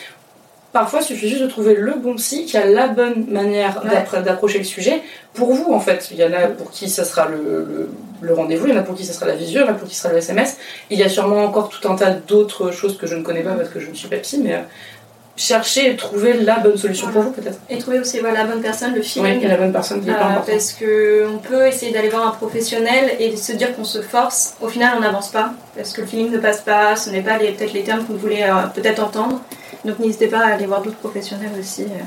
[0.73, 4.23] Parfois, il suffit juste de trouver le bon psy qui a la bonne manière Ouais.
[4.23, 5.03] d'approcher le sujet
[5.35, 6.09] pour vous, en fait.
[6.13, 7.89] Il y en a pour qui ça sera le, le-
[8.23, 9.73] le rendez-vous, il y en a pour qui ça sera la visio, il y en
[9.73, 10.59] a pour qui ça sera le SMS.
[10.91, 13.55] Il y a sûrement encore tout un tas d'autres choses que je ne connais pas
[13.55, 14.59] parce que je ne suis pas psy, mais euh,
[15.41, 17.59] chercher et trouver la bonne solution pour vous, peut-être.
[17.71, 19.43] Et trouver aussi voilà, la bonne personne, le Oui, feeling.
[19.43, 22.33] et la bonne personne qui est Euh, parce que on peut essayer d'aller voir un
[22.33, 24.55] professionnel et se dire qu'on se force.
[24.61, 26.95] Au final, on n'avance pas parce que le feeling ne passe pas.
[26.97, 29.41] Ce n'est pas les- peut-être les termes que vous voulez euh, peut-être entendre.
[29.85, 31.85] Donc n'hésitez pas à aller voir d'autres professionnels aussi.
[31.85, 32.05] euh.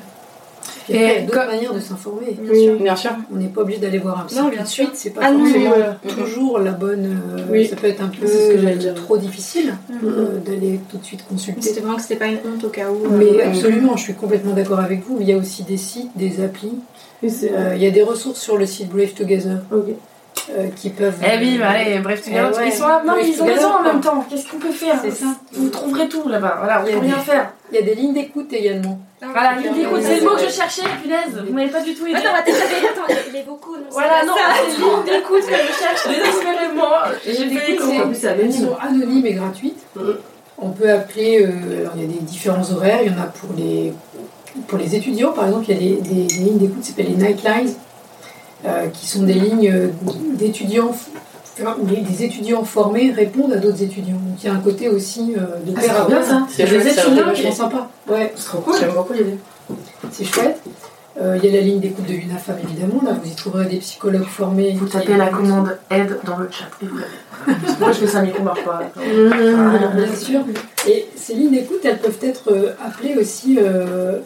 [0.89, 2.38] Il y a d'autres comme- manières de s'informer.
[2.39, 2.76] Bien sûr.
[2.80, 3.11] Bien sûr.
[3.34, 4.85] On n'est pas obligé d'aller voir un psy Non, tout bien de sûr.
[4.85, 4.95] suite.
[4.95, 5.72] C'est pas Ah forcément
[6.05, 7.05] oui, toujours la bonne.
[7.38, 7.68] euh, Oui.
[7.68, 8.93] Ça peut être un peu C'est ce que j'allais dire.
[8.95, 9.97] trop difficile Mhm.
[10.03, 11.61] euh, d'aller tout de suite consulter.
[11.61, 13.05] C'était vraiment que c'était pas une honte au cas où.
[13.05, 13.43] euh, Mais ouais.
[13.43, 15.18] absolument, je suis complètement d'accord avec vous.
[15.22, 16.73] Il y a aussi des sites, des applis.
[17.23, 19.93] Euh, il y a des ressources sur le site Brave Together Ok.
[20.52, 21.15] Euh, qui peuvent.
[21.24, 22.68] Eh oui, bah allez, bref, tu Eh ouais.
[22.68, 23.02] ils sont là.
[23.06, 24.26] Non, mais ils ont raison en même temps.
[24.30, 24.95] Qu'est-ce qu'on peut faire?
[25.02, 25.26] Ça.
[25.53, 26.56] Vous trouverez tout là-bas.
[26.60, 27.53] Voilà, on Il peut rien des- faire.
[27.72, 28.99] Il y a des lignes d'écoute également.
[29.22, 31.41] Voilà, l'idée, écoute, c'est le mot que je cherchais, punaise.
[31.48, 32.15] Vous m'avez pas du tout aidé.
[32.18, 33.14] Attends, attends, attends,
[33.48, 36.91] vocaux, non, c'est Voilà, non, c'est ligne d'écoute que je cherche désespérément.
[37.26, 37.86] J'ai fait écho.
[38.14, 38.52] c'est- Elles anonyme.
[38.68, 39.80] sont anonymes et gratuites.
[40.57, 41.45] On peut appeler.
[41.45, 42.99] euh, alors, il y a des différents horaires.
[43.03, 43.94] Il y en a pour les,
[44.68, 47.07] pour les étudiants, par exemple, il y a des, des- des lignes d'écoute qui s'appellent
[47.07, 47.74] les Nightlines,
[48.65, 49.90] euh, qui sont des lignes
[50.35, 50.90] d'étudiants.
[50.91, 54.15] enfin, où les- Des étudiants formés répondent à d'autres étudiants.
[54.15, 56.48] Donc il y a un côté aussi euh, de Ah, pair c'est à bien ça.
[56.49, 57.52] C'est des étudiants qui.
[57.53, 57.88] sympa.
[58.10, 58.73] Ouais, C'est trop cool.
[58.80, 59.38] J'aime beaucoup l'idée.
[60.11, 60.60] c'est chouette.
[61.22, 62.99] Euh, Il y a la ligne d'écoute de l'UNAFAM évidemment.
[63.06, 64.72] Là, vous y trouverez des psychologues formés.
[64.73, 66.65] Vous tapez la commande aide dans le chat
[67.80, 68.80] moi je fais ça, micro marche pas.
[68.95, 70.40] Ah, bien sûr.
[70.88, 74.19] Et ces lignes d'écoute, elles peuvent être appelées aussi euh,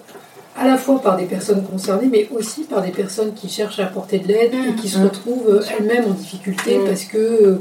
[0.57, 3.83] à la fois par des personnes concernées, mais aussi par des personnes qui cherchent à
[3.85, 5.03] apporter de l'aide et qui se Mhm.
[5.05, 6.85] retrouvent euh, elles-mêmes en difficulté Mhm.
[6.85, 7.59] parce que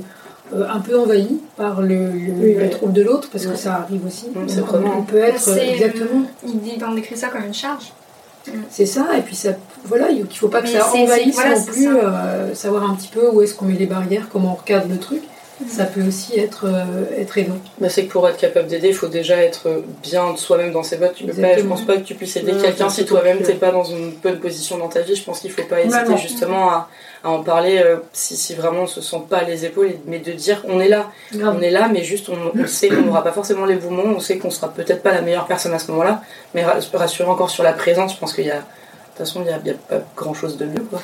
[0.54, 2.70] euh, un peu envahies par le, le, Oui, le oui.
[2.70, 4.26] trouble de l'autre, parce que ça arrive aussi.
[4.64, 4.98] Prenant.
[4.98, 6.22] on peut être exactement.
[6.46, 7.92] Il dit, on décrit ça comme une charge.
[8.70, 9.50] C'est ça, et puis ça,
[9.86, 11.90] voilà, il faut pas que Mais ça envahisse voilà, non plus, ça.
[11.90, 14.98] euh, savoir un petit peu où est-ce qu'on met les barrières, comment on regarde le
[14.98, 15.20] truc.
[15.68, 17.56] Ça peut aussi être, euh, être aidant.
[17.80, 20.98] Bah, c'est que pour être capable d'aider, il faut déjà être bien soi-même dans ses
[20.98, 21.14] bottes.
[21.14, 23.70] Tu peux pas, je pense pas que tu puisses aider quelqu'un si toi-même t'es pas
[23.72, 25.16] dans une bonne position dans ta vie.
[25.16, 26.88] Je pense qu'il faut pas hésiter justement à,
[27.24, 30.32] à en parler euh, si, si vraiment on se sent pas les épaules, mais de
[30.32, 31.10] dire on est là,
[31.56, 34.14] on est là, mais juste on, on sait qu'on n'aura pas forcément les bons mots,
[34.14, 36.22] on sait qu'on sera peut-être pas la meilleure personne à ce moment-là,
[36.54, 39.40] mais ra- rassurer encore sur la présence, je pense qu'il y a de toute façon,
[39.40, 40.82] il n'y a, il y a pas grand chose de mieux.
[40.90, 41.00] Quoi.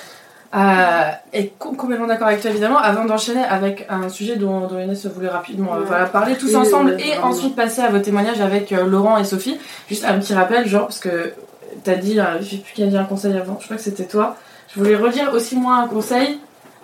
[0.54, 2.76] Euh, et com- complètement d'accord avec toi évidemment.
[2.78, 5.84] Avant d'enchaîner avec un sujet dont, dont Inès voulait rapidement euh, Ouais.
[5.86, 9.58] voilà, parler tous ensemble et ensuite passer à vos témoignages avec euh, Laurent et Sophie.
[9.88, 11.32] Juste un petit rappel, genre parce que
[11.84, 13.82] t'as dit, euh, je sais plus qui a dit un conseil avant, je crois que
[13.82, 14.36] c'était toi.
[14.74, 16.38] Je voulais redire aussi moi un conseil.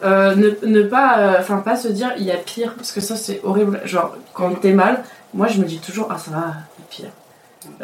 [0.04, 3.16] euh, ne, ne pas, enfin pas se dire il y a pire parce que ça
[3.16, 3.80] c'est horrible.
[3.84, 5.02] Genre quand t'es mal,
[5.34, 6.38] moi je me dis toujours ah ça va,
[6.78, 7.10] il y a pire.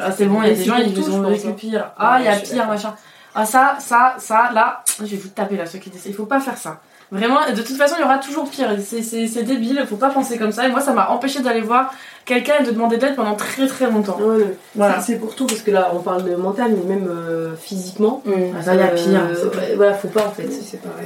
[0.01, 1.55] Ah c'est bon, il y a des gens ils ont vécu hein.
[1.57, 1.91] pire.
[1.99, 2.95] Ah il y a pire machin.
[3.35, 6.07] Ah ça, ça, ça, là, je vais vous taper là ceux qui disent.
[6.07, 6.81] Il faut pas faire ça.
[7.11, 8.71] Vraiment, de toute façon, il y aura toujours pire.
[8.81, 10.67] C'est- débile, faut pas penser comme ça.
[10.67, 11.93] Et moi, ça m'a empêché d'aller voir
[12.25, 14.19] quelqu'un et de demander d'aide pendant très très longtemps.
[14.21, 14.57] Ouais, ouais.
[14.75, 15.01] Voilà.
[15.01, 18.23] C'est pour tout parce que là on parle de mental mais même euh, physiquement.
[18.27, 19.21] Ah, ça, il y a pire.
[19.31, 20.49] Euh, voilà, faut pas en fait.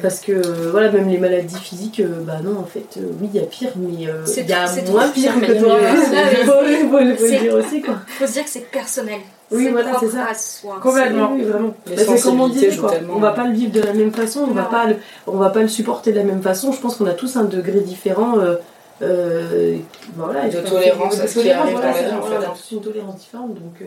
[0.03, 3.28] Parce que euh, voilà, même les maladies physiques, euh, bah non, en fait, euh, oui,
[3.32, 5.53] il y a pire, mais euh, C'est- il y a c'est moins pire pire, que
[5.61, 5.78] toi.
[6.45, 7.95] faut, dire aussi, quoi.
[8.19, 9.20] Faut se dire que c'est personnel.
[9.51, 10.27] Oui, c'est voilà, c'est ça.
[10.31, 10.78] à soi.
[10.82, 11.31] Complètement.
[11.32, 11.74] Oui, oui, vraiment.
[11.86, 12.93] Bah, c'est comme on jouent quoi.
[13.11, 14.97] On va pas le vivre de la même façon, on va pas le,
[15.27, 16.70] on va pas le supporter de la même façon.
[16.73, 18.39] Je pense qu'on a tous un degré différent.
[18.39, 18.57] Euh,
[19.03, 19.77] euh,
[20.16, 22.75] voilà, De tolérance à de ce qui arrive voilà, dans la vie, en fait.
[22.75, 23.75] Une tolérance différente, donc.
[23.81, 23.85] euh,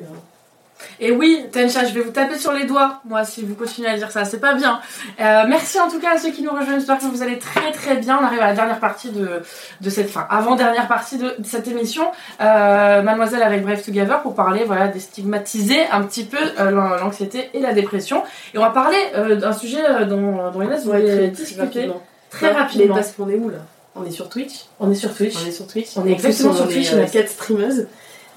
[1.00, 3.98] Et oui, Tencha, je vais vous taper sur les doigts, moi, si vous continuez à
[3.98, 4.80] dire ça, c'est pas bien.
[5.20, 7.72] Euh, merci en tout cas à ceux qui nous rejoignent, j'espère que vous allez très
[7.72, 8.18] très bien.
[8.20, 9.44] On arrive à la dernière partie de,
[9.80, 12.06] de cette fin, avant-dernière partie de, de cette émission.
[12.42, 17.50] Euh, Mademoiselle avec Brave Together pour parler, voilà, déstigmatiser un petit peu euh, l'an- l'anxiété
[17.54, 18.24] et la dépression.
[18.56, 21.62] Et on va parler euh, d'un sujet euh, dont, dont Inès ouais, voulait très discuter
[21.62, 22.02] rapidement.
[22.32, 22.96] très Ouais, rapidement.
[22.96, 23.58] Mais parce qu'on est où là
[23.96, 24.66] On est sur Twitch.
[24.80, 25.36] On est sur Twitch.
[25.44, 25.90] On est sur Twitch.
[25.98, 27.88] On est exactement sur Twitch, On a a quatre streameuses.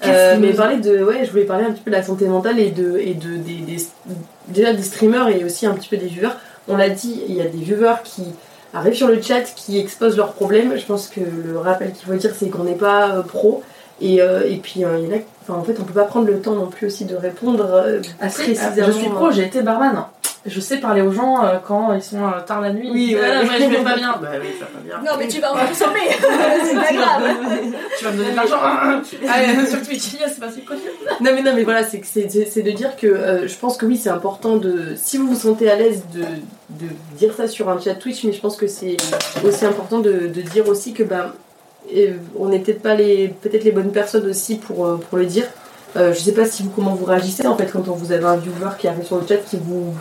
[0.03, 0.55] Euh, mais streameuses.
[0.57, 2.97] parler de ouais je voulais parler un petit peu de la santé mentale et de
[2.97, 3.85] et de des, des-
[4.49, 6.33] déjà des streamers et aussi un petit peu des viewers
[6.67, 8.23] on l'a dit il y a des viewers qui
[8.73, 12.13] arrivent sur le chat qui exposent leurs problèmes je pense que le rappel qu'il faut
[12.15, 13.63] dire c'est qu'on n'est pas euh, pro
[14.01, 16.03] et, euh, et puis euh, il y en a enfin en fait on peut pas
[16.03, 19.61] prendre le temps non plus aussi de répondre euh, précisément je suis pro, j'ai été
[19.61, 20.07] barman.
[20.47, 22.89] Je sais parler aux gens euh, quand ils sont euh, tard la nuit.
[22.91, 23.21] Oui, Ils disent, ouais.
[23.33, 24.15] Ah, ouais, je vais pas bien.
[24.21, 24.97] Bah oui, ça va bien.
[25.11, 25.99] Non, mais tu vas en consommer
[26.63, 27.23] C'est pas grave
[27.97, 28.57] Tu vas me donner de l'argent.
[29.27, 30.89] Allez, sur Twitch, yes, vas-y, continue.
[31.21, 33.77] Non mais non mais voilà c'est c'est c'est- c'est de dire que euh, je pense
[33.77, 37.47] que oui c'est important de si vous vous sentez à l'aise de, de dire ça
[37.47, 38.97] sur un chat Twitch mais je pense que c'est
[39.43, 41.31] aussi important de, de dire aussi que ben
[41.95, 45.25] euh, on n'est peut-être pas les peut-être les bonnes personnes aussi pour, euh, pour le
[45.25, 45.45] dire
[45.97, 48.35] Euh, je sais pas si vous comment vous réagissez en fait quand vous avez un
[48.35, 49.93] viewer qui arrive sur le chat qui vous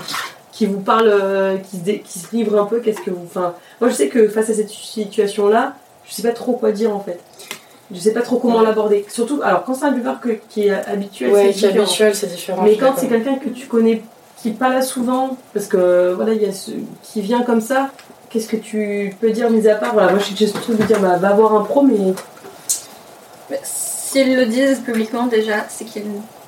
[0.55, 3.25] qui vous parle euh, qui, se dé- qui se livre un peu qu'est-ce que vous
[3.27, 5.75] enfin moi je sais que face à cette situation là
[6.07, 7.19] je sais pas trop quoi dire en fait
[7.93, 11.33] je sais pas trop comment l'aborder surtout alors quand c'est un que- qui est habituel
[11.33, 11.85] Ouais, c'est qui est différent.
[11.85, 12.63] habituel, c'est différent.
[12.63, 14.03] Mais quand c'est quelqu'un que tu connais,
[14.39, 16.71] qui est pas là souvent, parce que voilà, il y a ce
[17.03, 17.91] qui vient comme ça,
[18.31, 20.99] qu'est-ce que tu peux dire mis à part Voilà, moi je suis surtout de dire
[21.01, 22.15] bah va voir un pro, mais
[23.51, 26.05] Mais S'ils le disent publiquement déjà, c'est qu'ils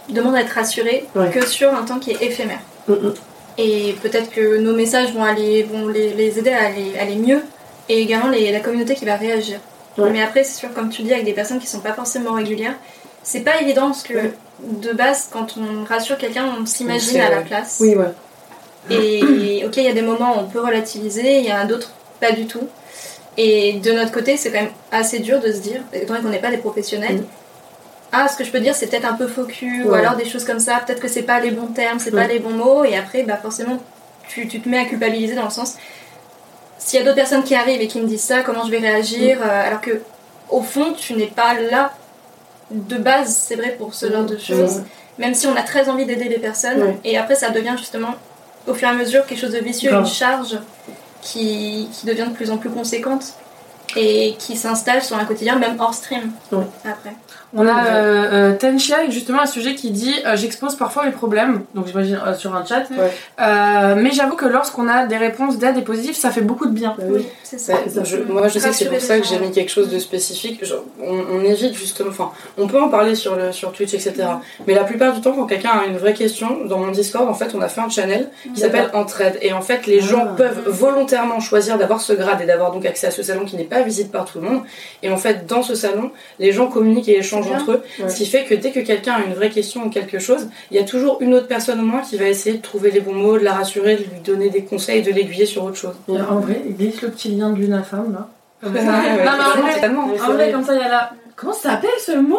[0.09, 1.31] demandent à être rassurés Ouais.
[1.31, 2.61] que sur un temps qui est éphémère.
[2.89, 3.15] Mm, mm.
[3.59, 7.43] Et peut-être que nos messages vont, aller, vont les, les aider à aller, aller mieux.
[7.89, 9.61] Et également les- la communauté qui va réagir.
[9.97, 10.11] Ouais.
[10.11, 12.74] Mais après, c'est sûr, comme tu dis, avec des personnes qui sont pas forcément régulières,
[13.23, 14.33] c'est pas évident parce que Ouais.
[14.61, 17.78] de base, quand on rassure quelqu'un, on s'imagine à la place.
[17.81, 18.05] oui, ouais.
[18.91, 21.65] Et ok, il y a des moments où on peut relativiser, il y en a
[21.65, 22.69] d'autres pas du tout.
[23.37, 26.31] Et de notre côté, c'est quand même assez dur de se dire, étant donné qu'on
[26.31, 27.24] n'est pas des professionnels, Mm.
[28.24, 29.98] Ah, ce que je peux dire, c'est peut-être un peu faux cul, ou Ouais.
[30.01, 32.28] alors des choses comme ça, peut-être que c'est pas les bons termes, c'est pas Ouais.
[32.28, 33.78] les bons mots, et après, bah forcément,
[34.28, 35.74] tu, tu te mets à culpabiliser dans le sens,
[36.78, 38.78] s'il y a d'autres personnes qui arrivent et qui me disent ça, comment je vais
[38.78, 40.01] réagir, euh, alors que
[40.51, 41.93] au fond, tu n'es pas là
[42.70, 44.82] de base, c'est vrai pour ce genre de choses,
[45.18, 48.14] même si on a très envie d'aider les personnes, et après, ça devient justement
[48.66, 50.59] au fur et à mesure quelque chose de vicieux, une charge
[51.22, 53.24] qui, qui devient de plus en plus conséquente
[53.97, 56.30] et qui s'installe sur un quotidien, même hors stream.
[56.84, 57.14] Après.
[57.55, 61.12] On a euh, euh, Tenchia avec justement un sujet qui dit euh, J'expose parfois mes
[61.12, 62.85] problèmes, donc j'imagine euh, sur un chat.
[62.90, 63.10] Ouais.
[63.40, 66.73] Euh, mais j'avoue que lorsqu'on a des réponses d'aide et positives, ça fait beaucoup de
[66.73, 66.94] bien.
[66.98, 67.24] Bah oui.
[67.44, 67.74] c'est ça.
[67.74, 69.40] Ouais, je- moi, je sais que c'est pour ça que j'ai gens.
[69.43, 70.64] mis quelque chose de spécifique.
[70.64, 74.14] Genre, on, on évite justement, enfin, on peut en parler sur, le, sur Twitch, etc.
[74.66, 77.35] Mais la plupart du temps, quand quelqu'un a une vraie question, dans mon Discord, en
[77.35, 79.39] fait, on a fait un channel qui s'appelle Entraide.
[79.40, 80.35] Et en fait, les gens Ah.
[80.36, 83.64] peuvent volontairement choisir d'avoir ce grade et d'avoir donc accès à ce salon qui n'est
[83.64, 84.62] pas visible par tout le monde.
[85.02, 86.10] Et en fait, dans ce salon,
[86.40, 87.82] les gens communiquent et échangent Entre eux.
[88.00, 88.08] Ouais.
[88.08, 90.76] Ce qui fait que dès que quelqu'un a une vraie question ou quelque chose, il
[90.76, 93.14] y a toujours une autre personne au moins qui va essayer de trouver les bons
[93.14, 95.94] mots, de la rassurer, de lui donner des conseils, de l'aiguiller sur autre chose.
[96.08, 98.28] Et En vrai, glisse le petit lien de l'une à femme là.
[98.62, 98.80] Comme ça.
[98.80, 100.04] Ouais, ouais, non, mais en vrai, totalement.
[100.04, 101.10] en vrai, comme ça, il y a là.
[101.36, 102.38] Comment ça s'appelle ce mot?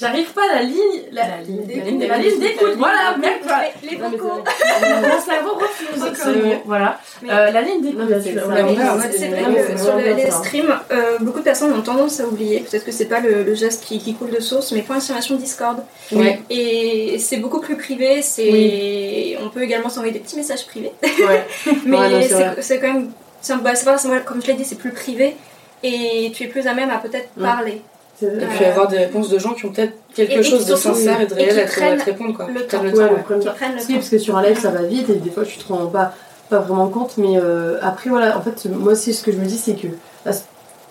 [0.00, 1.02] J'arrive pas à la ligne.
[1.12, 1.84] La, La ligne la d'écoute.
[1.86, 2.74] ligne, la ligne d'écoute.
[2.76, 3.40] Voilà, merde.
[3.82, 4.42] Les, vocaux.
[4.44, 6.58] Mon cerveau refuse.
[6.64, 7.00] Voilà.
[7.28, 8.08] Euh, la ligne d'écoute.
[8.22, 8.62] C'est- vrai
[9.74, 12.60] que sur les streams, euh, beaucoup de personnes ont tendance à oublier.
[12.60, 15.34] Peut-être que c'est pas le, le geste qui, qui coule de source, mais point d'exclamation
[15.36, 15.78] Discord.
[16.12, 16.40] Ouais.
[16.48, 18.22] Et c'est beaucoup plus privé.
[18.22, 20.92] C'est, on peut également s'envoyer des petits messages privés.
[21.02, 21.44] Ouais.
[21.86, 22.28] Mais
[22.60, 23.10] c'est quand même,
[23.62, 23.72] bah,
[24.24, 25.36] comme je l'ai dit, c'est plus privé.
[25.82, 27.42] Et tu es plus à même à peut-être Ouais.
[27.44, 27.82] parler.
[28.22, 28.26] Et
[28.56, 31.20] puis avoir des réponses de gens qui ont peut-être quelque Et- et chose de sincère
[31.20, 32.34] et de réel à te, à prennent te répondre.
[32.36, 32.46] Quoi.
[32.52, 32.78] le Qui temps.
[32.78, 33.10] prennent Ouais, ouais.
[33.16, 33.94] le premier Qui prennent le Si, temps.
[33.94, 36.12] parce que sur un live ça va vite et des fois tu te rends pas,
[36.50, 39.44] pas vraiment compte, mais euh, après voilà, en fait, moi aussi ce que je me
[39.44, 39.86] dis c'est que
[40.24, 40.32] bah,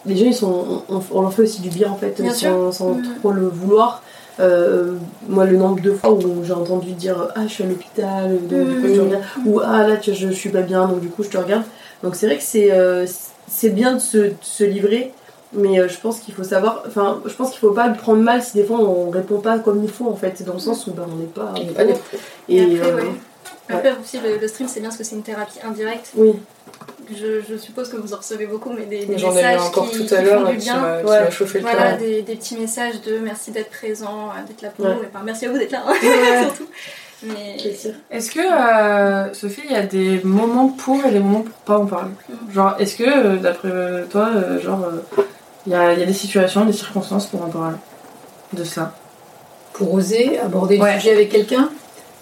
[0.05, 2.71] les gens ils sont, on, on leur fait aussi du bien en fait, Bien sans,
[2.71, 3.03] sans Mhm.
[3.19, 4.01] trop le vouloir.
[4.39, 4.93] Euh,
[5.27, 8.69] moi, le nombre de fois où j'ai entendu dire Ah, je suis à l'hôpital, donc
[8.69, 10.99] du coup je te regarde, ou Ah, là, tu- je, je suis pas bien, donc
[11.01, 11.63] du coup je te regarde.
[12.03, 13.05] Donc c'est vrai que c'est euh,
[13.49, 15.11] c'est bien de se, de se livrer,
[15.53, 18.21] mais euh, je pense qu'il faut savoir, enfin, je pense qu'il faut pas le prendre
[18.21, 20.87] mal si des fois on répond pas comme il faut en fait, dans le sens
[20.87, 21.53] où ben, on n'est pas.
[21.55, 21.93] On pas des.
[22.49, 23.11] Et, après, euh, ouais.
[23.69, 26.11] Après aussi, le, le stream, c'est bien parce que c'est une thérapie indirecte.
[26.15, 26.33] Oui,
[27.13, 29.61] Je, je suppose que vous en recevez beaucoup, mais des, des J'en ai eu messages
[29.61, 31.19] encore qui, tout à qui l'heure font là, du qui m'a qui Ouais.
[31.21, 31.97] m'a chauffé le Voilà, cœur.
[31.97, 34.93] des, des petits messages de merci d'être présent, euh, d'être là pour Ouais.
[34.95, 34.99] nous.
[35.13, 36.43] Enfin, merci à vous d'être là, hein, Ouais.
[36.45, 36.67] surtout.
[37.23, 37.57] Mais.
[38.11, 41.77] Est-ce que, euh, Sophie, il y a des moments pour et des moments pour pas
[41.79, 42.11] en parler?
[42.53, 43.69] Genre, est-ce que, d'après
[44.09, 44.29] toi,
[44.63, 45.23] genre, euh,
[45.67, 47.75] il y, a, il y a des situations, des circonstances pour en parler
[48.53, 48.93] de ça
[49.73, 50.93] pour oser aborder Ouais.
[50.95, 51.69] le sujet avec quelqu'un,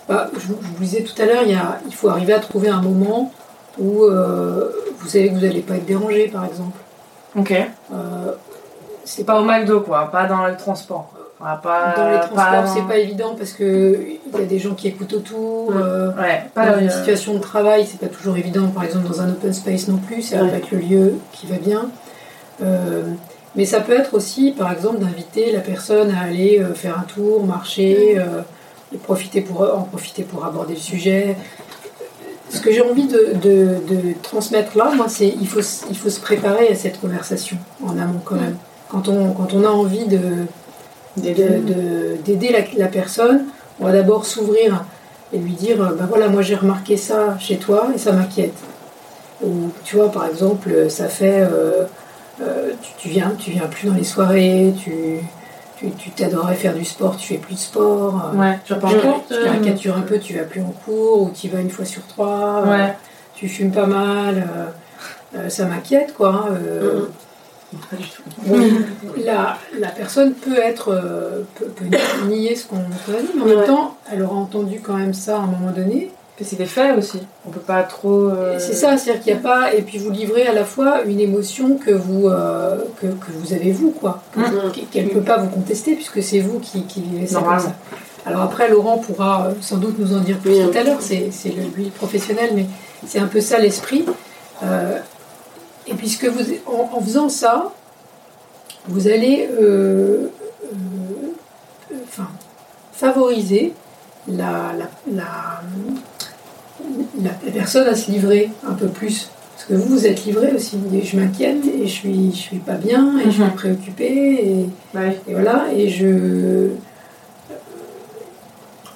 [0.10, 1.44] bah, je, vous- je vous disais tout à l'heure,
[1.88, 3.32] il, faut arriver à trouver un moment
[3.80, 6.78] où euh, vous savez que vous n'allez pas être dérangé, par exemple.
[7.38, 7.52] Ok.
[7.52, 7.96] Euh,
[9.06, 11.12] C'est pas au McDo, quoi, pas dans le transport.
[11.40, 14.00] Pas, dans les transports, c'est pas évident parce que
[14.34, 15.72] il y a des gens qui écoutent autour.
[15.76, 18.68] Euh, Ouais, pas dans une situation de travail, c'est pas toujours évident.
[18.70, 20.50] Par exemple, dans un open space non plus, c'est Ouais.
[20.50, 21.88] avec le lieu qui va bien.
[23.56, 27.04] Mais ça peut être aussi, par exemple, d'inviter la personne à aller euh, faire un
[27.04, 28.42] tour, marcher, euh,
[28.94, 31.36] et profiter pour, en profiter pour aborder le sujet.
[32.50, 36.10] Ce que j'ai envie de, de- de transmettre là, moi, c'est il faut, il faut
[36.10, 38.56] se préparer à cette conversation en amont quand même.
[38.90, 40.20] Quand on, quand on a envie de,
[41.18, 43.46] de- de- d'aider la, la personne,
[43.80, 44.86] on va d'abord s'ouvrir
[45.34, 48.54] et lui dire ben voilà, moi j'ai remarqué ça chez toi et ça m'inquiète.
[49.44, 51.40] Ou tu vois, par exemple, ça fait.
[51.42, 51.86] euh,
[52.42, 55.20] euh, tu, tu viens, tu viens plus dans les soirées, tu.
[55.78, 58.32] Tu tu t'adorais faire du sport, tu fais plus de sport.
[58.34, 58.94] euh, Ouais, je je, pense
[59.30, 62.02] je caricature un peu, tu vas plus en cours ou tu vas une fois sur
[62.08, 62.64] trois.
[62.66, 62.88] euh,
[63.36, 64.48] tu fumes pas mal.
[65.36, 66.48] euh, ça m'inquiète, quoi.
[66.52, 67.08] euh,
[67.92, 68.24] Pas du tout.
[69.26, 70.94] La, la personne peut être
[71.56, 71.86] peut, peut
[72.28, 73.56] nier ce qu'on qu'on a dit, mais en Ouais.
[73.58, 76.12] même temps, elle aura entendu quand même ça à un moment donné.
[76.42, 77.20] C'est des faits aussi.
[77.48, 78.28] On peut pas trop.
[78.30, 79.74] euh, C'est ça, c'est-à-dire qu'il n'y a pas.
[79.74, 83.54] Et puis vous livrez à la fois une émotion que vous, euh, que, que vous
[83.54, 84.22] avez vous, quoi.
[84.36, 84.72] Mhm.
[84.92, 87.70] Qu'elle ne peut pas vous contester puisque c'est vous qui, qui vivez ça comme Normalement.
[87.70, 88.30] ça.
[88.30, 90.98] Alors après, Laurent pourra euh, sans doute nous en dire plus Oui, tout à l'heure,
[91.00, 92.66] c'est le- lui le professionnel, mais
[93.08, 94.04] c'est un peu ça l'esprit.
[94.64, 94.98] Euh,
[95.88, 97.72] et puisque vous, en, en faisant ça,
[98.88, 100.28] vous allez euh, euh,
[101.94, 102.28] euh, enfin,
[102.94, 103.74] favoriser
[104.28, 105.62] la, la, la,
[107.22, 109.30] la- la personne à se livrer un peu plus.
[109.56, 110.76] Parce que vous, vous êtes livré aussi.
[110.78, 113.52] Vous dites, je m'inquiète et je suis, je suis pas bien et je suis Mhm.
[113.52, 114.06] préoccupée.
[114.94, 115.18] Et, Ouais.
[115.28, 116.70] et voilà, et je.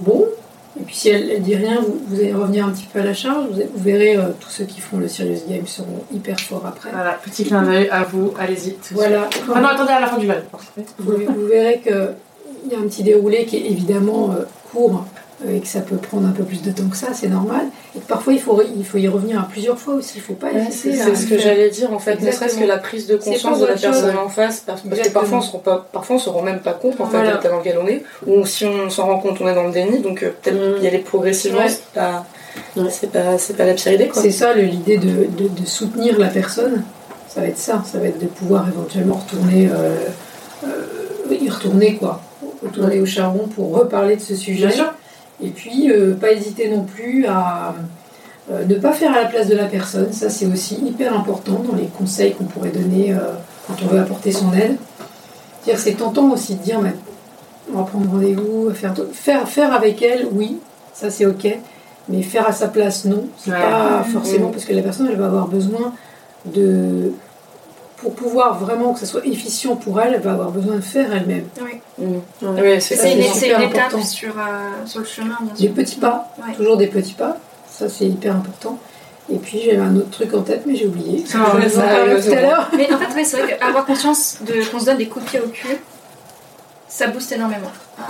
[0.02, 0.26] Bon,
[0.80, 3.04] et puis si elle, elle dit rien, vous, vous allez revenir un petit peu à
[3.04, 3.48] la charge.
[3.52, 6.90] Vous, vous verrez, euh, tous ceux qui font le Serious Game seront hyper forts après.
[6.94, 8.76] Voilà, petit clin d'œil à vous, allez-y.
[8.92, 9.30] Voilà.
[9.54, 10.44] Ah non, attendez à la fin du live.
[11.00, 15.19] Vous, vous verrez qu'il y a un petit déroulé qui est évidemment euh, court euh,
[15.48, 17.68] et que ça peut prendre un peu plus de temps que ça, c'est normal.
[17.96, 20.16] Et que parfois il faut, il faut y revenir à plusieurs fois aussi.
[20.16, 22.58] Il ne faut pas Ouais, hésiter c'est ce que j'allais dire en fait, ne serait-ce
[22.58, 23.82] que la prise de conscience de la chose.
[23.82, 26.42] personne en face, parce, parce que parfois on se rend pas, parfois on se rend
[26.42, 27.32] même pas compte en fait Voilà.
[27.32, 29.64] de l'état dans lequel on est, ou si on s'en rend compte on est dans
[29.68, 31.70] le déni, donc euh, peut-être y aller progressivement, Ouais.
[31.70, 34.22] c'est pas, c'est pas, la pire idée quoi.
[34.22, 36.84] C'est ça l'idée de, de- de soutenir la personne.
[37.28, 39.96] Ça va être ça, ça va être de pouvoir éventuellement retourner, euh,
[40.66, 42.22] euh, y retourner quoi,
[42.64, 44.68] retourner au charbon pour reparler de ce sujet.
[44.68, 44.94] Bien sûr.
[45.42, 47.74] Et puis euh, pas hésiter non plus à
[48.52, 50.12] euh, ne pas faire à la place de la personne.
[50.12, 53.18] Ça c'est aussi hyper important dans les conseils qu'on pourrait donner euh,
[53.68, 54.78] quand on veut apporter son aide.
[55.64, 56.80] C'est-à-dire, C'est tentant aussi de dire
[57.74, 60.58] on va prendre rendez-vous, faire, faire, faire avec elle, oui,
[60.94, 61.48] ça c'est ok.
[62.08, 63.26] Mais faire à sa place, non.
[63.38, 63.60] C'est Ouais.
[63.60, 65.94] pas forcément parce que la personne, elle va avoir besoin
[66.46, 67.12] de.
[68.02, 71.14] Pour pouvoir vraiment que ça soit efficient pour elle, elle va avoir besoin de faire
[71.14, 71.46] elle-même.
[71.62, 71.82] Oui.
[72.80, 74.02] C'est une, super étape important.
[74.06, 75.74] sur, euh, sur le chemin, bien Des sûr.
[75.74, 76.54] petits pas, Ouais.
[76.56, 77.38] toujours des petits pas.
[77.70, 78.78] Ça, c'est hyper important.
[79.32, 81.26] Et puis, j'avais un autre truc en tête, mais j'ai oublié.
[81.26, 82.70] Ça va, Je ça en tout à l'heure.
[82.76, 85.30] Mais en fait, ouais, c'est vrai qu'avoir conscience de qu'on se donne des coups de
[85.30, 85.78] pied au cul,
[86.88, 87.72] ça booste énormément.
[88.00, 88.04] À,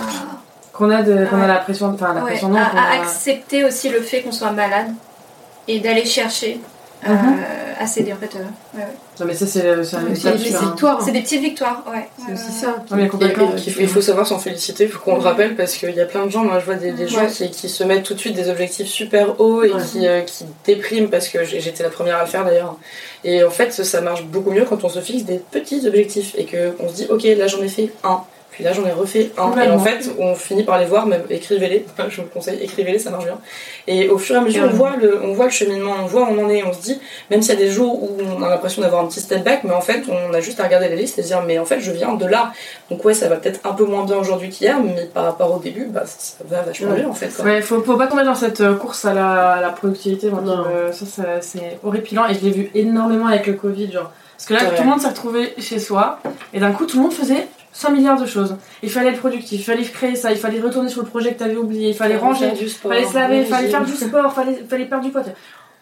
[0.72, 2.80] Qu'on a, de, qu'on a la pression, enfin la ouais, pression non, à- qu'on à
[2.80, 4.86] a- accepter aussi le fait qu'on soit malade
[5.68, 6.58] et d'aller chercher
[7.08, 7.12] euh,
[7.78, 8.30] à s'aider en fait.
[8.36, 8.40] euh,
[8.78, 8.86] ouais, ouais.
[9.20, 10.02] Non mais ça c'est des sur un-
[10.66, 11.00] victoires.
[11.02, 12.08] C'est des petites victoires, ouais.
[12.26, 12.76] C'est aussi ça.
[12.90, 13.52] Non, mais Et- complètement.
[13.56, 16.00] et qu'il faut- il faut savoir s'en féliciter, faut qu'on le rappelle parce qu'il y
[16.00, 18.14] a plein de gens, moi je vois des, des gens qui, qui se mettent tout
[18.14, 19.72] de suite des objectifs super hauts et
[20.06, 22.76] euh, qui dépriment parce que j'étais la première à le faire d'ailleurs.
[23.24, 26.46] Et en fait ça marche beaucoup mieux quand on se fixe des petits objectifs et
[26.46, 28.20] qu'on se dit ok là j'en ai fait un,
[28.50, 29.52] puis là j'en ai refait un.
[29.62, 32.98] Et en fait on finit par les voir, même écrivez-les, je vous le conseille, écrivez-les,
[32.98, 33.38] ça marche bien.
[33.86, 36.22] Et au fur et à mesure on voit, le, on voit le cheminement, on voit
[36.22, 37.00] où on en est, on se dit,
[37.30, 39.60] même s'il y a des jours où on a l'impression d'avoir un petit step back,
[39.64, 41.64] mais en fait on a juste à regarder les listes et se dire mais en
[41.64, 42.52] fait je viens de là.
[42.90, 45.58] Donc ouais, ça va peut-être un peu moins bien aujourd'hui qu'hier, mais par rapport au
[45.58, 47.02] début, bah, ça va vachement Ouais.
[47.02, 47.28] mieux en fait.
[47.34, 47.44] quoi.
[47.44, 50.28] Ouais, faut, faut pas tomber dans cette euh, course à la, à la productivité.
[50.30, 50.64] moi, qui Non.
[50.86, 53.92] me- ça, ça, c'est horripilant et je l'ai vu énormément avec le Covid.
[53.92, 54.10] Genre.
[54.36, 54.76] Parce que là, Ouais.
[54.76, 56.18] tout le monde s'est retrouvé chez soi
[56.54, 58.56] et d'un coup, tout le monde faisait 100 milliards de choses.
[58.82, 61.38] Il fallait être productif, il fallait créer ça, il fallait retourner sur le projet que
[61.38, 63.92] t'avais oublié, il fallait ranger, du il sport, fallait se laver, il fallait faire du
[63.92, 65.22] sport, il fallait, fallait perdre du poids.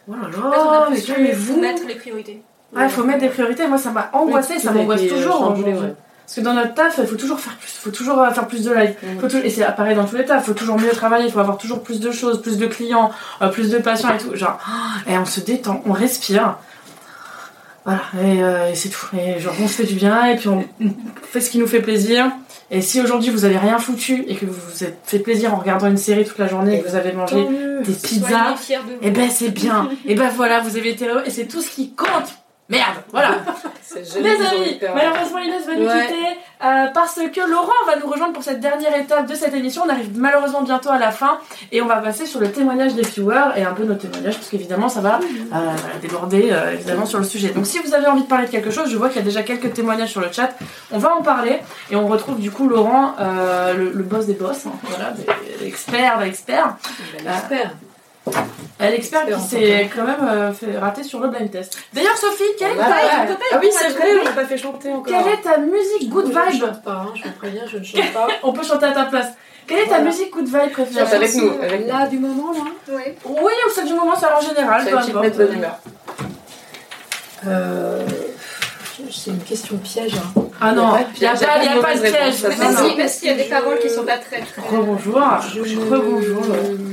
[0.08, 1.60] Oh là mais calmez-vous.
[1.60, 2.42] mettre les priorités.
[2.74, 3.66] Ouais, faut mettre des priorités.
[3.66, 5.56] Moi, ça m'a angoissé, ça m'angoisse euh, toujours.
[5.56, 5.94] ouais.
[6.28, 8.62] Parce que dans notre taf, il faut toujours faire plus, faut toujours euh, faire plus
[8.62, 8.94] de live.
[9.18, 11.38] Faut et c'est pareil dans tous les tafs, il faut toujours mieux travailler, il faut
[11.38, 13.10] avoir toujours plus de choses, plus de clients,
[13.40, 14.36] euh, plus de patients et tout.
[14.36, 14.58] Genre,
[15.06, 16.58] et on se détend, on respire.
[17.88, 19.06] Voilà, et, euh, et c'est tout.
[19.16, 20.62] Et genre, on se fait du bien, et puis on,
[21.22, 22.30] fait ce qui nous fait plaisir.
[22.70, 25.56] Et si aujourd'hui vous avez rien foutu et que vous vous êtes fait plaisir en
[25.56, 27.46] regardant une série toute la journée et que vous avez mangé
[27.86, 28.56] des pizzas,
[29.00, 29.88] et ben c'est bien.
[30.06, 32.36] et ben voilà, vous avez été heureux et c'est tout ce qui compte.
[32.68, 33.30] Merde, voilà.
[33.96, 36.06] Les amis, malheureusement Inès va nous Ouais.
[36.06, 39.82] quitter euh, parce que Laurent va nous rejoindre pour cette dernière étape de cette émission.
[39.86, 41.38] On arrive malheureusement bientôt à la fin
[41.72, 44.48] et on va passer sur le témoignage des viewers et un peu nos témoignages parce
[44.50, 45.18] qu'évidemment ça va
[45.54, 45.58] euh,
[46.02, 47.48] déborder euh, évidemment sur le sujet.
[47.48, 49.24] Donc si vous avez envie de parler de quelque chose, je vois qu'il y a
[49.24, 50.50] déjà quelques témoignages sur le chat.
[50.90, 51.58] On va en parler
[51.90, 55.64] et on retrouve du coup Laurent, euh, le, le boss des boss, hein, voilà, des-
[55.64, 56.76] l'expert d'experts.
[58.80, 61.76] Euh, L'expert qui s'est quand même euh, fait rater sur le blind test.
[61.92, 63.36] D'ailleurs Sophie, quelle est Ah, ta- ouais.
[63.52, 65.04] Ah oui, c'est vrai, on l'a pas fait chanter encore.
[65.12, 67.78] quelle est ta musique good Je ne vibe chante pas, hein, je vous préviens, je
[67.78, 68.28] ne chante pas.
[68.44, 69.28] On peut chanter à ta place.
[69.66, 70.04] Quelle est ta Voilà.
[70.04, 71.04] musique good vibe préférée?
[71.04, 71.86] Chante avec nous, avec nous.
[71.88, 73.16] Là, du moment, là Ouais.
[73.24, 74.84] Oui, ou celle du moment, c'est en général.
[74.84, 75.24] peu Celle qui te importe.
[75.24, 75.78] met de bonne humeur.
[77.46, 78.06] euh,
[79.10, 80.14] C'est une question piège.
[80.16, 80.42] hein.
[80.60, 82.44] Ah non, Il y a il n'y a, pas de a pas de piège.
[82.58, 84.42] Merci, parce qu'il y a des paroles qui sont pas très.
[84.70, 85.20] Rebonjour.
[85.54, 86.42] Je Rebonjour.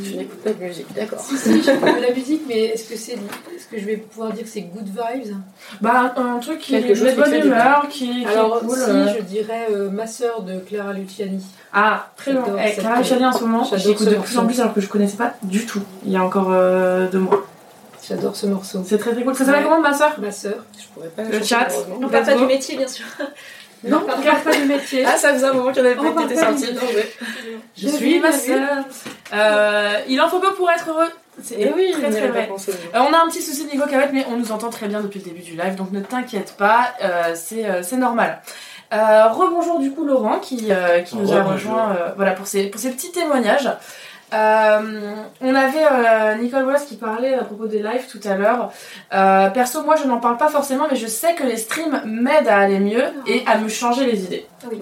[0.04, 1.20] Tu n'écoutes pas de musique, d'accord.
[1.20, 4.32] Si, si, j'écoute de la musique, mais est-ce que c'est, est-ce que je vais pouvoir
[4.34, 5.36] dire que c'est good vibes?
[5.82, 8.78] Bah, un truc qui chose de qui bonne humeur, qui, qui Alors, est cool.
[8.78, 9.08] si, euh.
[9.18, 11.44] je dirais euh, Ma sœur de Clara Luciani.
[11.74, 12.44] Ah, très bien.
[12.64, 15.18] Eh, Clara Luciani en ce moment, j'écoute de plus en plus alors que je connaissais
[15.18, 15.82] pas du tout.
[16.06, 17.46] Il y a encore euh, deux mois.
[18.08, 18.84] J'adore ce morceau.
[18.86, 19.36] C'est très très cool.
[19.36, 19.70] Ça s'appelle Ouais.
[19.70, 20.64] comment ma soeur Ma sœur.
[20.80, 21.68] Je pourrais pas Le chat.
[22.02, 23.06] On parle pas du métier, bien sûr.
[23.84, 25.04] Non, on regarde pas du métier.
[25.06, 26.66] Ah, ça faisait un moment qu'il y en avait pas pas sorti.
[27.78, 28.84] Je suis ma sœur.
[29.34, 31.10] Euh, il en faut peu pour être heureux.
[31.44, 32.48] C'est Et oui, très on n'y très vrai.
[32.48, 32.72] pensé.
[32.72, 35.02] Euh, on a un petit souci de niveau Cavette, mais on nous entend très bien
[35.02, 38.42] depuis le début du live, donc ne t'inquiète pas, euh, c'est euh, normal.
[38.94, 42.68] Euh, Rebonjour du coup Laurent qui, euh, qui nous a rejoint euh, voilà, pour, ses,
[42.68, 43.70] pour ses petits témoignages.
[44.34, 48.72] Euh, on avait euh, Nicole Wallace qui parlait à propos des lives tout à l'heure.
[49.14, 52.48] Euh, perso, moi je n'en parle pas forcément, mais je sais que les streams m'aident
[52.48, 54.46] à aller mieux et à me changer les idées.
[54.70, 54.80] Oui.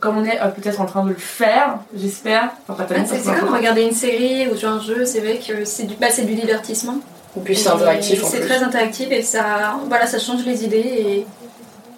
[0.00, 2.50] Comme on est euh, peut-être en train de le faire, j'espère.
[2.68, 5.84] Enfin, Ah, C'est comme regarder une série ou jouer un jeu, c'est vrai que c'est
[5.84, 6.98] du, bah, du divertissement.
[7.36, 10.76] Et puis c'est interactif en C'est très interactif et ça, voilà, ça change les idées
[10.78, 11.26] et,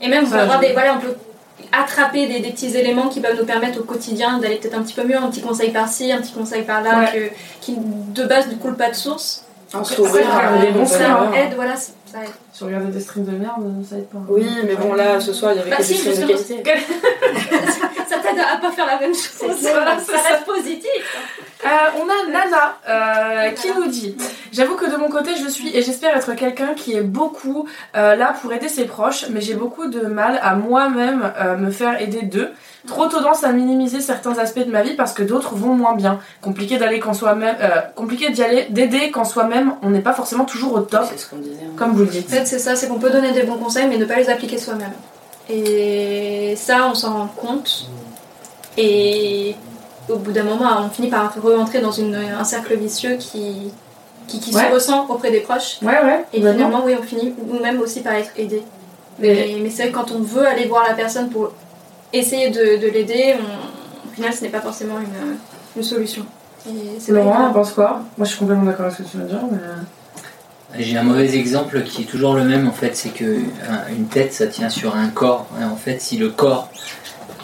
[0.01, 1.15] et même on peut, avoir je- des, voilà, on peut
[1.73, 4.95] attraper des, des petits éléments qui peuvent nous permettre au quotidien d'aller peut-être un petit
[4.95, 7.13] peu mieux, un petit conseil par-ci, un petit conseil par-là, Ouais.
[7.31, 9.45] que- qui de base ne coule pas de source.
[10.65, 11.23] Films, bonheur.
[11.23, 11.33] hein.
[11.37, 11.75] Aide, voilà,
[12.11, 12.31] ça ça aide.
[12.53, 14.19] Si on regardait des streams de merde, ça aide pas.
[14.29, 16.27] Oui, mais bon, là, ce soir, il y avait Bah que si, des films de
[16.27, 16.63] qualité.
[18.09, 19.57] ça t'aide à pas faire la même chose.
[19.61, 20.35] Voilà, ça c'est ça.
[20.35, 21.41] reste positif.
[21.65, 21.69] Euh,
[22.01, 24.17] on a Nana euh, qui nous dit
[24.53, 28.17] J'avoue que de mon côté, je suis et j'espère être quelqu'un qui est beaucoup euh,
[28.17, 32.01] là pour aider ses proches, mais j'ai beaucoup de mal à moi-même euh, me faire
[32.01, 32.51] aider d'eux.
[32.87, 36.19] Trop tendance à minimiser certains aspects de ma vie parce que d'autres vont moins bien.
[36.41, 40.45] Compliqué d'aller quand soi-même, euh, compliqué d'y aller, d'aider quand soi-même on n'est pas forcément
[40.47, 41.57] toujours au top, C'est ce qu'on disait.
[41.63, 41.73] hein.
[41.77, 42.29] comme vous le En dites.
[42.31, 44.57] fait, c'est ça, c'est qu'on peut donner des bons conseils, mais ne pas les appliquer
[44.59, 44.93] soi-même.
[45.51, 47.87] Et ça, on s'en rend compte.
[48.79, 49.55] Et
[50.09, 53.73] au bout d'un moment, on finit par rentrer dans une- un cercle vicieux qui,
[54.27, 54.69] qui, qui Ouais.
[54.69, 55.79] se ressent auprès des proches.
[55.83, 56.25] Ouais, ouais.
[56.33, 58.63] Et finalement, oui, on finit nous-mêmes aussi par être aidés.
[59.19, 61.53] Mais, mais c'est vrai que quand on veut aller voir la personne pour
[62.13, 65.37] essayer de, de l'aider, on- au final, ce n'est pas forcément une,
[65.77, 66.25] une solution.
[66.69, 68.03] Et c'est Laurent, vrai on pense quoi?
[68.19, 69.59] Moi, je suis complètement d'accord avec ce que tu veux dire, mais.
[70.79, 73.25] J'ai un mauvais exemple qui est toujours le même en fait, c'est que
[73.69, 75.47] un- une tête ça tient sur un corps.
[75.61, 76.71] Et en fait, si le corps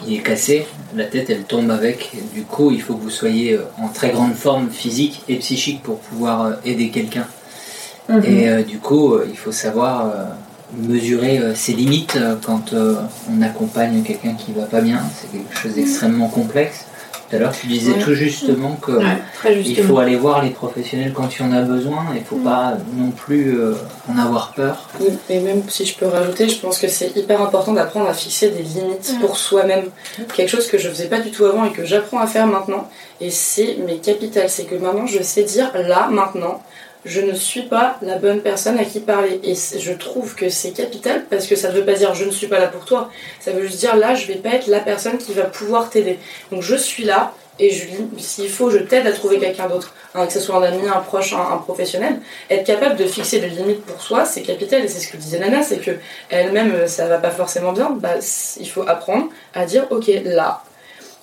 [0.05, 0.65] il est cassé,
[0.95, 2.11] la tête elle tombe avec.
[2.33, 5.83] Du coup, il faut que vous soyez euh, en très grande forme physique et psychique
[5.83, 7.25] pour pouvoir euh, aider quelqu'un.
[8.07, 8.23] Mhm.
[8.23, 10.23] Et euh, du coup, euh, il faut savoir euh,
[10.75, 12.95] mesurer euh, ses limites euh, quand euh,
[13.31, 14.99] on accompagne quelqu'un qui va pas bien.
[15.19, 16.85] C'est quelque chose d'extrêmement complexe.
[17.29, 17.99] Tout à l'heure, tu disais Ouais.
[18.01, 21.61] tout justement que Ouais, il faut aller voir les professionnels quand il y en a
[21.61, 22.05] besoin.
[22.15, 23.73] Il faut pas non plus euh,
[24.09, 24.87] en avoir peur.
[25.29, 28.49] Et même si je peux rajouter, je pense que c'est hyper important d'apprendre à fixer
[28.51, 29.19] des limites Mm.
[29.19, 29.85] pour soi-même.
[30.35, 32.87] Quelque chose que je faisais pas du tout avant et que j'apprends à faire maintenant.
[33.19, 34.49] Et c'est mes capitales.
[34.49, 36.61] C'est que maintenant je sais dire là, maintenant,
[37.07, 39.39] je ne suis pas la bonne personne à qui parler.
[39.43, 42.31] Et je trouve que c'est capital parce que ça ne veut pas dire je ne
[42.31, 43.09] suis pas là pour toi.
[43.39, 46.19] Ça veut juste dire là, je vais pas être la personne qui va pouvoir t'aider.
[46.51, 47.71] Donc je suis là et
[48.17, 49.93] s'il faut, je t'aide à trouver quelqu'un d'autre.
[50.13, 52.19] Hein, que ce soit un ami, un proche, un, un professionnel.
[52.49, 54.83] Être capable de fixer des limites pour soi, c'est capital.
[54.83, 55.91] Et c'est ce que disait Nana, c'est que
[56.29, 57.91] elle-même, euh, ça va pas forcément bien.
[57.91, 58.15] Bah,
[58.59, 60.61] il faut apprendre à dire ok, là,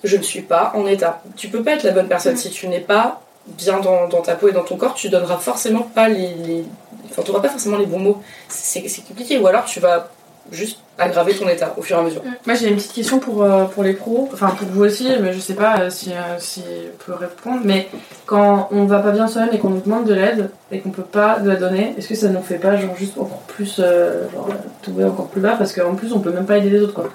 [0.03, 1.21] je ne suis pas en état.
[1.35, 4.35] Tu peux pas être la bonne personne si tu n'es pas bien dans, dans ta
[4.35, 6.63] peau et dans ton corps, tu donneras forcément pas les,
[7.09, 8.21] enfin, tu auras pas forcément les bons mots.
[8.49, 9.37] C'est compliqué.
[9.37, 10.09] Ou alors tu vas
[10.51, 12.21] juste aggraver ton état au fur et à mesure.
[12.45, 15.33] Moi j'ai une petite question pour, euh, pour les pros, enfin pour vous aussi, mais
[15.33, 16.63] je sais pas euh, si, euh, si
[17.05, 17.61] peut répondre.
[17.63, 17.89] Mais
[18.25, 21.03] quand on va pas bien soi-même et qu'on nous demande de l'aide et qu'on peut
[21.03, 24.47] pas la donner, est-ce que ça nous fait pas genre juste encore plus euh, genre,
[24.83, 25.55] tomber encore plus bas?
[25.57, 27.09] Parce qu'en plus on peut même pas aider les autres quoi.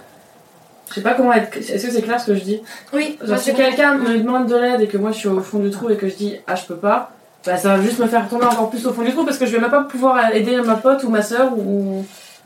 [0.90, 1.56] Je sais pas comment être.
[1.56, 2.60] Est-ce que c'est clair ce que je dis
[2.92, 5.40] Oui, Genre moi, si quelqu'un me demande de l'aide et que moi je suis au
[5.40, 7.12] fond du trou et que je dis ah je peux pas,
[7.46, 9.46] bah ça va juste me faire tomber encore plus au fond du trou parce que
[9.46, 12.04] je vais même pas pouvoir aider ma pote ou ma soeur ou.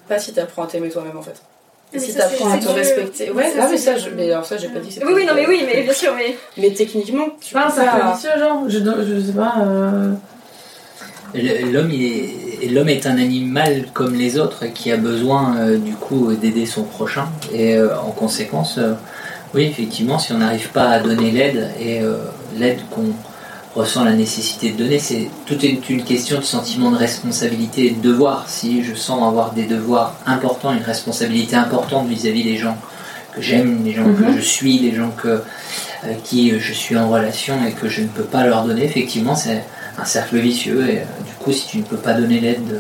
[0.09, 1.41] Pas si t'apprends à t'aimer toi-même en fait.
[1.95, 3.31] Et si ça, t'apprends à te respecter.
[3.31, 4.11] Ouais, Ça, là, mais ça, je...
[4.11, 5.07] mais alors ça, j'ai pas dit que.
[5.07, 6.37] Oui, oui, non, mais oui, mais bien sûr, mais.
[6.59, 9.55] Mais techniquement, tu Pas un peux cercle pas- vicieux genre je, je sais pas.
[11.35, 16.33] L'homme est, l'homme est un animal comme les autres qui a besoin euh, du coup
[16.33, 18.93] d'aider son prochain et euh, en conséquence, euh,
[19.53, 22.01] oui effectivement, si on n'arrive pas à donner l'aide et
[22.57, 23.13] l'aide qu'on
[23.75, 27.91] ressent la nécessité de donner, c'est tout est une question de sentiment de responsabilité et
[27.91, 28.49] de devoir.
[28.49, 32.77] Si je sens avoir des devoirs importants, une responsabilité importante vis-à-vis des gens
[33.35, 34.37] que j'aime, les gens que Mhm.
[34.37, 35.43] je suis, les gens que,
[36.03, 39.35] avec qui je suis en relation et que je ne peux pas leur donner, effectivement,
[39.35, 39.65] c'est
[39.99, 40.89] un cercle vicieux.
[40.89, 42.79] Et euh, du coup, si tu ne peux pas donner l'aide euh,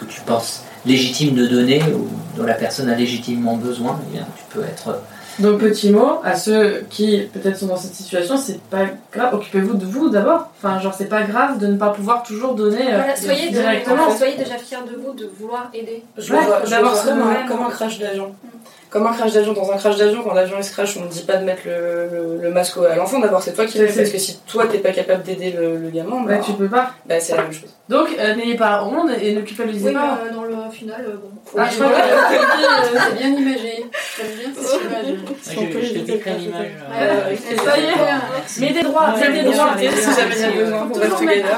[0.00, 4.26] que tu penses légitime de donner ou dont la personne a légitimement besoin, eh bien,
[4.36, 4.88] tu peux être.
[4.88, 4.92] euh,
[5.38, 9.32] Donc petit mot à ceux qui peut-être sont dans cette situation, c'est pas grave.
[9.34, 10.48] Occupez-vous de vous d'abord.
[10.58, 13.54] Enfin genre c'est pas grave de ne pas pouvoir toujours donner euh, Voilà, soyez, de-
[13.54, 14.14] directement.
[14.16, 16.02] soyez déjà fiers de vous de vouloir aider.
[16.18, 18.34] Je Ouais, vois, je le d'abord, vois c'est comme, un, vraiment- comme un crash d'avion.
[18.92, 19.52] Comme un crash d'avion.
[19.54, 21.62] Dans un crash d'avion, quand l'avion il se crash, on ne dit pas de mettre
[21.64, 23.18] le, le, le masque à l'enfant.
[23.20, 24.00] D'abord, c'est toi qui le fais.
[24.02, 26.68] Parce que si toi t'es pas capable d'aider le, le gamin, bah, Ouais, tu peux
[26.68, 26.90] pas.
[27.06, 27.70] bah, c'est la même chose.
[27.88, 30.18] Donc euh, n'ayez pas honte et ne culpabilisez Oui, pas.
[30.24, 31.30] mais euh, dans le final, euh, bon.
[31.58, 31.96] Ah, je crois que
[32.96, 33.84] euh, C'est bien imagé.
[34.16, 35.18] J'aime bien cette image.
[35.42, 36.52] Si on peut d'avion.
[36.54, 38.60] Euh, Ouais, ça y est.
[38.60, 39.70] Mais des droits, c'est des bien droits.
[39.78, 41.56] si jamais il y a besoin, on va Toujours together.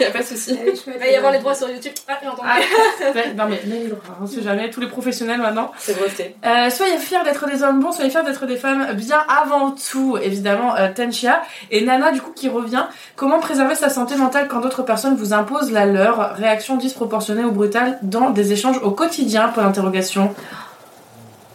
[0.00, 0.58] Il a pas de souci.
[0.86, 1.92] Il va y avoir les droits sur YouTube.
[2.08, 2.48] Ah, j'ai entendu.
[2.50, 2.58] Ah,
[3.36, 5.70] non mais mais des droits, on sait jamais, tous les professionnels maintenant.
[5.78, 6.34] C'est breveté.
[6.76, 10.76] Soyez fiers d'être des hommes bons, soyez fiers d'être des femmes bien avant tout, évidemment,
[10.76, 11.40] euh, Tenchia.
[11.70, 12.84] Et Nana, du coup, qui revient.
[13.16, 16.34] Comment préserver sa santé mentale quand d'autres personnes vous imposent la leur?
[16.36, 19.48] Réaction disproportionnée ou brutale dans des échanges au quotidien?
[19.48, 20.34] Pour l'interrogation.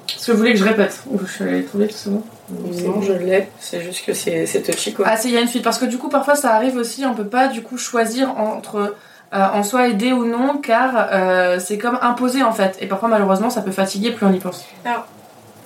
[0.10, 1.04] Est-ce que vous voulez que je répète?
[1.12, 2.24] Ou je suis allée trouver tout bon?
[2.50, 3.48] Non, je l'ai.
[3.60, 5.06] C'est juste que c'est touchy quoi.
[5.08, 5.64] Ah, c'est il y a une suite.
[5.64, 8.96] Parce que du coup, parfois, ça arrive aussi, on peut pas du coup choisir entre
[9.34, 12.78] euh, en soi aider ou non, car euh, c'est comme imposé en fait.
[12.82, 14.66] Et parfois, malheureusement, ça peut fatiguer plus on y pense.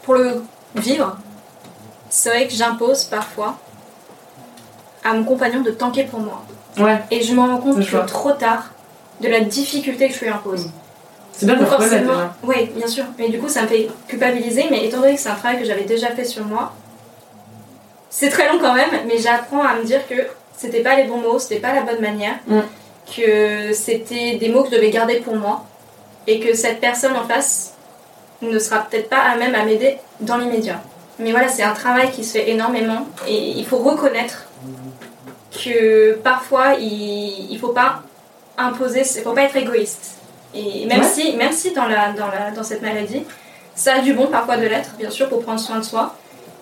[0.04, 0.44] Pour le
[0.76, 1.18] vivre,
[2.10, 3.56] c'est vrai que j'impose parfois
[5.04, 6.44] à mon compagnon de tanker pour moi.
[6.78, 8.72] Ouais, Et je me rends compte que trop tard
[9.22, 10.70] de la difficulté que je lui impose.
[11.32, 12.14] c'est bien de forcément,
[12.44, 13.06] oui, bien sûr.
[13.18, 14.66] Mais du coup, ça me fait culpabiliser.
[14.70, 16.74] Mais étant donné que c'est un travail que j'avais déjà fait sur moi,
[18.10, 18.90] c'est très long quand même.
[19.08, 20.16] Mais j'apprends à me dire que
[20.58, 22.60] c'était pas les bons mots, c'était pas la bonne manière, Mm.
[23.16, 25.66] Que c'était des mots que je devais garder pour moi,
[26.28, 27.74] et que cette personne en face
[28.42, 30.82] ne sera peut-être pas à même à m'aider dans l'immédiat.
[31.20, 34.46] Mais voilà, c'est un travail qui se fait énormément, et il faut reconnaître
[35.64, 38.02] que parfois il, il faut pas
[38.58, 40.16] imposer, il faut pas être égoïste.
[40.54, 41.08] Et même Ouais.
[41.08, 43.24] si, même si dans, la, dans, la, dans cette maladie,
[43.76, 46.16] ça a du bon parfois de l'être, bien sûr, pour prendre soin de soi,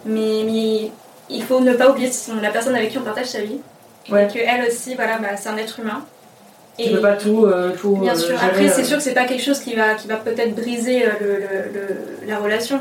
[0.06, 0.91] mais, mais
[1.30, 2.11] il faut ne pas oublier
[2.41, 3.60] la personne avec qui on partage sa vie,
[4.10, 4.26] Ouais.
[4.26, 6.03] et qu'elle aussi, voilà, bah, c'est un être humain.
[6.78, 8.30] Tu peux pas tout, euh, tout Bien euh, sûr.
[8.30, 8.86] gérer, Après, c'est euh.
[8.86, 11.72] sûr que c'est pas quelque chose qui va, qui va peut-être briser euh, le, le-
[11.74, 12.80] le- la relation.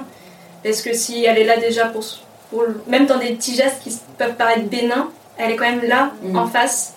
[0.65, 2.05] Parce que si elle est là déjà pour,
[2.87, 6.37] même dans des petits gestes qui peuvent paraître bénins, elle est quand même là Mhm.
[6.39, 6.95] en face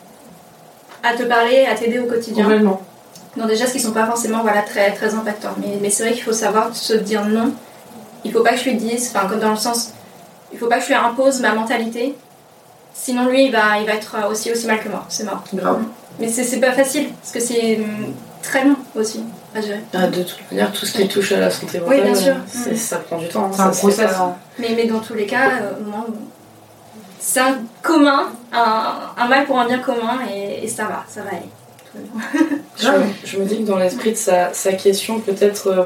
[1.03, 2.43] à te parler, à t'aider au quotidien.
[2.45, 2.81] Complètement.
[3.35, 5.55] Dans des gestes qui sont pas forcément voilà, très, très impactants.
[5.57, 7.51] Mais, mais c'est vrai qu'il faut savoir se dire non.
[8.23, 9.93] Il faut pas que je lui dise, enfin, comme dans le sens,
[10.53, 12.15] il faut pas que je lui impose ma mentalité.
[12.97, 15.05] Sinon, lui, il va, il va être aussi, aussi mal que moi.
[15.09, 15.43] C'est mort.
[15.53, 15.83] Grave.
[16.19, 19.21] Mais c'est c'est pas facile, parce que c'est hum, très long aussi
[19.53, 19.81] à gérer.
[19.93, 22.35] Ah, de toute manière, tout ce qui touche à la santé Oui, bien mentale, sûr.
[22.47, 22.75] c'est- Mm.
[22.77, 23.45] ça prend du temps.
[23.45, 24.11] hein, C'est un process.
[24.13, 26.05] pas- Mais, mais dans tous les cas, euh, moi,
[27.19, 31.21] c'est un commun, un, un mal pour un bien commun, et, et ça va, ça
[31.21, 31.49] va aller.
[33.25, 35.83] Je me dis que dans l'esprit de sa, sa question, peut-être euh,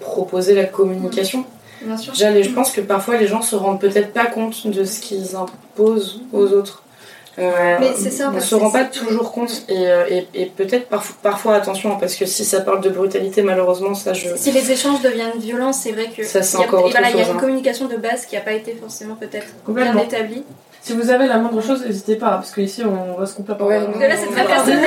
[0.00, 1.44] proposer la communication.
[1.82, 2.12] Bien sûr.
[2.12, 5.00] Déjà, les- je pense que parfois les gens se rendent peut-être pas compte de ce
[5.00, 6.82] qu'ils imposent aux autres.
[7.38, 10.46] Euh, Mais c'est ça, on parce se rend pas toujours compte et, euh, et, et
[10.46, 14.50] peut-être parfois, parfois attention parce que si ça parle de brutalité malheureusement ça je Si
[14.50, 16.92] les échanges deviennent violents, c'est vrai que Ça, c'est il y a, encore et autre
[16.92, 17.40] voilà, il y a une hein.
[17.40, 20.42] communication de base qui n'a pas été forcément peut-être bien établie.
[20.82, 23.58] Si vous avez la moindre chose, n'hésitez pas, parce qu'ici on va se couper la
[23.58, 23.90] parole.
[23.98, 24.80] Ouais, là, c'est très Non, personnel.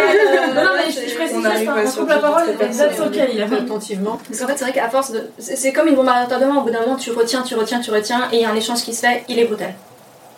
[0.55, 2.43] Non, non, mais là, je, je précise On arrive à on sur coupe la parole,
[2.57, 3.19] that's ok.
[3.31, 4.19] il y a pas- attentivement.
[4.27, 5.29] Parce qu'en fait, c'est vrai qu'à force de.
[5.37, 7.91] C'est comme une bombe à retardement, au bout d'un moment, tu retiens, tu retiens, tu
[7.91, 9.75] retiens, et il y a un échange qui se fait, il est brutal.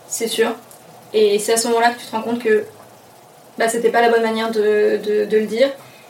[0.09, 0.49] C'est sûr.
[1.13, 2.65] Et c'est à ce moment-là que tu te rends compte que
[3.57, 5.69] bah, c'était pas la bonne manière de, de, de le dire.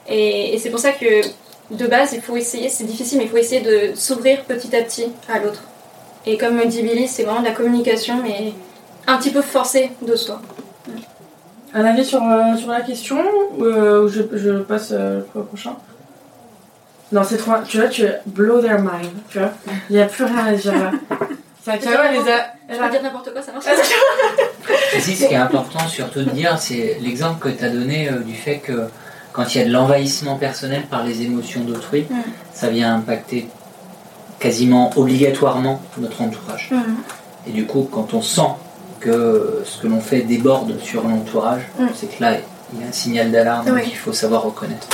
[0.10, 1.22] Et, et c'est pour ça que,
[1.70, 4.82] de base, il faut essayer, c'est difficile, mais il faut essayer de s'ouvrir petit à
[4.82, 5.62] petit à l'autre.
[6.26, 8.54] Et comme dit Billy, c'est vraiment de la communication, mais
[9.07, 10.41] un petit peu forcée de soi.
[11.73, 13.18] Un avis sur, euh, sur la question
[13.57, 15.76] ou euh, je, je passe euh, au prochain?
[17.11, 17.52] Non, c'est trop.
[17.68, 19.11] Tu vois, tu blow their mind.
[19.30, 19.52] Tu vois
[19.90, 20.91] Il n'y a plus rien à dire là.
[21.64, 22.45] Ça, tu vois, elle les a.
[22.69, 23.65] Je dire n'importe quoi, ça marche.
[24.95, 28.19] Ici, ce qui est important surtout de dire, c'est l'exemple que tu as donné euh,
[28.19, 28.88] du fait que
[29.34, 32.15] quand il y a de l'envahissement personnel par les émotions d'autrui, Mm.
[32.53, 33.49] ça vient impacter
[34.40, 36.69] quasiment obligatoirement notre entourage.
[36.72, 36.95] Mhm.
[37.48, 38.41] Et du coup, quand on sent
[39.00, 41.88] que ce que l'on fait déborde sur l'entourage, Mm.
[41.96, 42.34] c'est que là,
[42.74, 43.84] il y a un signal d'alarme Oui.
[43.84, 44.88] qu'il faut savoir reconnaître.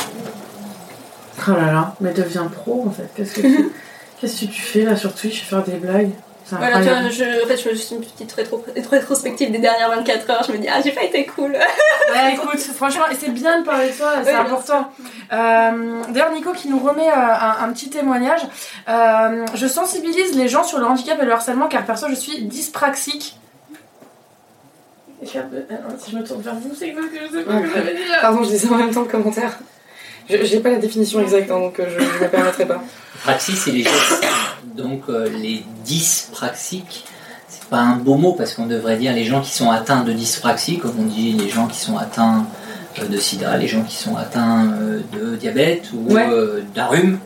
[1.48, 3.10] Oh là là, mais deviens pro en fait.
[3.16, 3.70] Qu'est-ce que tu,
[4.22, 6.12] qu'est-ce que tu fais là sur Twitch Faire des blagues?
[6.44, 9.60] C'est Voilà, tu vois, je, en fait, je fais juste une petite rétro- rétrospective des
[9.60, 10.44] dernières 24 heures.
[10.46, 11.54] Je me dis, ah, j'ai pas été cool.
[12.14, 14.90] Ouais, écoute, franchement, et c'est bien de parler de toi, c'est Oui, important.
[15.32, 18.42] Euh, D'ailleurs, Nico qui nous remet euh, un, un petit témoignage.
[18.90, 22.42] Euh, je sensibilise les gens sur le handicap et le harcèlement car perso, je suis
[22.44, 23.38] dyspraxique.
[25.22, 27.60] Et je- euh, Si je me tourne vers vous, c'est que je sais pas ce
[27.64, 28.22] que.
[28.22, 29.58] Pardon, je disais en même temps le commentaire.
[30.30, 32.82] Je j'ai pas la définition exacte, hein, donc euh, je ne me permettrai pas.
[33.24, 34.24] Praxis, c'est les gestes.
[34.76, 37.06] Donc, euh, les dyspraxiques,
[37.48, 40.12] c'est pas un beau mot parce qu'on devrait dire les gens qui sont atteints de
[40.14, 42.46] dyspraxie, comme on dit les gens qui sont atteints
[43.00, 46.28] euh, de sida, les gens qui sont atteints euh, de diabète ou Ouais.
[46.30, 47.20] euh, d'un rhume.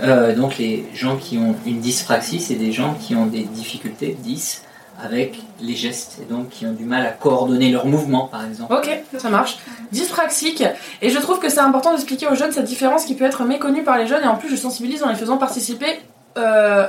[0.00, 4.16] Euh, donc, les gens qui ont une dyspraxie, c'est des gens qui ont des difficultés,
[4.20, 4.62] 10,
[5.04, 8.72] avec les gestes et donc qui ont du mal à coordonner leurs mouvements, par exemple.
[8.72, 9.58] Ok, ça marche.
[9.92, 10.64] Dyspraxique.
[11.02, 13.82] Et je trouve que c'est important d'expliquer aux jeunes cette différence qui peut être méconnue
[13.84, 14.24] par les jeunes.
[14.24, 16.00] Et en plus, je sensibilise en les faisant participer,
[16.38, 16.86] euh,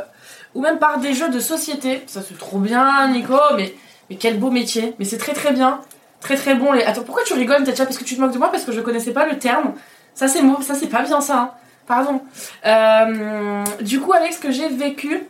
[0.53, 2.03] ou même par des jeux de société.
[2.07, 3.35] Ça, c'est trop bien, Nico.
[3.57, 3.75] Mais,
[4.09, 4.95] mais quel beau métier.
[4.99, 5.81] Mais c'est très très bien.
[6.21, 6.71] Très très bon.
[6.71, 8.49] Attends, pourquoi tu rigoles, Tacha Parce que tu te moques de moi?
[8.51, 9.73] Parce que je connaissais pas le terme.
[10.13, 10.39] Ça, c'est.
[10.61, 11.37] Ça, c'est pas bien, ça.
[11.37, 11.51] hein.
[11.87, 12.21] Pardon.
[12.65, 15.27] Euh, du coup, ce que j'ai vécu,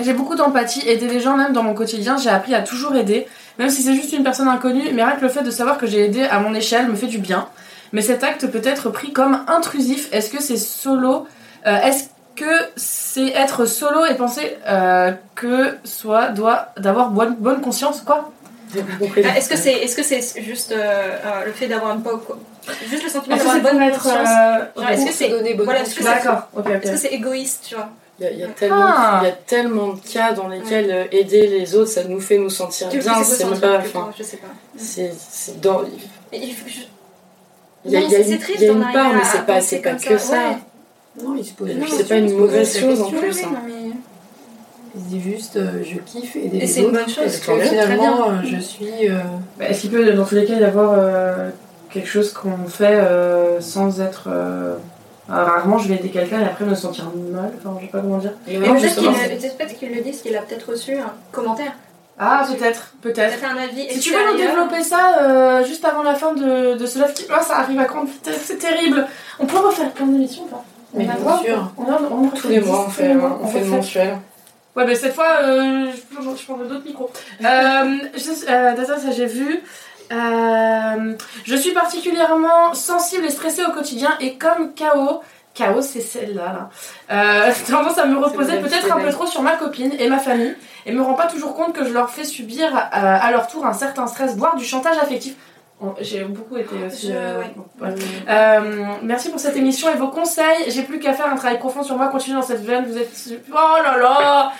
[0.00, 0.88] j'ai beaucoup d'empathie.
[0.88, 3.26] Aider les gens, même dans mon quotidien, j'ai appris à toujours aider.
[3.58, 5.86] Même si c'est juste une personne inconnue, mais rien que le fait de savoir que
[5.86, 7.46] j'ai aidé à mon échelle me fait du bien.
[7.92, 10.08] Mais cet acte peut être pris comme intrusif.
[10.12, 11.26] Est-ce que c'est solo
[11.66, 12.04] euh, Est-ce
[12.34, 12.44] que
[12.74, 18.32] c'est être solo et penser euh, que soit doit d'avoir bonne, bonne conscience quoi?
[18.76, 22.18] Ah, Est-ce que c'est est -ce c'est juste euh, euh, le fait d'avoir une bonne.
[22.90, 24.28] Juste le sentiment Est-ce que d'avoir c'est une bonne pour être conscience?
[24.76, 27.74] euh, Est-ce que c'est voilà, est-ce que c'est D'accord, ok, est-ce que c'est égoïste, tu
[27.76, 27.90] vois?
[28.20, 29.20] Il y, y Ah.
[29.22, 32.38] il y a tellement de cas dans lesquels euh, aider les autres, ça nous fait
[32.38, 33.22] nous sentir Tu- bien.
[33.24, 33.78] C'est même pas.
[33.78, 34.46] Enfin, Je sais pas.
[34.76, 35.80] c'est c'est dans.
[36.30, 36.76] Mais il faut que je-
[37.86, 39.12] Il y a, Non, il y a c'est une, triste il y a une part,
[39.12, 41.22] mais c'est pas, c'est pas que ça, ouais.
[41.22, 43.42] Non, il se pose c'est pas une mauvaise chose en plus.
[43.44, 43.50] hein.
[44.96, 46.98] Il se dit juste, euh, je kiffe aider Et les c'est une autres.
[47.00, 49.08] bonne chose, Parce que finalement, euh, je suis.
[49.10, 49.18] euh,
[49.58, 51.50] Bah, Est-ce qu'il peut dans tous les cas y avoir euh,
[51.90, 54.28] quelque chose qu'on fait euh, sans être
[55.30, 58.00] euh, rarement je vais aider quelqu'un et après me sentir mal enfin je sais pas
[58.00, 59.08] comment dire Et non, peut-être qu'il
[59.78, 61.72] qu'il le parce qu'il a peut-être reçu un commentaire.
[62.18, 66.02] ah peut-être peut-être Peut-être un avis si tu veux nous développer ça euh, juste avant
[66.02, 69.06] la fin de, de ce live qui- oh, ça arrive à grande vitesse c'est terrible
[69.38, 70.62] on peut refaire plein d'émissions pas
[70.94, 71.72] Mais bien sûr.
[71.78, 74.18] on a- on tous les mois, on fait, on fait le mensuel.
[74.76, 77.08] Ouais, mais cette fois, euh, je, je prendrai d'autres micros.
[77.44, 79.60] Euh, euh, ça j'ai vu.
[80.12, 81.14] Euh,
[81.44, 85.22] je suis particulièrement sensible et stressée au quotidien et comme KO,
[85.56, 86.70] KO c'est celle-là, là,
[87.10, 90.54] euh, tendance à me reposer peut-être un peu trop sur ma copine et ma famille
[90.86, 93.64] et me rends pas toujours compte que je leur fais subir euh, à leur tour
[93.64, 95.34] un certain stress, voire du chantage affectif.
[95.80, 97.08] Bon, J'ai beaucoup été aussi.
[97.08, 97.52] Je- ouais.
[97.56, 97.94] bon, ouais.
[98.28, 100.64] Euh, merci pour cette émission et vos conseils.
[100.68, 102.06] J'ai plus qu'à faire un travail profond sur moi.
[102.08, 102.84] Continuez dans cette veine.
[102.86, 103.10] Vous êtes.
[103.52, 104.52] Oh là là!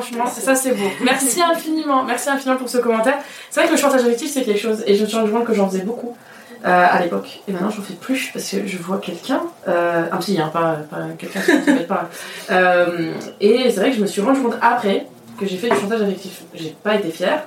[0.00, 0.86] Franchement, ça c'est beau.
[1.02, 3.18] Merci infiniment, merci infiniment pour ce commentaire.
[3.50, 5.44] C'est vrai que le chantage affectif c'est quelque chose, et je me suis rendu compte
[5.44, 6.16] que j'en faisais beaucoup
[6.64, 7.40] euh, à l'époque.
[7.48, 10.76] Et maintenant j'en fais plus parce que je vois quelqu'un, euh, un psy, hein, pas,
[10.88, 12.08] pas quelqu'un qui ne pas.
[12.52, 15.06] Euh, et c'est vrai que je me suis rendu compte après
[15.40, 16.42] que j'ai fait du chantage affectif.
[16.54, 17.42] J'ai pas été fière,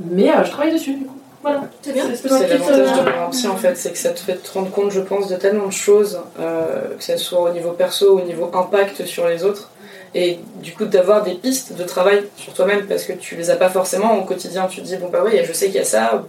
[0.00, 1.12] mais euh, je travaille dessus du coup.
[1.42, 1.60] Voilà.
[1.82, 2.02] C'est bien.
[2.12, 4.90] C'est l'avantage de devenir psy en fait, c'est que ça te fait te rendre compte,
[4.90, 8.24] je pense, de tellement de choses, euh, que ce soit au niveau perso ou au
[8.24, 9.70] niveau impact sur les autres,
[10.16, 13.56] et du coup d'avoir des pistes de travail sur toi-même parce que tu les as
[13.56, 14.66] pas forcément au quotidien.
[14.66, 16.24] Tu te dis bon bah oui, je sais qu'il y a ça,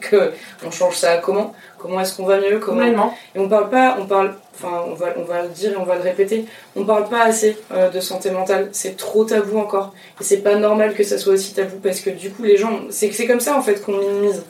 [0.00, 0.32] que
[0.64, 3.14] on change ça comment, comment est-ce qu'on va mieux, comment.
[3.34, 5.84] Et on parle pas, on parle, enfin on va, on va le dire et on
[5.84, 9.92] va le répéter, on parle pas assez euh, de santé mentale, c'est trop tabou encore.
[10.18, 12.80] Et c'est pas normal que ça soit aussi tabou parce que du coup les gens,
[12.88, 14.42] c'est c'est comme ça en fait qu'on minimise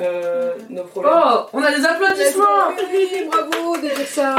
[0.00, 1.12] euh, nos problèmes.
[1.14, 4.36] Oh, on a des applaudissements Oui, bravo dire ça.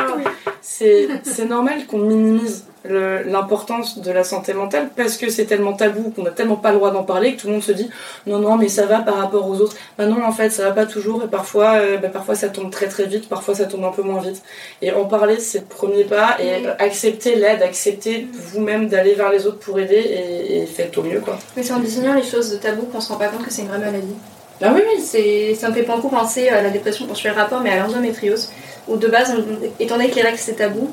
[0.59, 6.11] C'est c'est normal qu'on minimise l'importance de la santé mentale parce que c'est tellement tabou
[6.15, 7.89] qu'on n'a tellement pas le droit d'en parler que tout le monde se dit
[8.27, 9.75] non non mais ça va par rapport aux autres.
[9.97, 12.71] Bah non en fait ça va pas toujours et parfois euh, bah, parfois ça tombe
[12.71, 14.41] très très vite, parfois ça tombe un peu moins vite.
[14.81, 19.45] Et en parler c'est le premier pas et accepter l'aide, accepter vous-même d'aller vers les
[19.47, 21.37] autres pour aider et, et faites au mieux quoi.
[21.55, 23.61] Mais c'est en désignant les choses de tabou qu'on se rend pas compte que c'est
[23.63, 24.15] une vraie maladie.
[24.61, 27.29] Ah oui oui C'est, ça me fait beaucoup penser à la dépression quand je fais
[27.29, 28.49] le rapport, mais à l'endométriose,
[28.87, 30.89] où de base, on- étant donné que les règles c'est tabou,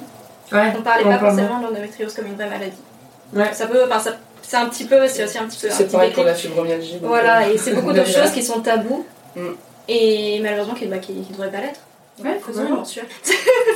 [0.52, 2.76] Ouais, on parlait pas forcément de l'endométriose comme une vraie maladie.
[3.34, 3.52] Ouais.
[3.52, 4.10] Ça peut, enfin, ça,
[4.42, 5.68] c'est un petit peu, c'est aussi un petit peu.
[5.72, 6.98] c'est pareil pour la fibromyalgie.
[7.02, 9.40] Voilà, euh, et c'est beaucoup de choses qui sont tabous, Mm.
[9.88, 11.80] et malheureusement qui ne devraient pas l'être.
[12.22, 13.06] Ouais, faisons une mensuelle.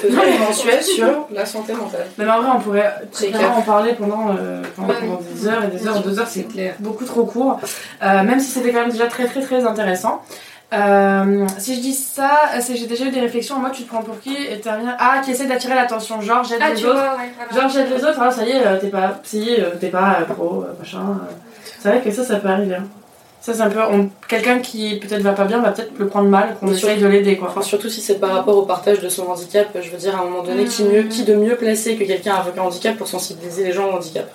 [0.02, 2.06] Faisons une mensuelle sur la santé mentale.
[2.18, 5.64] Mais en vrai, on pourrait très en parler pendant, euh, pendant, Ouais, pendant des heures
[5.64, 6.02] et des heures.
[6.02, 6.74] Deux heures, c'est clair.
[6.78, 7.58] beaucoup trop court.
[8.02, 10.20] Euh, même si c'était quand même déjà très très très intéressant.
[10.72, 12.30] Euh, si je dis ça,
[12.60, 14.60] c'est que j'ai déjà eu des réflexions en mode tu te prends pour qui et.
[14.98, 16.94] Ah, qui essaie d'attirer l'attention, genre j'aide Ah, les autres.
[16.94, 17.62] vois, ouais, voilà.
[17.62, 20.18] Genre j'aide les autres, ah, ça y est, euh, t'es pas psy, euh, t'es pas
[20.20, 20.98] euh, pro, euh, machin.
[20.98, 21.32] euh.
[21.80, 22.74] C'est vrai que ça, ça peut arriver.
[22.74, 22.84] hein.
[23.40, 23.80] Ça, c'est un peu.
[23.80, 27.06] on- Quelqu'un qui peut-être va pas bien va peut-être le prendre mal, qu'on essaye de
[27.06, 27.48] l'aider quoi.
[27.48, 30.22] Enfin, surtout si c'est par rapport au partage de son handicap, je veux dire, à
[30.22, 33.06] un moment donné, qui, mieux, qui de mieux placé que quelqu'un avec un handicap pour
[33.06, 34.28] sensibiliser les gens au handicap?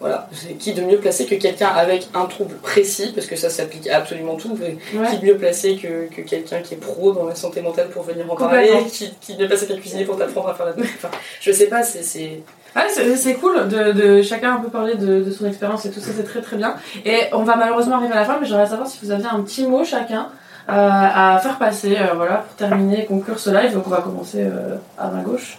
[0.00, 3.50] Voilà, c'est qui de mieux placé que quelqu'un avec un trouble précis, parce que ça
[3.50, 5.06] s'applique à absolument tout, mais Ouais.
[5.10, 8.02] qui de mieux placé que, que quelqu'un qui est pro dans la santé mentale pour
[8.04, 10.72] venir en parler, qui, qui de mieux placé qu'un cuisinier pour t'apprendre à faire la
[10.72, 11.10] enfin,
[11.40, 12.02] Je sais pas, c'est.
[12.02, 12.40] c'est-
[12.76, 15.98] Ouais, c'est cool de, de chacun un peu parler de, de son expérience et tout
[16.00, 16.76] ça, c'est très très bien.
[17.04, 19.42] Et on va malheureusement arriver à la fin, mais j'aimerais savoir si vous aviez un
[19.42, 20.28] petit mot chacun
[20.68, 23.74] euh, à faire passer, euh, voilà, pour terminer, conclure ce live.
[23.74, 25.58] Donc on va commencer euh, à ma gauche.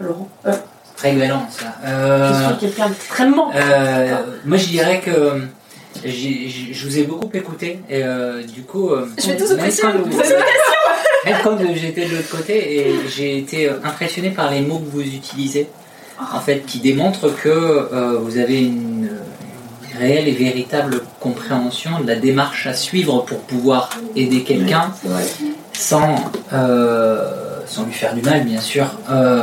[0.00, 0.28] Laurent.
[0.92, 1.64] Euh, Très galant ça.
[1.84, 3.50] je Euh, suis quelqu'un d'extrêmement.
[3.54, 4.14] Euh,
[4.44, 5.42] moi, je dirais que
[6.04, 9.50] j'ai- je vous ai beaucoup écouté et euh, du coup, euh, Je vais tous vous
[9.56, 10.18] même presser, quand, vous
[11.24, 14.90] même quand j'étais de l'autre côté, et j'ai été euh, impressionné par les mots que
[14.90, 15.68] vous utilisez,
[16.32, 19.08] en fait, qui démontrent que euh, vous avez une,
[19.98, 24.90] réelle et véritable compréhension de la démarche à suivre pour pouvoir aider quelqu'un
[25.74, 26.14] sans,
[26.54, 27.28] euh,
[27.66, 28.86] sans lui faire du mal, bien sûr.
[29.10, 29.42] Euh,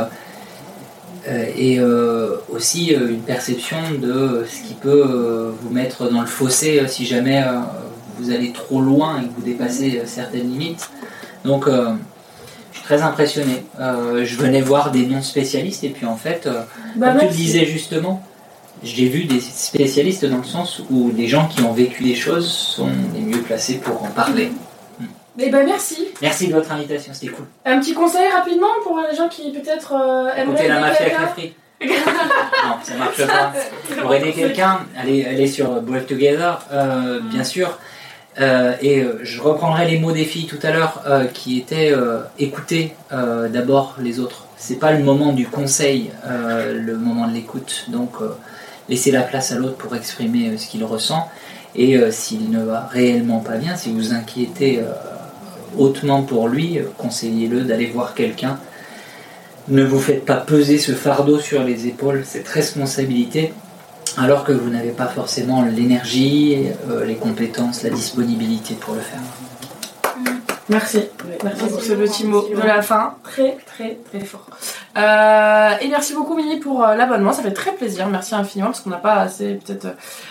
[1.26, 6.26] et euh, aussi euh, une perception de ce qui peut euh, vous mettre dans le
[6.26, 7.60] fossé euh, si jamais euh,
[8.18, 10.90] vous allez trop loin et que vous dépassez euh, certaines limites.
[11.44, 11.92] Donc, euh,
[12.72, 13.64] je suis très impressionné.
[13.78, 16.62] Euh, je venais voir des non-spécialistes et puis en fait, euh,
[16.96, 18.22] Bah, comme tu le disais justement,
[18.82, 22.48] j'ai vu des spécialistes dans le sens où les gens qui ont vécu des choses
[22.48, 24.50] sont les mieux placés pour en parler.
[25.38, 26.08] Eh ben merci.
[26.20, 27.46] Merci de votre invitation, c'était cool.
[27.64, 31.06] Un petit conseil rapidement pour les gens qui peut-être euh, aimeraient Écoutez la aider mafia
[31.06, 31.54] avec la frite.
[31.82, 33.52] non, ça marche pas.
[34.02, 37.78] Pour aider quelqu'un, allez, allez sur Brave Together, euh, bien sûr.
[38.38, 41.02] Euh, et euh, je reprendrai les mots des filles tout à l'heure
[41.32, 41.94] qui étaient
[42.38, 44.46] écouter d'abord les autres.
[44.56, 47.86] C'est pas le moment du conseil, le moment de l'écoute.
[47.88, 48.12] Donc
[48.88, 51.28] laissez la place à l'autre pour exprimer ce qu'il ressent.
[51.74, 54.82] Et s'il ne va réellement pas bien, si vous inquiétez
[55.78, 58.58] hautement pour lui, euh, conseillez-le d'aller voir quelqu'un
[59.70, 63.52] ne vous faites pas peser ce fardeau sur les épaules, cette responsabilité,
[64.18, 69.20] alors que vous n'avez pas forcément l'énergie, euh, les compétences, la disponibilité pour le faire.
[70.68, 71.02] Merci.
[71.42, 73.14] Merci pour ce petit mot de la fin.
[73.24, 74.46] Très, très, très fort.
[74.96, 77.32] Euh, et merci beaucoup, Mini, pour l'abonnement.
[77.32, 78.06] Ça fait très plaisir.
[78.08, 79.88] Merci infiniment, parce qu'on n'a pas assez, peut-être,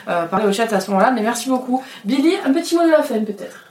[0.08, 1.12] euh, parlé au chat à ce moment-là.
[1.12, 1.84] Mais merci beaucoup.
[2.06, 3.69] Billy, un petit mot de la fin, peut-être.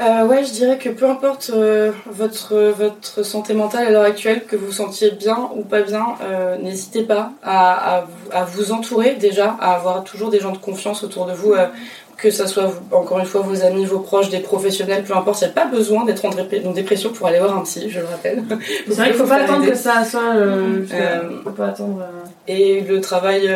[0.00, 4.44] Euh, ouais, je dirais que peu importe euh, votre, votre santé mentale à l'heure actuelle,
[4.46, 8.44] que vous vous sentiez bien ou pas bien, euh, n'hésitez pas à, à, vous- à
[8.44, 11.66] vous entourer déjà, à avoir toujours des gens de confiance autour de vous, euh,
[12.16, 15.42] que ce soit encore une fois vos amis, vos proches, des professionnels, peu importe.
[15.42, 18.06] Il n'y a pas besoin d'être en, dépression pour aller voir un psy, je le
[18.06, 18.44] rappelle.
[18.88, 20.34] C'est vrai qu'il faut Vous pas faire attendre que ça soit.
[21.44, 22.02] Faut pas attendre.
[22.48, 23.50] Et le travail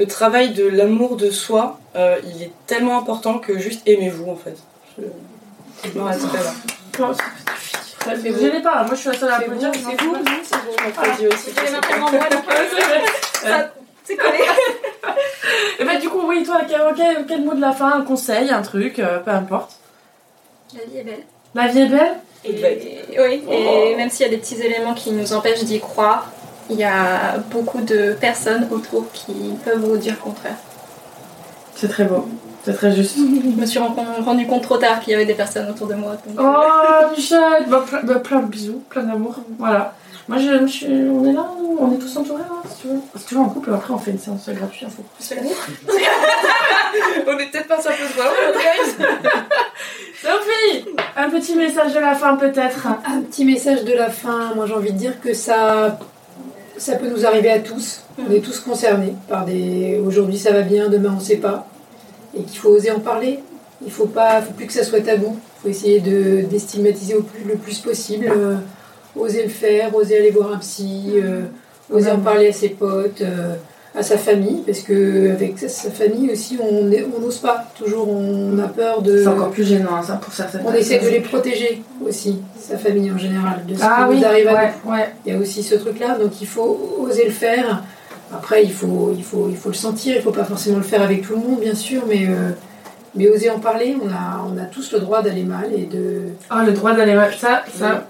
[0.00, 4.36] le travail de l'amour de soi, euh, il est tellement important que juste aimez-vous en
[4.36, 4.56] fait.
[4.98, 5.04] Je,
[5.84, 6.12] là.
[8.06, 9.70] Je gênez pas, moi je suis la seule à C'est applaudir.
[9.74, 11.50] c'est vous, c'est vous, je m'applaudis aussi.
[11.72, 13.70] Mains tellement moites que ça-
[14.04, 14.38] c'est collé.
[15.78, 18.50] Et bah du coup, oui, toi, quel, quel- quel mot de la fin, un conseil,
[18.50, 19.72] un truc, euh, peu importe.
[20.74, 21.24] La vie est belle.
[21.54, 25.10] La vie est belle Et, oui, et même s'il y a des petits éléments qui
[25.12, 26.30] nous empêchent d'y croire,
[26.70, 29.32] il y a beaucoup de personnes autour qui
[29.64, 30.56] peuvent vous dire le contraire.
[31.74, 32.26] C'est très beau,
[32.64, 33.16] c'est très juste.
[33.18, 35.94] Je me suis ren- rendu compte trop tard qu'il y avait des personnes autour de
[35.94, 36.16] moi.
[36.26, 39.36] donc- Oh, Michel bah, plein, bah, plein de bisous, plein d'amour.
[39.58, 39.94] Voilà.
[40.28, 41.44] Moi, je, je suis, on est là,
[41.80, 43.00] on est tous entourés, hein, si tu veux.
[43.16, 44.88] Si tu veux, en couple, après, on fait une séance gratuite.
[44.88, 45.02] Info.
[47.26, 48.24] On est peut-être pas sur le point.
[50.22, 50.84] Sophie
[51.16, 52.86] Un petit message de la fin, peut-être.
[53.06, 55.98] Un petit message de la fin, moi j'ai envie de dire que ça,
[56.76, 58.02] ça peut nous arriver à tous.
[58.18, 60.00] On est tous concernés par des.
[60.04, 61.66] Aujourd'hui ça va bien, demain on sait pas.
[62.36, 63.40] Et qu'il faut oser en parler.
[63.84, 65.36] Il faut pas, faut plus que ça soit tabou.
[65.38, 67.14] Il faut essayer de déstigmatiser
[67.46, 68.26] le plus possible.
[68.30, 68.56] euh,
[69.16, 71.42] oser le faire, oser aller voir un psy, euh,
[71.92, 73.54] oser en parler à ses potes, euh,
[73.92, 76.84] à sa famille, parce que avec sa, famille aussi on
[77.20, 77.64] n'ose pas.
[77.76, 79.18] Toujours on a peur de.
[79.22, 82.78] C'est encore plus gênant, hein, ça, pour certaines On essaie de les protéger aussi, sa
[82.78, 84.92] famille en général, de ce Ah qui oui, nous arrive à ouais, nous.
[84.92, 85.08] ouais.
[85.26, 87.82] Il y a aussi ce truc-là, donc il faut oser le faire.
[88.32, 91.02] Après, il faut, il faut, il faut le sentir, il faut pas forcément le faire
[91.02, 92.50] avec tout le monde, bien sûr, mais, euh,
[93.16, 93.96] mais oser en parler.
[94.02, 96.22] On a, on a tous le droit d'aller mal et de.
[96.48, 97.16] Ah, le droit d'aller.
[97.16, 98.06] ouais, Ça, ça,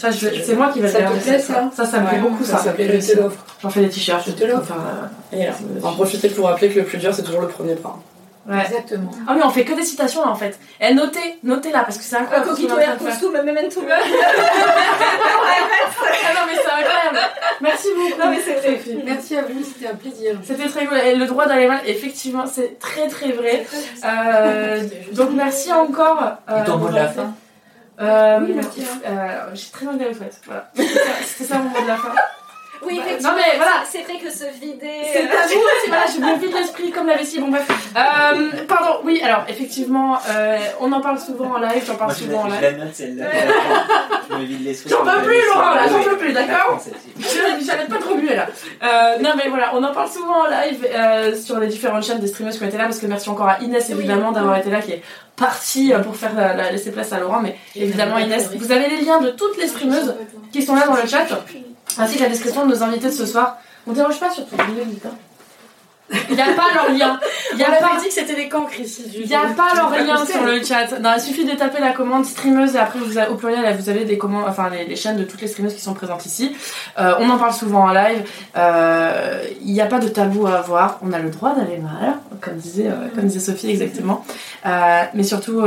[0.00, 1.22] ça c'est moi qui vais Ça le te faire.
[1.22, 2.58] plaît, ça Ça, ça me plaît beaucoup, ça.
[2.58, 3.44] Ça Je te l'offre.
[3.62, 4.24] J'en fais des t-shirts.
[4.26, 4.62] Je te l'offre.
[4.72, 4.80] Enfin,
[5.34, 5.50] euh,
[5.82, 7.98] en profiter pour rappeler que le plus dur, c'est toujours le premier pas.
[8.48, 8.60] Ouais.
[8.66, 9.10] Exactement.
[9.28, 10.58] Ah oui, on fait que des citations là en fait.
[10.80, 12.46] Et notez, notez là parce que c'est incroyable.
[12.46, 13.32] train de faire.
[13.44, 13.80] memento.
[16.26, 17.18] Ah non, mais c'est incroyable.
[17.60, 18.18] Merci beaucoup.
[18.20, 19.02] Non, mais.
[19.04, 20.36] Merci à vous, c'était un plaisir.
[20.44, 20.98] C'était très cool.
[20.98, 23.66] Et le droit d'aller mal, effectivement, c'est très très vrai.
[24.04, 26.22] Euh, donc merci encore.
[26.50, 27.34] euh, Et ton mot de la fin
[28.00, 28.82] euh, Oui, merci.
[29.06, 30.40] euh, J'ai très mal les fêtes.
[30.46, 30.70] Voilà.
[30.74, 32.12] C'était ça- C'était ça mon mot de la fin.
[32.86, 33.32] Oui, Bah, effectivement.
[33.32, 33.72] non, mais voilà.
[33.88, 34.90] C'est vrai que se vider.
[35.12, 37.40] C'est à vous aussi, voilà, je me vide l'esprit comme la vessie.
[37.40, 37.66] Bon, bref.
[37.96, 42.16] Euh, pardon, oui, alors, effectivement, euh, on en parle souvent en live, j'en parle Moi,
[42.18, 42.62] je souvent en je live.
[42.62, 43.26] la note celle-là.
[44.30, 44.90] je me vide l'esprit.
[44.90, 45.40] J'en peux plus.
[45.54, 46.04] Laurent, là, Ah j'en oui.
[46.04, 46.80] peux plus, d'accord
[47.64, 48.46] J'arrête pas de remuer là.
[48.82, 52.18] Euh, non mais voilà, on en parle souvent en live euh, sur les différentes chaînes
[52.20, 54.70] des streamers qui ont été là parce que merci encore à Inès évidemment d'avoir été
[54.70, 55.02] là qui est
[55.36, 58.88] partie euh, pour faire la, la- laisser place à Laurent mais évidemment Inès, vous avez
[58.88, 60.14] les liens de toutes les streameuses
[60.52, 61.26] qui sont là dans le chat
[61.98, 63.58] ainsi que la description de nos invités de ce soir.
[63.86, 64.56] On dérange pas surtout,
[66.28, 67.18] il n'y a pas leur lien.
[67.52, 69.04] Il n'y a pas dit que c'était des cancres ici.
[69.14, 70.98] il n'y a pas leur lien sur le chat.
[71.00, 73.88] Non, il suffit de taper la commande streameuse et après vous avez, au pluriel vous
[73.88, 76.54] avez des commandes, enfin les, les chaînes de toutes les streameuses qui sont présentes ici.
[76.98, 78.22] Euh, on en parle souvent en live.
[78.56, 80.98] Euh, Il n'y a pas de tabou à avoir.
[81.02, 84.24] On a le droit d'aller mal, comme disait, euh, comme disait Sophie exactement.
[84.64, 85.62] Mais surtout.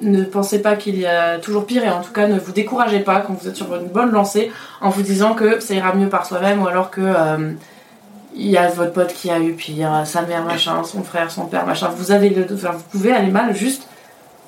[0.00, 3.00] Ne pensez pas qu'il y a toujours pire et en tout cas ne vous découragez
[3.00, 6.08] pas quand vous êtes sur une bonne lancée en vous disant que ça ira mieux
[6.08, 7.52] par soi-même ou alors que euh,
[8.34, 11.46] il y a votre pote qui a eu pire, sa mère machin, son frère, son
[11.46, 11.88] père machin.
[11.96, 13.88] Vous avez le, vous pouvez aller mal juste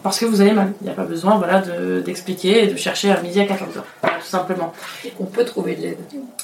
[0.02, 0.72] parce que vous allez mal.
[0.80, 3.82] Il n'y a pas besoin, voilà, de- d'expliquer et de chercher à midi à 14h.
[4.02, 4.72] Voilà, tout simplement.
[5.04, 5.98] Et qu'on peut trouver de l'aide.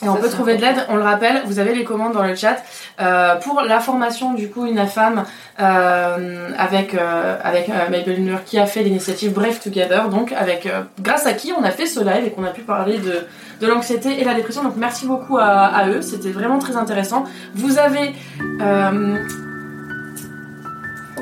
[0.05, 2.35] Et on peut trouver de l'aide, on le rappelle, vous avez les commandes dans le
[2.35, 2.57] chat.
[3.01, 5.25] Euh, pour la formation du coup UNAFAM
[5.61, 10.69] euh, avec, euh, avec euh, qui a fait l'initiative Bref Together, donc avec
[11.01, 13.27] grâce à qui on a fait ce live et qu'on a pu parler de,
[13.61, 14.63] de l'anxiété et la dépression.
[14.65, 17.25] Donc merci beaucoup à, à eux, c'était vraiment très intéressant.
[17.55, 18.13] Vous avez...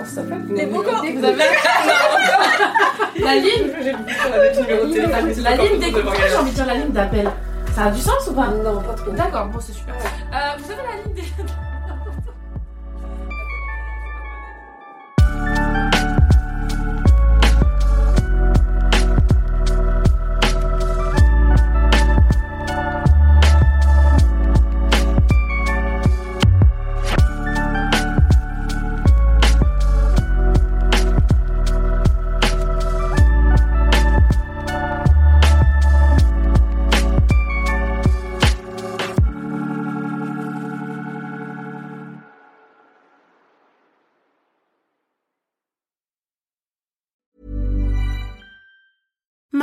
[0.05, 1.45] Ça s'appelle Vous avez
[3.25, 3.73] la ligne
[5.43, 7.31] la ligne des pourquoi j'ai envie de dire la ligne d'appel?
[7.75, 8.49] Ça a du sens ou pas?
[8.49, 9.11] Non, pas trop.
[9.13, 9.95] D'accord, bon c'est super.
[9.95, 11.23] Euh, vous avez la ligne des...